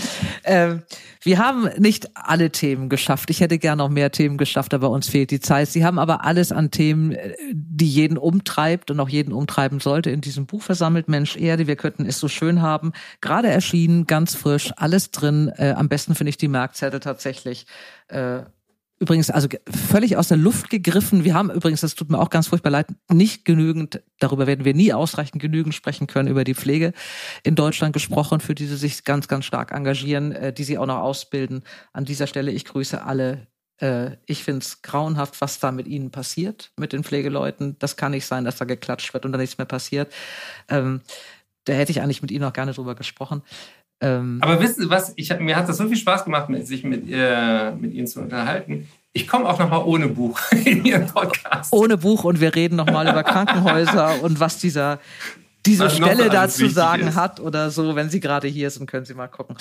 Ähm, 0.44 0.82
wir 1.20 1.38
haben 1.38 1.68
nicht 1.76 2.10
alle 2.14 2.50
Themen 2.50 2.88
geschafft. 2.88 3.28
Ich 3.28 3.40
hätte 3.40 3.58
gern 3.58 3.78
noch 3.78 3.90
mehr 3.90 4.10
Themen 4.10 4.38
geschafft, 4.38 4.72
aber 4.72 4.88
uns 4.90 5.08
fehlt 5.08 5.30
die 5.30 5.38
Zeit. 5.40 5.68
Sie 5.68 5.84
haben 5.84 5.98
aber 5.98 6.24
alles 6.24 6.52
an 6.52 6.70
Themen, 6.70 7.12
äh, 7.12 7.34
die 7.52 7.88
jeden 7.88 8.16
umtreibt 8.16 8.90
und 8.90 8.98
auch 8.98 9.10
jeden 9.10 9.32
umtreiben 9.32 9.78
sollte, 9.78 10.10
in 10.10 10.22
diesem 10.22 10.46
Buch 10.46 10.62
versammelt. 10.62 11.08
Mensch 11.08 11.36
Erde, 11.36 11.66
wir 11.66 11.76
könnten 11.76 12.06
es 12.06 12.18
so 12.18 12.28
schön 12.28 12.62
haben. 12.62 12.92
Gerade 13.20 13.48
erschienen, 13.48 14.06
ganz 14.06 14.34
frisch, 14.34 14.72
alles 14.76 15.10
drin. 15.10 15.52
Äh, 15.56 15.74
am 15.76 15.90
besten 15.90 16.14
finde 16.14 16.30
ich 16.30 16.38
die 16.38 16.48
Merkzettel 16.48 17.00
tatsächlich. 17.00 17.66
Äh, 18.08 18.40
übrigens 19.02 19.30
also 19.30 19.48
völlig 19.68 20.16
aus 20.16 20.28
der 20.28 20.36
Luft 20.36 20.70
gegriffen. 20.70 21.24
Wir 21.24 21.34
haben 21.34 21.50
übrigens, 21.50 21.80
das 21.80 21.96
tut 21.96 22.08
mir 22.08 22.20
auch 22.20 22.30
ganz 22.30 22.46
furchtbar 22.46 22.70
leid, 22.70 22.86
nicht 23.10 23.44
genügend, 23.44 24.00
darüber 24.20 24.46
werden 24.46 24.64
wir 24.64 24.74
nie 24.74 24.92
ausreichend 24.92 25.42
genügend 25.42 25.74
sprechen 25.74 26.06
können, 26.06 26.28
über 26.28 26.44
die 26.44 26.54
Pflege 26.54 26.92
in 27.42 27.56
Deutschland 27.56 27.92
gesprochen, 27.92 28.38
für 28.40 28.54
die 28.54 28.66
sie 28.66 28.76
sich 28.76 29.04
ganz, 29.04 29.26
ganz 29.26 29.44
stark 29.44 29.72
engagieren, 29.72 30.32
äh, 30.32 30.52
die 30.52 30.64
sie 30.64 30.78
auch 30.78 30.86
noch 30.86 30.98
ausbilden. 30.98 31.64
An 31.92 32.04
dieser 32.04 32.28
Stelle, 32.28 32.52
ich 32.52 32.64
grüße 32.64 33.04
alle. 33.04 33.48
Äh, 33.80 34.12
ich 34.26 34.44
finde 34.44 34.60
es 34.60 34.82
grauenhaft, 34.82 35.40
was 35.40 35.58
da 35.58 35.72
mit 35.72 35.88
ihnen 35.88 36.12
passiert, 36.12 36.70
mit 36.76 36.92
den 36.92 37.02
Pflegeleuten. 37.02 37.76
Das 37.80 37.96
kann 37.96 38.12
nicht 38.12 38.26
sein, 38.26 38.44
dass 38.44 38.56
da 38.56 38.64
geklatscht 38.64 39.12
wird 39.12 39.26
und 39.26 39.32
da 39.32 39.38
nichts 39.38 39.58
mehr 39.58 39.66
passiert. 39.66 40.12
Ähm, 40.68 41.00
da 41.64 41.72
hätte 41.72 41.92
ich 41.92 42.00
eigentlich 42.00 42.22
mit 42.22 42.30
Ihnen 42.30 42.44
auch 42.44 42.52
gerne 42.52 42.72
drüber 42.72 42.94
gesprochen. 42.94 43.42
Ähm, 44.02 44.38
Aber 44.42 44.60
wissen 44.60 44.82
Sie 44.82 44.90
was? 44.90 45.12
Ich, 45.14 45.38
mir 45.38 45.56
hat 45.56 45.68
das 45.68 45.76
so 45.76 45.86
viel 45.86 45.96
Spaß 45.96 46.24
gemacht, 46.24 46.48
sich 46.66 46.82
mit, 46.82 47.04
äh, 47.08 47.70
mit 47.70 47.94
Ihnen 47.94 48.08
zu 48.08 48.20
unterhalten. 48.20 48.88
Ich 49.12 49.28
komme 49.28 49.48
auch 49.48 49.58
nochmal 49.58 49.82
ohne 49.84 50.08
Buch 50.08 50.40
in 50.64 50.84
Ihren 50.84 51.06
Podcast. 51.06 51.72
Ohne 51.72 51.96
Buch 51.96 52.24
und 52.24 52.40
wir 52.40 52.54
reden 52.54 52.76
nochmal 52.76 53.08
über 53.08 53.22
Krankenhäuser 53.22 54.22
und 54.22 54.40
was 54.40 54.58
dieser 54.58 54.98
diese 55.64 55.84
was 55.84 55.96
Stelle 55.96 56.28
da 56.28 56.48
zu 56.48 56.68
sagen 56.68 57.06
ist. 57.06 57.14
hat 57.14 57.38
oder 57.38 57.70
so, 57.70 57.94
wenn 57.94 58.10
Sie 58.10 58.18
gerade 58.18 58.48
hier 58.48 58.68
sind, 58.70 58.88
können 58.88 59.06
Sie 59.06 59.14
mal 59.14 59.28
gucken. 59.28 59.56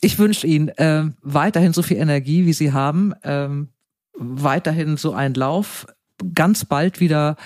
Ich 0.00 0.18
wünsche 0.18 0.48
Ihnen 0.48 0.68
äh, 0.70 1.04
weiterhin 1.22 1.72
so 1.72 1.82
viel 1.82 1.98
Energie, 1.98 2.44
wie 2.44 2.52
Sie 2.52 2.72
haben, 2.72 3.12
ähm, 3.22 3.68
weiterhin 4.14 4.96
so 4.96 5.12
einen 5.12 5.34
Lauf, 5.34 5.86
ganz 6.34 6.64
bald 6.64 6.98
wieder 6.98 7.36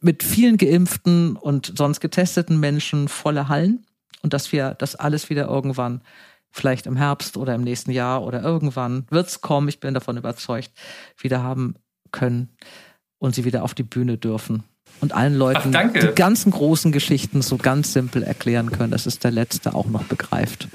mit 0.00 0.24
vielen 0.24 0.56
geimpften 0.56 1.36
und 1.36 1.74
sonst 1.76 2.00
getesteten 2.00 2.58
Menschen 2.58 3.06
volle 3.06 3.48
Hallen 3.48 3.86
und 4.24 4.32
dass 4.32 4.52
wir 4.52 4.74
das 4.78 4.96
alles 4.96 5.28
wieder 5.28 5.46
irgendwann, 5.46 6.00
vielleicht 6.50 6.86
im 6.86 6.96
Herbst 6.96 7.36
oder 7.36 7.54
im 7.54 7.62
nächsten 7.62 7.90
Jahr 7.90 8.24
oder 8.24 8.42
irgendwann 8.42 9.06
wird 9.10 9.28
es 9.28 9.42
kommen, 9.42 9.68
ich 9.68 9.80
bin 9.80 9.92
davon 9.92 10.16
überzeugt, 10.16 10.70
wieder 11.18 11.42
haben 11.42 11.74
können 12.10 12.48
und 13.18 13.34
sie 13.34 13.44
wieder 13.44 13.62
auf 13.62 13.74
die 13.74 13.82
Bühne 13.82 14.16
dürfen 14.16 14.64
und 15.00 15.12
allen 15.12 15.34
Leuten 15.34 15.76
Ach, 15.76 15.92
die 15.92 16.14
ganzen 16.14 16.52
großen 16.52 16.90
Geschichten 16.90 17.42
so 17.42 17.58
ganz 17.58 17.92
simpel 17.92 18.22
erklären 18.22 18.70
können, 18.70 18.92
dass 18.92 19.04
es 19.04 19.18
der 19.18 19.30
Letzte 19.30 19.74
auch 19.74 19.86
noch 19.86 20.04
begreift. 20.04 20.68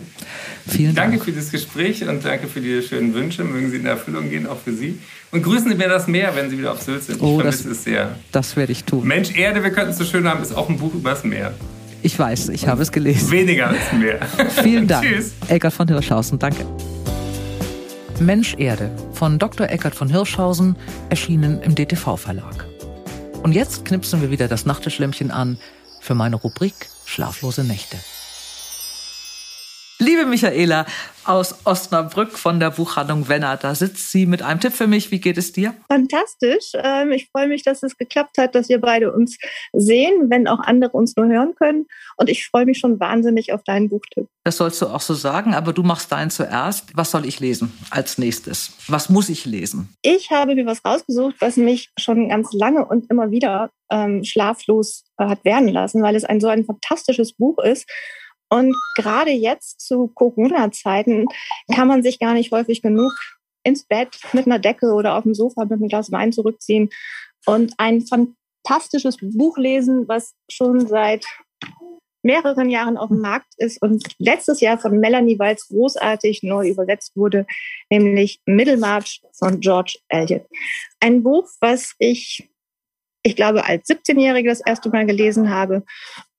Vielen 0.68 0.94
Dank. 0.94 1.12
Danke 1.12 1.26
für 1.26 1.32
das 1.32 1.50
Gespräch 1.50 2.08
und 2.08 2.24
danke 2.24 2.48
für 2.48 2.62
die 2.62 2.84
schönen 2.84 3.16
Wünsche. 3.16 3.44
Mögen 3.44 3.72
sie 3.72 3.78
in 3.78 3.88
Erfüllung 3.88 4.30
gehen, 4.30 4.46
auch 4.46 4.60
für 4.60 4.74
Sie. 4.74 5.00
Und 5.32 5.42
grüßen 5.42 5.70
Sie 5.70 5.76
mir 5.76 5.88
das 5.88 6.08
Meer, 6.08 6.36
wenn 6.36 6.52
Sie 6.52 6.60
wieder 6.60 6.74
auf 6.74 6.82
Sylt 6.82 7.04
sind. 7.04 7.16
Ich 7.16 7.22
oh, 7.24 7.42
das, 7.42 7.66
es 7.66 7.84
sehr. 7.84 8.16
Das 8.32 8.56
werde 8.56 8.74
ich 8.74 8.84
tun. 8.84 9.08
Mensch, 9.08 9.36
Erde, 9.36 9.64
wir 9.64 9.72
könnten 9.72 9.92
es 9.92 9.98
so 9.98 10.06
schön 10.06 10.28
haben, 10.28 10.44
ist 10.44 10.54
auch 10.56 10.70
ein 10.70 10.78
Buch 10.78 10.94
übers 10.94 11.24
Meer. 11.24 11.54
Ich 12.02 12.18
weiß, 12.18 12.50
ich 12.50 12.68
habe 12.68 12.82
es 12.82 12.92
gelesen. 12.92 13.32
Weniger 13.32 13.68
als 13.68 13.92
mehr. 13.92 14.20
Vielen 14.64 14.88
Dank. 14.88 15.06
Tschüss. 15.06 15.34
Eckart 15.48 15.74
von 15.74 15.88
Hirschhausen, 15.88 16.40
danke. 16.40 16.66
Mensch 18.20 18.56
Erde 18.58 18.92
von 19.14 19.40
Dr. 19.40 19.70
Eckart 19.70 19.96
von 19.96 20.10
Hirschhausen, 20.10 20.76
erschienen 21.10 21.62
im 21.62 21.76
DTV-Verlag. 21.76 22.66
Und 23.44 23.54
jetzt 23.54 23.86
knipsen 23.86 24.22
wir 24.22 24.32
wieder 24.32 24.48
das 24.48 24.66
Nachttischlämpchen 24.66 25.32
an 25.32 25.58
für 26.02 26.16
meine 26.16 26.36
Rubrik 26.36 26.74
Schlaflose 27.06 27.64
Nächte. 27.64 27.98
Liebe 30.02 30.26
Michaela 30.26 30.86
aus 31.26 31.66
Osnabrück 31.66 32.38
von 32.38 32.62
der 32.62 32.72
Buchhandlung 32.72 33.28
Wenner, 33.28 33.58
da 33.58 33.76
sitzt 33.76 34.14
sie 34.14 34.26
mit 34.26 34.42
einem 34.42 34.62
Tipp 34.62 34.72
für 34.72 34.88
mich. 34.88 35.12
Wie 35.12 35.20
geht 35.20 35.38
es 35.38 35.52
dir? 35.52 35.76
Fantastisch. 35.90 36.72
Ähm, 36.74 37.12
ich 37.12 37.28
freue 37.30 37.50
mich, 37.50 37.64
dass 37.64 37.84
es 37.84 37.98
geklappt 37.98 38.38
hat, 38.38 38.56
dass 38.56 38.70
wir 38.70 38.80
beide 38.80 39.12
uns 39.12 39.38
sehen, 39.74 40.30
wenn 40.30 40.48
auch 40.48 40.62
andere 40.62 40.92
uns 40.92 41.18
nur 41.18 41.28
hören 41.28 41.54
können. 41.56 41.86
Und 42.16 42.30
ich 42.30 42.48
freue 42.48 42.66
mich 42.66 42.78
schon 42.78 42.98
wahnsinnig 43.02 43.52
auf 43.52 43.62
deinen 43.66 43.90
Buchtipp. 43.90 44.28
Das 44.46 44.56
sollst 44.56 44.82
du 44.82 44.88
auch 44.88 45.02
so 45.02 45.16
sagen, 45.16 45.54
aber 45.54 45.74
du 45.74 45.84
machst 45.84 46.14
deinen 46.14 46.32
zuerst. 46.32 46.96
Was 46.96 47.12
soll 47.12 47.26
ich 47.26 47.42
lesen 47.42 47.74
als 47.90 48.18
nächstes? 48.18 48.72
Was 48.88 49.10
muss 49.10 49.28
ich 49.28 49.44
lesen? 49.44 49.90
Ich 50.02 50.32
habe 50.32 50.56
mir 50.56 50.66
was 50.66 50.86
rausgesucht, 50.86 51.36
was 51.42 51.58
mich 51.58 51.90
schon 52.00 52.30
ganz 52.30 52.54
lange 52.54 52.86
und 52.86 53.12
immer 53.12 53.32
wieder 53.32 53.70
ähm, 53.92 54.24
schlaflos 54.24 55.04
äh, 55.18 55.26
hat 55.26 55.44
werden 55.44 55.68
lassen, 55.68 56.02
weil 56.02 56.16
es 56.16 56.24
ein 56.24 56.40
so 56.40 56.48
ein 56.48 56.64
fantastisches 56.64 57.34
Buch 57.34 57.58
ist 57.60 57.86
und 58.50 58.76
gerade 58.96 59.32
jetzt 59.32 59.82
zu 59.82 60.08
Corona-Zeiten 60.08 61.26
kann 61.74 61.88
man 61.88 62.04
sich 62.04 62.20
gar 62.20 62.34
nicht 62.34 62.52
häufig 62.52 62.82
genug 62.82 63.14
ins 63.64 63.84
Bett 63.86 64.20
mit 64.34 64.46
einer 64.46 64.60
Decke 64.60 64.94
oder 64.94 65.16
auf 65.16 65.24
dem 65.24 65.36
Sofa 65.36 65.64
mit 65.64 65.74
einem 65.74 65.88
Glas 65.88 66.12
Wein 66.12 66.32
zurückziehen 66.32 66.90
und 67.46 67.74
ein 67.78 68.02
fantastisches 68.02 69.18
Buch 69.22 69.58
lesen, 69.58 70.08
was 70.08 70.34
schon 70.50 70.88
seit 70.88 71.26
mehreren 72.22 72.70
Jahren 72.70 72.98
auf 72.98 73.10
dem 73.10 73.20
Markt 73.20 73.54
ist 73.58 73.82
und 73.82 74.04
letztes 74.18 74.60
Jahr 74.60 74.78
von 74.78 75.00
Melanie 75.00 75.40
Walz 75.40 75.68
großartig 75.70 76.44
neu 76.44 76.70
übersetzt 76.70 77.16
wurde, 77.16 77.46
nämlich 77.90 78.42
Middlemarch 78.46 79.22
von 79.32 79.60
George 79.60 80.00
Eliot. 80.10 80.46
Ein 81.00 81.24
Buch, 81.24 81.48
was 81.62 81.94
ich 81.98 82.49
ich 83.30 83.36
glaube, 83.36 83.64
als 83.66 83.88
17-Jährige 83.88 84.50
das 84.50 84.62
erste 84.66 84.90
Mal 84.90 85.06
gelesen 85.06 85.52
habe 85.52 85.84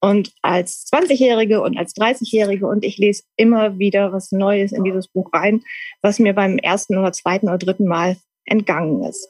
und 0.01 0.33
als 0.41 0.85
20-Jährige 0.91 1.61
und 1.61 1.77
als 1.77 1.95
30-Jährige. 1.95 2.67
Und 2.67 2.83
ich 2.83 2.97
lese 2.97 3.23
immer 3.37 3.79
wieder 3.79 4.11
was 4.11 4.33
Neues 4.33 4.73
in 4.73 4.83
dieses 4.83 5.07
Buch 5.07 5.29
rein, 5.31 5.63
was 6.01 6.19
mir 6.19 6.33
beim 6.33 6.57
ersten 6.57 6.97
oder 6.97 7.13
zweiten 7.13 7.47
oder 7.47 7.57
dritten 7.57 7.87
Mal 7.87 8.17
entgangen 8.43 9.03
ist. 9.05 9.29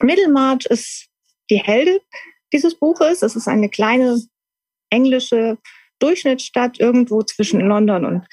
Middlemarch 0.00 0.66
ist 0.66 1.08
die 1.50 1.58
Heldin 1.58 1.98
dieses 2.52 2.78
Buches. 2.78 3.22
Es 3.22 3.34
ist 3.34 3.48
eine 3.48 3.68
kleine 3.68 4.20
englische 4.90 5.58
Durchschnittsstadt 5.98 6.78
irgendwo 6.78 7.22
zwischen 7.22 7.60
London 7.60 8.04
und 8.04 8.26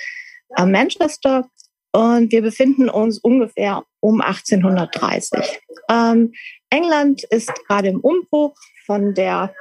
äh, 0.58 0.66
Manchester. 0.66 1.50
Und 1.92 2.32
wir 2.32 2.44
befinden 2.44 2.88
uns 2.88 3.18
ungefähr 3.18 3.84
um 4.04 4.20
1830. 4.20 5.60
Ähm, 5.90 6.34
England 6.70 7.24
ist 7.24 7.52
gerade 7.68 7.88
im 7.88 8.02
Umbruch 8.02 8.54
von 8.86 9.14
der 9.14 9.56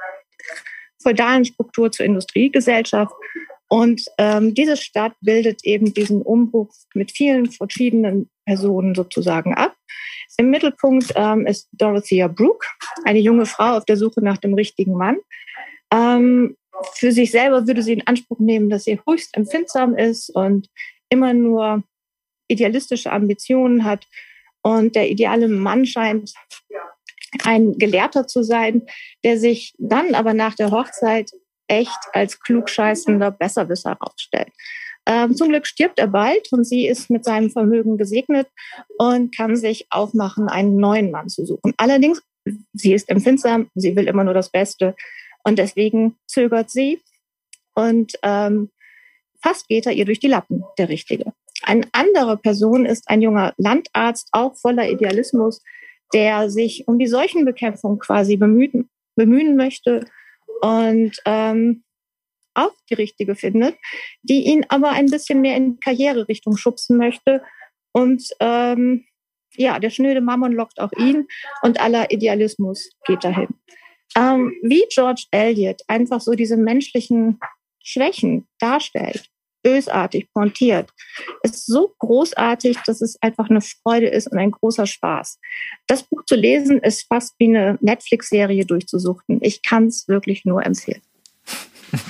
feudalen 1.01 1.45
Struktur 1.45 1.91
zur 1.91 2.05
Industriegesellschaft. 2.05 3.13
Und 3.69 4.03
ähm, 4.17 4.53
diese 4.53 4.75
Stadt 4.77 5.13
bildet 5.21 5.63
eben 5.63 5.93
diesen 5.93 6.21
Umbruch 6.21 6.73
mit 6.93 7.11
vielen 7.11 7.49
verschiedenen 7.49 8.29
Personen 8.45 8.93
sozusagen 8.95 9.55
ab. 9.55 9.75
Im 10.37 10.49
Mittelpunkt 10.49 11.13
ähm, 11.15 11.47
ist 11.47 11.69
Dorothea 11.71 12.27
Brooke, 12.27 12.67
eine 13.05 13.19
junge 13.19 13.45
Frau 13.45 13.77
auf 13.77 13.85
der 13.85 13.97
Suche 13.97 14.21
nach 14.21 14.37
dem 14.37 14.55
richtigen 14.55 14.97
Mann. 14.97 15.17
Ähm, 15.91 16.57
für 16.95 17.13
sich 17.13 17.31
selber 17.31 17.65
würde 17.65 17.81
sie 17.81 17.93
in 17.93 18.07
Anspruch 18.07 18.39
nehmen, 18.39 18.69
dass 18.69 18.83
sie 18.83 18.99
höchst 19.07 19.37
empfindsam 19.37 19.95
ist 19.95 20.29
und 20.29 20.69
immer 21.09 21.33
nur 21.33 21.83
idealistische 22.49 23.11
Ambitionen 23.11 23.85
hat. 23.85 24.05
Und 24.63 24.95
der 24.95 25.09
ideale 25.09 25.47
Mann 25.47 25.85
scheint 25.85 26.33
ein 27.43 27.77
Gelehrter 27.77 28.27
zu 28.27 28.43
sein, 28.43 28.83
der 29.23 29.37
sich 29.37 29.75
dann 29.77 30.15
aber 30.15 30.33
nach 30.33 30.55
der 30.55 30.71
Hochzeit 30.71 31.31
echt 31.67 31.99
als 32.13 32.39
klugscheißender 32.39 33.31
Besserwisser 33.31 33.97
aufstellt. 33.99 34.51
Ähm, 35.05 35.35
zum 35.35 35.49
Glück 35.49 35.67
stirbt 35.67 35.99
er 35.99 36.07
bald 36.07 36.51
und 36.53 36.63
sie 36.63 36.87
ist 36.87 37.09
mit 37.09 37.25
seinem 37.25 37.49
Vermögen 37.49 37.97
gesegnet 37.97 38.47
und 38.97 39.35
kann 39.35 39.55
sich 39.55 39.87
aufmachen, 39.89 40.47
einen 40.47 40.77
neuen 40.77 41.11
Mann 41.11 41.27
zu 41.27 41.45
suchen. 41.45 41.73
Allerdings, 41.77 42.21
sie 42.73 42.93
ist 42.93 43.09
empfindsam, 43.09 43.69
sie 43.75 43.95
will 43.95 44.07
immer 44.07 44.23
nur 44.23 44.33
das 44.33 44.49
Beste 44.49 44.95
und 45.43 45.59
deswegen 45.59 46.15
zögert 46.25 46.69
sie 46.69 47.01
und 47.73 48.13
ähm, 48.23 48.69
fast 49.41 49.67
geht 49.67 49.85
er 49.87 49.91
ihr 49.91 50.05
durch 50.05 50.19
die 50.19 50.27
Lappen, 50.27 50.63
der 50.77 50.87
Richtige. 50.87 51.33
Eine 51.63 51.87
andere 51.91 52.37
Person 52.37 52.85
ist 52.85 53.09
ein 53.09 53.21
junger 53.21 53.53
Landarzt, 53.57 54.29
auch 54.31 54.55
voller 54.55 54.89
Idealismus, 54.89 55.61
der 56.13 56.49
sich 56.49 56.87
um 56.87 56.99
die 56.99 57.07
Seuchenbekämpfung 57.07 57.99
quasi 57.99 58.37
bemühen, 58.37 58.89
bemühen 59.15 59.55
möchte 59.55 60.05
und 60.61 61.17
ähm, 61.25 61.83
auch 62.53 62.73
die 62.89 62.93
richtige 62.93 63.35
findet, 63.35 63.75
die 64.21 64.45
ihn 64.45 64.65
aber 64.69 64.91
ein 64.91 65.07
bisschen 65.07 65.41
mehr 65.41 65.57
in 65.57 65.79
Karriererichtung 65.79 66.55
schubsen 66.57 66.97
möchte. 66.97 67.41
Und 67.93 68.29
ähm, 68.39 69.05
ja, 69.55 69.79
der 69.79 69.89
schnöde 69.89 70.21
Mammon 70.21 70.53
lockt 70.53 70.79
auch 70.79 70.91
ihn 70.93 71.27
und 71.61 71.79
aller 71.79 72.11
Idealismus 72.11 72.89
geht 73.05 73.23
dahin. 73.23 73.47
Ähm, 74.15 74.53
wie 74.61 74.85
George 74.89 75.25
Eliot 75.31 75.81
einfach 75.87 76.21
so 76.21 76.33
diese 76.33 76.57
menschlichen 76.57 77.39
Schwächen 77.83 78.47
darstellt, 78.59 79.29
bösartig 79.63 80.31
pointiert, 80.33 80.91
ist 81.41 81.65
so 81.65 81.95
großartig, 81.99 82.77
dass 82.85 83.01
es 83.01 83.17
einfach 83.21 83.49
eine 83.49 83.61
Freude 83.61 84.07
ist 84.07 84.27
und 84.27 84.37
ein 84.37 84.51
großer 84.51 84.85
Spaß. 84.85 85.39
Das 85.87 86.03
Buch 86.03 86.23
zu 86.25 86.35
lesen 86.35 86.79
ist 86.79 87.07
fast 87.07 87.33
wie 87.39 87.47
eine 87.47 87.77
Netflix-Serie 87.81 88.65
durchzusuchten. 88.65 89.39
Ich 89.41 89.63
kann 89.63 89.87
es 89.87 90.07
wirklich 90.07 90.45
nur 90.45 90.65
empfehlen. 90.65 91.01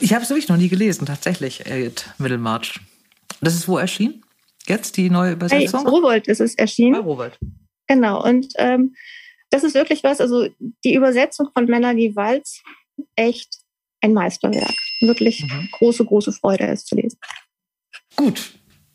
Ich 0.00 0.14
habe 0.14 0.22
es 0.22 0.30
wirklich 0.30 0.48
noch 0.48 0.56
nie 0.56 0.68
gelesen, 0.68 1.04
tatsächlich, 1.04 1.66
Elliot 1.66 2.06
Middlemarch. 2.16 2.80
Das 3.40 3.54
ist 3.54 3.68
wo 3.68 3.76
erschienen? 3.76 4.24
Jetzt 4.66 4.96
die 4.96 5.10
neue 5.10 5.32
Übersetzung? 5.32 5.84
Bei 5.84 5.90
Rowold 5.90 6.28
ist 6.28 6.40
es 6.40 6.54
erschienen. 6.54 6.94
Bei 6.94 7.00
Rowold. 7.00 7.38
Genau. 7.86 8.24
Und 8.24 8.52
ähm, 8.56 8.94
das 9.50 9.64
ist 9.64 9.74
wirklich 9.74 10.02
was, 10.02 10.20
also 10.20 10.48
die 10.84 10.94
Übersetzung 10.94 11.50
von 11.52 11.66
Melanie 11.66 12.16
Walz, 12.16 12.62
echt 13.14 13.58
ein 14.00 14.12
Meisterwerk. 14.12 14.74
Wirklich 15.00 15.42
mhm. 15.42 15.68
große, 15.72 16.04
große 16.04 16.32
Freude, 16.32 16.66
es 16.66 16.84
zu 16.84 16.94
lesen. 16.94 17.18
Gut. 18.16 18.52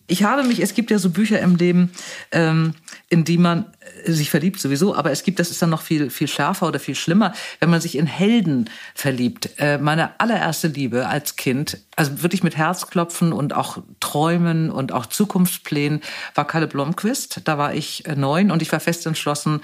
Ich 0.08 0.24
habe 0.24 0.44
mich, 0.44 0.62
es 0.62 0.74
gibt 0.74 0.92
ja 0.92 1.00
so 1.00 1.10
Bücher 1.10 1.40
im 1.40 1.56
Leben, 1.56 1.90
ähm, 2.34 2.74
in 3.08 3.24
die 3.24 3.38
man 3.38 3.72
äh, 4.04 4.12
sich 4.12 4.30
verliebt 4.30 4.60
sowieso, 4.60 4.94
aber 4.94 5.12
es 5.12 5.24
gibt, 5.24 5.40
das 5.40 5.52
ist 5.52 5.62
dann 5.62 5.70
noch 5.70 5.82
viel, 5.82 6.10
viel 6.10 6.28
schärfer 6.28 6.68
oder 6.68 6.80
viel 6.80 6.96
schlimmer, 6.96 7.32
wenn 7.62 7.70
man 7.70 7.80
sich 7.80 7.98
in 7.98 8.08
Helden 8.08 8.70
verliebt. 8.94 9.52
Äh, 9.58 9.78
meine 9.78 10.20
allererste 10.20 10.68
Liebe 10.68 11.08
als 11.08 11.38
Kind, 11.38 11.78
also 11.96 12.24
wirklich 12.24 12.44
mit 12.44 12.58
Herzklopfen 12.58 13.32
und 13.32 13.54
auch 13.54 13.78
Träumen 14.02 14.70
und 14.70 14.92
auch 14.92 15.06
Zukunftsplänen, 15.06 16.02
war 16.36 16.46
Kalle 16.46 16.68
Blomquist. 16.68 17.42
Da 17.46 17.58
war 17.58 17.74
ich 17.74 18.06
äh, 18.06 18.18
neun 18.18 18.52
und 18.52 18.62
ich 18.62 18.72
war 18.74 18.82
fest 18.82 19.06
entschlossen, 19.06 19.62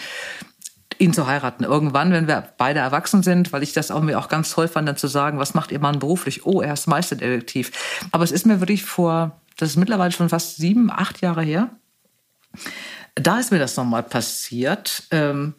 ihn 0.99 1.13
zu 1.13 1.27
heiraten. 1.27 1.63
Irgendwann, 1.63 2.11
wenn 2.11 2.27
wir 2.27 2.49
beide 2.57 2.79
erwachsen 2.79 3.23
sind, 3.23 3.53
weil 3.53 3.63
ich 3.63 3.73
das 3.73 3.91
auch 3.91 4.01
mir 4.01 4.19
auch 4.19 4.29
ganz 4.29 4.51
toll 4.51 4.67
fand, 4.67 4.87
dann 4.87 4.97
zu 4.97 5.07
sagen, 5.07 5.39
was 5.39 5.53
macht 5.53 5.71
ihr 5.71 5.79
Mann 5.79 5.99
beruflich? 5.99 6.45
Oh, 6.45 6.61
er 6.61 6.73
ist 6.73 6.87
Meisterdetektiv. 6.87 7.71
Aber 8.11 8.23
es 8.23 8.31
ist 8.31 8.45
mir 8.45 8.59
wirklich 8.59 8.83
vor, 8.83 9.39
das 9.57 9.69
ist 9.69 9.77
mittlerweile 9.77 10.11
schon 10.11 10.29
fast 10.29 10.57
sieben, 10.57 10.91
acht 10.91 11.21
Jahre 11.21 11.43
her. 11.43 11.69
Da 13.15 13.39
ist 13.39 13.51
mir 13.51 13.59
das 13.59 13.75
nochmal 13.75 14.03
passiert. 14.03 15.03
Ähm, 15.11 15.55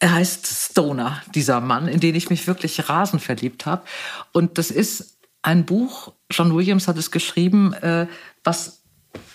er 0.00 0.14
heißt 0.14 0.46
Stoner, 0.46 1.22
dieser 1.34 1.60
Mann, 1.60 1.88
in 1.88 2.00
den 2.00 2.14
ich 2.14 2.30
mich 2.30 2.46
wirklich 2.46 2.88
rasend 2.88 3.22
verliebt 3.22 3.66
habe. 3.66 3.82
Und 4.32 4.58
das 4.58 4.70
ist 4.70 5.18
ein 5.42 5.64
Buch, 5.64 6.12
John 6.30 6.54
Williams 6.54 6.88
hat 6.88 6.98
es 6.98 7.10
geschrieben, 7.10 7.72
äh, 7.74 8.06
was 8.44 8.77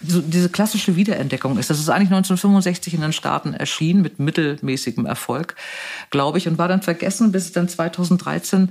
so 0.05 0.21
diese 0.21 0.49
klassische 0.49 0.95
Wiederentdeckung 0.95 1.57
ist. 1.57 1.69
Das 1.69 1.79
ist 1.79 1.89
eigentlich 1.89 2.09
1965 2.09 2.93
in 2.93 3.01
den 3.01 3.13
Staaten 3.13 3.53
erschienen 3.53 4.01
mit 4.01 4.19
mittelmäßigem 4.19 5.05
Erfolg, 5.05 5.55
glaube 6.09 6.37
ich, 6.37 6.47
und 6.47 6.57
war 6.57 6.67
dann 6.67 6.81
vergessen, 6.81 7.31
bis 7.31 7.45
es 7.45 7.51
dann 7.53 7.69
2013 7.69 8.69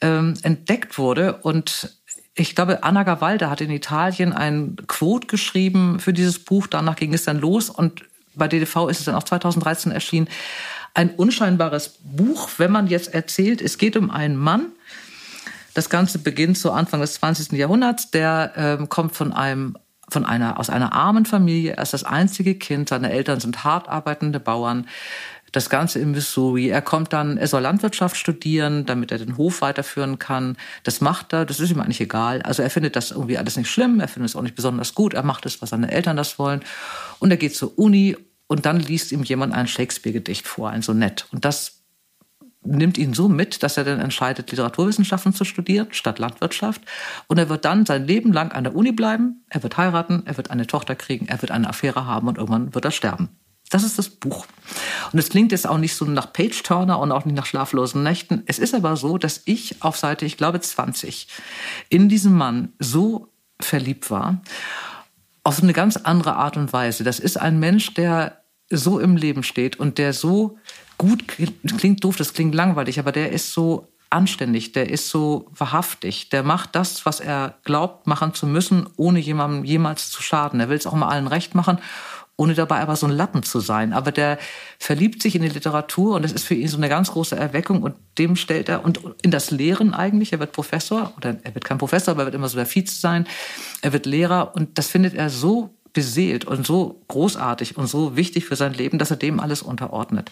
ähm, 0.00 0.34
entdeckt 0.42 0.98
wurde. 0.98 1.34
Und 1.36 1.96
ich 2.34 2.54
glaube, 2.54 2.82
Anna 2.82 3.02
Gavalda 3.02 3.50
hat 3.50 3.60
in 3.60 3.70
Italien 3.70 4.32
ein 4.32 4.76
Quote 4.86 5.26
geschrieben 5.26 6.00
für 6.00 6.12
dieses 6.12 6.38
Buch. 6.38 6.66
Danach 6.66 6.96
ging 6.96 7.14
es 7.14 7.24
dann 7.24 7.38
los 7.38 7.70
und 7.70 8.04
bei 8.34 8.48
DDV 8.48 8.88
ist 8.88 9.00
es 9.00 9.04
dann 9.04 9.14
auch 9.14 9.22
2013 9.22 9.92
erschienen. 9.92 10.28
Ein 10.92 11.10
unscheinbares 11.10 11.98
Buch, 12.02 12.50
wenn 12.58 12.72
man 12.72 12.88
jetzt 12.88 13.14
erzählt, 13.14 13.62
es 13.62 13.78
geht 13.78 13.96
um 13.96 14.10
einen 14.10 14.36
Mann, 14.36 14.72
das 15.74 15.90
Ganze 15.90 16.20
beginnt 16.20 16.56
so 16.56 16.70
Anfang 16.70 17.00
des 17.00 17.14
20. 17.14 17.52
Jahrhunderts. 17.52 18.12
Der 18.12 18.52
ähm, 18.56 18.88
kommt 18.88 19.16
von 19.16 19.32
einem 19.32 19.76
von 20.08 20.24
einer, 20.24 20.58
aus 20.58 20.70
einer 20.70 20.92
armen 20.92 21.26
Familie. 21.26 21.72
Er 21.72 21.82
ist 21.82 21.94
das 21.94 22.04
einzige 22.04 22.54
Kind. 22.54 22.88
Seine 22.88 23.10
Eltern 23.10 23.40
sind 23.40 23.64
hart 23.64 23.88
arbeitende 23.88 24.40
Bauern. 24.40 24.86
Das 25.52 25.70
Ganze 25.70 26.00
in 26.00 26.10
Missouri. 26.10 26.68
Er 26.68 26.82
kommt 26.82 27.12
dann, 27.12 27.36
er 27.36 27.46
soll 27.46 27.62
Landwirtschaft 27.62 28.16
studieren, 28.16 28.86
damit 28.86 29.12
er 29.12 29.18
den 29.18 29.36
Hof 29.36 29.60
weiterführen 29.60 30.18
kann. 30.18 30.56
Das 30.82 31.00
macht 31.00 31.32
er, 31.32 31.44
das 31.44 31.60
ist 31.60 31.70
ihm 31.70 31.80
eigentlich 31.80 32.00
egal. 32.00 32.42
Also 32.42 32.62
er 32.62 32.70
findet 32.70 32.96
das 32.96 33.12
irgendwie 33.12 33.38
alles 33.38 33.56
nicht 33.56 33.70
schlimm, 33.70 34.00
er 34.00 34.08
findet 34.08 34.30
es 34.30 34.36
auch 34.36 34.42
nicht 34.42 34.56
besonders 34.56 34.94
gut, 34.94 35.14
er 35.14 35.22
macht 35.22 35.46
es, 35.46 35.62
was 35.62 35.70
seine 35.70 35.92
Eltern 35.92 36.16
das 36.16 36.40
wollen. 36.40 36.60
Und 37.20 37.30
er 37.30 37.36
geht 37.36 37.54
zur 37.54 37.78
Uni 37.78 38.16
und 38.48 38.66
dann 38.66 38.80
liest 38.80 39.12
ihm 39.12 39.22
jemand 39.22 39.54
ein 39.54 39.68
Shakespeare-Gedicht 39.68 40.48
vor, 40.48 40.70
ein 40.70 40.82
Sonett. 40.82 41.26
Und 41.30 41.44
das 41.44 41.83
nimmt 42.64 42.98
ihn 42.98 43.14
so 43.14 43.28
mit, 43.28 43.62
dass 43.62 43.76
er 43.76 43.84
dann 43.84 44.00
entscheidet, 44.00 44.50
Literaturwissenschaften 44.50 45.32
zu 45.32 45.44
studieren 45.44 45.88
statt 45.90 46.18
Landwirtschaft. 46.18 46.82
Und 47.26 47.38
er 47.38 47.48
wird 47.48 47.64
dann 47.64 47.86
sein 47.86 48.06
Leben 48.06 48.32
lang 48.32 48.52
an 48.52 48.64
der 48.64 48.74
Uni 48.74 48.92
bleiben, 48.92 49.44
er 49.48 49.62
wird 49.62 49.76
heiraten, 49.76 50.22
er 50.26 50.36
wird 50.36 50.50
eine 50.50 50.66
Tochter 50.66 50.94
kriegen, 50.94 51.26
er 51.26 51.40
wird 51.42 51.50
eine 51.50 51.68
Affäre 51.68 52.06
haben 52.06 52.28
und 52.28 52.38
irgendwann 52.38 52.74
wird 52.74 52.84
er 52.84 52.90
sterben. 52.90 53.28
Das 53.70 53.82
ist 53.82 53.98
das 53.98 54.08
Buch. 54.08 54.46
Und 55.12 55.18
es 55.18 55.30
klingt 55.30 55.50
jetzt 55.50 55.66
auch 55.66 55.78
nicht 55.78 55.94
so 55.94 56.04
nach 56.04 56.32
Page-Turner 56.32 56.98
und 56.98 57.12
auch 57.12 57.24
nicht 57.24 57.34
nach 57.34 57.46
schlaflosen 57.46 58.02
Nächten. 58.02 58.42
Es 58.46 58.58
ist 58.58 58.74
aber 58.74 58.96
so, 58.96 59.18
dass 59.18 59.42
ich 59.46 59.82
auf 59.82 59.96
Seite, 59.96 60.26
ich 60.26 60.36
glaube 60.36 60.60
20, 60.60 61.28
in 61.88 62.08
diesen 62.08 62.34
Mann 62.34 62.72
so 62.78 63.32
verliebt 63.60 64.10
war, 64.10 64.42
auf 65.42 65.62
eine 65.62 65.72
ganz 65.72 65.96
andere 65.96 66.36
Art 66.36 66.56
und 66.56 66.72
Weise. 66.72 67.04
Das 67.04 67.18
ist 67.18 67.36
ein 67.38 67.58
Mensch, 67.58 67.94
der 67.94 68.44
so 68.70 68.98
im 68.98 69.16
Leben 69.16 69.42
steht 69.42 69.76
und 69.76 69.98
der 69.98 70.12
so 70.12 70.58
gut 70.98 71.24
klingt 71.28 72.04
doof, 72.04 72.16
das 72.16 72.34
klingt 72.34 72.54
langweilig, 72.54 72.98
aber 72.98 73.12
der 73.12 73.32
ist 73.32 73.52
so 73.52 73.88
anständig, 74.10 74.72
der 74.72 74.88
ist 74.90 75.08
so 75.08 75.46
wahrhaftig, 75.50 76.30
der 76.30 76.42
macht 76.42 76.74
das, 76.76 77.04
was 77.04 77.20
er 77.20 77.54
glaubt 77.64 78.06
machen 78.06 78.32
zu 78.32 78.46
müssen, 78.46 78.88
ohne 78.96 79.18
jemandem 79.18 79.64
jemals 79.64 80.10
zu 80.10 80.22
schaden. 80.22 80.60
Er 80.60 80.68
will 80.68 80.76
es 80.76 80.86
auch 80.86 80.94
mal 80.94 81.08
allen 81.08 81.26
recht 81.26 81.54
machen, 81.54 81.78
ohne 82.36 82.54
dabei 82.54 82.80
aber 82.80 82.96
so 82.96 83.06
ein 83.06 83.12
Lappen 83.12 83.42
zu 83.42 83.60
sein. 83.60 83.92
Aber 83.92 84.12
der 84.12 84.38
verliebt 84.78 85.20
sich 85.20 85.34
in 85.34 85.42
die 85.42 85.48
Literatur 85.48 86.16
und 86.16 86.22
das 86.22 86.32
ist 86.32 86.44
für 86.44 86.54
ihn 86.54 86.68
so 86.68 86.76
eine 86.76 86.88
ganz 86.88 87.10
große 87.10 87.36
Erweckung 87.36 87.82
und 87.82 87.96
dem 88.18 88.36
stellt 88.36 88.68
er 88.68 88.84
und 88.84 89.00
in 89.22 89.30
das 89.30 89.50
Lehren 89.50 89.94
eigentlich. 89.94 90.32
Er 90.32 90.40
wird 90.40 90.52
Professor 90.52 91.12
oder 91.16 91.36
er 91.42 91.54
wird 91.54 91.64
kein 91.64 91.78
Professor, 91.78 92.12
aber 92.12 92.22
er 92.22 92.26
wird 92.26 92.34
immer 92.36 92.48
so 92.48 92.56
der 92.56 92.66
Vize 92.66 92.94
sein. 92.94 93.26
Er 93.82 93.92
wird 93.92 94.06
Lehrer 94.06 94.54
und 94.54 94.78
das 94.78 94.88
findet 94.88 95.14
er 95.14 95.28
so 95.28 95.74
beseelt 95.94 96.44
und 96.44 96.66
so 96.66 97.02
großartig 97.08 97.78
und 97.78 97.86
so 97.86 98.16
wichtig 98.16 98.44
für 98.44 98.56
sein 98.56 98.74
Leben, 98.74 98.98
dass 98.98 99.10
er 99.10 99.16
dem 99.16 99.40
alles 99.40 99.62
unterordnet. 99.62 100.30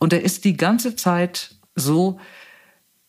Und 0.00 0.12
er 0.12 0.22
ist 0.22 0.44
die 0.44 0.56
ganze 0.56 0.96
Zeit 0.96 1.54
so, 1.76 2.18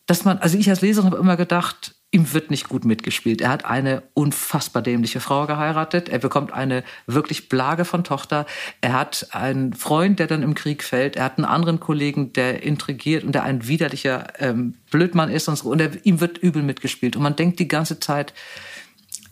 dass 0.06 0.24
man, 0.24 0.38
also 0.38 0.56
ich 0.56 0.68
als 0.70 0.82
Leserin 0.82 1.10
habe 1.10 1.20
immer 1.20 1.36
gedacht, 1.36 1.94
ihm 2.14 2.32
wird 2.32 2.48
nicht 2.48 2.68
gut 2.68 2.84
mitgespielt. 2.84 3.40
Er 3.40 3.48
hat 3.48 3.64
eine 3.64 4.04
unfassbar 4.14 4.82
dämliche 4.82 5.18
Frau 5.18 5.48
geheiratet. 5.48 6.08
Er 6.08 6.20
bekommt 6.20 6.52
eine 6.52 6.84
wirklich 7.06 7.48
Blage 7.48 7.84
von 7.84 8.04
Tochter. 8.04 8.46
Er 8.80 8.92
hat 8.92 9.28
einen 9.32 9.72
Freund, 9.72 10.20
der 10.20 10.28
dann 10.28 10.44
im 10.44 10.54
Krieg 10.54 10.84
fällt. 10.84 11.16
Er 11.16 11.24
hat 11.24 11.38
einen 11.38 11.44
anderen 11.44 11.80
Kollegen, 11.80 12.32
der 12.32 12.62
intrigiert 12.62 13.24
und 13.24 13.32
der 13.32 13.42
ein 13.42 13.66
widerlicher 13.66 14.28
ähm, 14.38 14.74
Blödmann 14.92 15.28
ist 15.28 15.48
und 15.48 15.56
so. 15.56 15.70
Und 15.70 15.80
er, 15.80 16.06
ihm 16.06 16.20
wird 16.20 16.38
übel 16.38 16.62
mitgespielt. 16.62 17.16
Und 17.16 17.22
man 17.22 17.34
denkt 17.34 17.58
die 17.58 17.66
ganze 17.66 17.98
Zeit, 17.98 18.32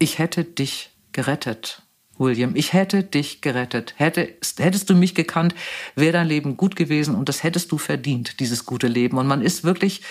ich 0.01 0.19
hätte 0.19 0.43
dich 0.43 0.91
gerettet. 1.13 1.83
William, 2.23 2.53
ich 2.55 2.73
hätte 2.73 3.03
dich 3.03 3.41
gerettet. 3.41 3.95
Hätte, 3.97 4.29
hättest 4.59 4.89
du 4.89 4.95
mich 4.95 5.15
gekannt, 5.15 5.55
wäre 5.95 6.13
dein 6.13 6.29
Leben 6.29 6.57
gut 6.57 6.77
gewesen 6.77 7.15
und 7.15 7.29
das 7.29 7.43
hättest 7.43 7.73
du 7.73 7.79
verdient, 7.79 8.41
dieses 8.41 8.65
gute 8.65 8.87
Leben. 8.87 9.19
Und 9.19 9.27
man 9.27 9.43
ist 9.43 9.65
wirklich, 9.65 10.03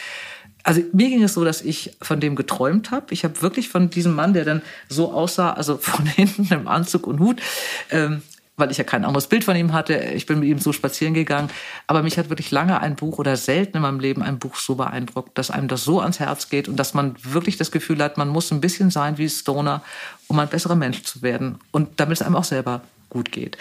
also 0.64 0.82
mir 0.94 1.10
ging 1.10 1.24
es 1.24 1.34
so, 1.34 1.44
dass 1.44 1.62
ich 1.62 1.96
von 2.02 2.20
dem 2.20 2.36
geträumt 2.36 2.92
habe. 2.92 3.14
Ich 3.14 3.24
habe 3.24 3.42
wirklich 3.42 3.70
von 3.70 3.90
diesem 3.90 4.16
Mann, 4.16 4.34
der 4.34 4.46
dann 4.46 4.62
so 4.90 5.12
aussah, 5.12 5.54
also 5.54 5.78
von 5.78 6.06
hinten 6.16 6.48
im 6.54 6.68
Anzug 6.68 7.08
und 7.08 7.20
Hut, 7.20 7.42
ähm, 7.90 8.22
weil 8.62 8.72
ich 8.72 8.78
ja 8.78 8.86
kein 8.86 9.04
anderes 9.04 9.28
Bild 9.28 9.44
von 9.44 9.58
ihm 9.58 9.74
hatte. 9.74 9.96
Ich 9.96 10.26
bin 10.26 10.40
mit 10.40 10.48
ihm 10.48 10.60
so 10.60 10.72
spazieren 10.72 11.14
gegangen. 11.14 11.50
Aber 11.88 12.04
mich 12.04 12.18
hat 12.18 12.30
wirklich 12.30 12.52
lange 12.52 12.80
ein 12.80 12.96
Buch 12.96 13.18
oder 13.20 13.36
selten 13.36 13.78
in 13.78 13.84
meinem 13.84 14.00
Leben 14.00 14.22
ein 14.22 14.40
Buch 14.40 14.56
so 14.56 14.76
beeindruckt, 14.76 15.38
dass 15.38 15.52
einem 15.52 15.68
das 15.68 15.84
so 15.84 16.00
ans 16.00 16.20
Herz 16.20 16.48
geht 16.48 16.70
und 16.70 16.78
dass 16.78 16.94
man 16.94 17.16
wirklich 17.24 17.58
das 17.58 17.72
Gefühl 17.72 18.02
hat, 18.02 18.18
man 18.18 18.30
muss 18.30 18.52
ein 18.52 18.62
bisschen 18.62 18.92
sein 18.92 19.18
wie 19.18 19.28
Stoner, 19.28 19.82
um 20.28 20.40
ein 20.40 20.48
besserer 20.48 20.76
Mensch 20.76 21.04
zu 21.04 21.22
werden. 21.22 21.60
Und 21.72 22.00
damit 22.00 22.22
es 22.22 22.22
einem 22.22 22.38
auch 22.38 22.46
selber 22.46 22.82
gut 23.10 23.32
geht. 23.32 23.58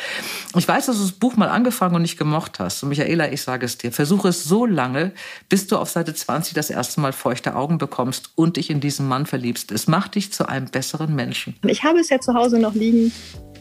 Ich 0.57 0.69
weiß, 0.69 0.87
dass 0.87 0.97
du 0.97 1.03
das 1.03 1.13
Buch 1.13 1.37
mal 1.37 1.49
angefangen 1.49 1.97
und 1.97 2.03
nicht 2.03 2.17
gemocht 2.17 2.61
hast. 2.61 2.83
Und 2.83 2.91
Michaela, 2.91 3.33
ich 3.33 3.43
sage 3.43 3.67
es 3.67 3.77
dir, 3.77 3.91
versuche 3.91 4.29
es 4.29 4.45
so 4.45 4.65
lange, 4.65 5.11
bis 5.49 5.67
du 5.67 5.77
auf 5.77 5.91
Seite 5.91 6.15
20 6.15 6.55
das 6.55 6.71
erste 6.71 7.01
Mal 7.01 7.13
feuchte 7.13 7.57
Augen 7.57 7.79
bekommst 7.79 8.31
und 8.37 8.57
dich 8.57 8.71
in 8.71 8.81
diesen 8.81 9.09
Mann 9.09 9.27
verliebst. 9.27 9.73
Es 9.73 9.89
macht 9.89 10.15
dich 10.15 10.33
zu 10.33 10.49
einem 10.49 10.67
besseren 10.67 11.15
Menschen. 11.15 11.57
Ich 11.67 11.83
habe 11.83 11.99
es 11.99 12.09
ja 12.11 12.21
zu 12.21 12.33
Hause 12.35 12.59
noch 12.59 12.75
liegen. 12.75 13.13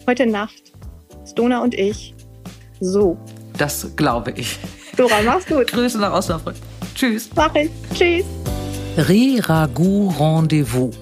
Heute 0.05 0.27
Nacht 0.27 0.71
Stona 1.30 1.61
und 1.61 1.73
ich. 1.73 2.15
So. 2.80 3.17
Das 3.57 3.95
glaube 3.95 4.32
ich. 4.32 4.57
Dora, 4.97 5.21
mach's 5.23 5.45
gut. 5.45 5.67
Grüße 5.71 5.99
nach 5.99 6.13
Osnabrück. 6.13 6.55
Tschüss. 6.95 7.30
Mach 7.36 7.53
ich. 7.55 7.69
Tschüss. 7.93 8.25
Re-Ragout 8.97 10.13
Rendezvous. 10.19 10.95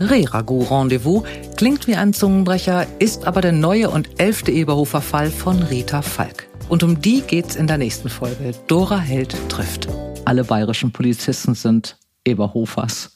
Re-Ragout 0.00 0.70
Rendezvous 0.70 1.22
klingt 1.56 1.86
wie 1.86 1.94
ein 1.94 2.12
Zungenbrecher, 2.12 2.86
ist 2.98 3.26
aber 3.26 3.40
der 3.40 3.52
neue 3.52 3.90
und 3.90 4.20
elfte 4.20 4.50
Eberhofer 4.50 5.00
Fall 5.00 5.30
von 5.30 5.62
Rita 5.62 6.02
Falk. 6.02 6.48
Und 6.68 6.82
um 6.82 7.00
die 7.00 7.22
geht's 7.22 7.56
in 7.56 7.66
der 7.66 7.78
nächsten 7.78 8.08
Folge. 8.08 8.52
Dora 8.66 8.98
Held 8.98 9.36
trifft. 9.48 9.88
Alle 10.24 10.44
bayerischen 10.44 10.92
Polizisten 10.92 11.54
sind 11.54 11.98
Eberhofers. 12.24 13.14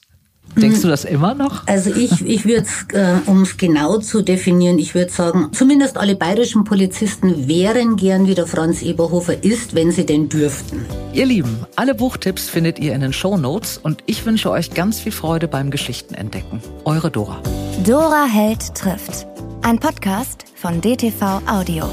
Denkst 0.55 0.79
mhm. 0.79 0.81
du 0.81 0.87
das 0.87 1.05
immer 1.05 1.33
noch? 1.33 1.67
Also 1.67 1.93
ich, 1.93 2.25
ich 2.25 2.45
würde 2.45 2.63
es, 2.63 2.93
äh, 2.93 3.15
um 3.25 3.43
es 3.43 3.57
genau 3.57 3.99
zu 3.99 4.21
definieren, 4.21 4.79
ich 4.79 4.95
würde 4.95 5.11
sagen, 5.11 5.49
zumindest 5.51 5.97
alle 5.97 6.15
bayerischen 6.15 6.63
Polizisten 6.63 7.47
wären 7.47 7.95
gern 7.95 8.27
wie 8.27 8.35
der 8.35 8.47
Franz 8.47 8.81
Eberhofer 8.81 9.43
ist, 9.43 9.75
wenn 9.75 9.91
sie 9.91 10.05
denn 10.05 10.29
dürften. 10.29 10.85
Ihr 11.13 11.25
Lieben, 11.25 11.65
alle 11.75 11.95
Buchtipps 11.95 12.49
findet 12.49 12.79
ihr 12.79 12.93
in 12.93 13.01
den 13.01 13.13
Show 13.13 13.37
Notes 13.37 13.77
und 13.77 14.03
ich 14.05 14.25
wünsche 14.25 14.49
euch 14.49 14.71
ganz 14.71 14.99
viel 14.99 15.11
Freude 15.11 15.47
beim 15.47 15.71
Geschichtenentdecken. 15.71 16.61
Eure 16.85 17.11
Dora. 17.11 17.41
Dora 17.85 18.25
Held 18.25 18.73
trifft. 18.73 19.27
Ein 19.61 19.79
Podcast 19.79 20.45
von 20.55 20.81
DTV 20.81 21.41
Audio. 21.47 21.89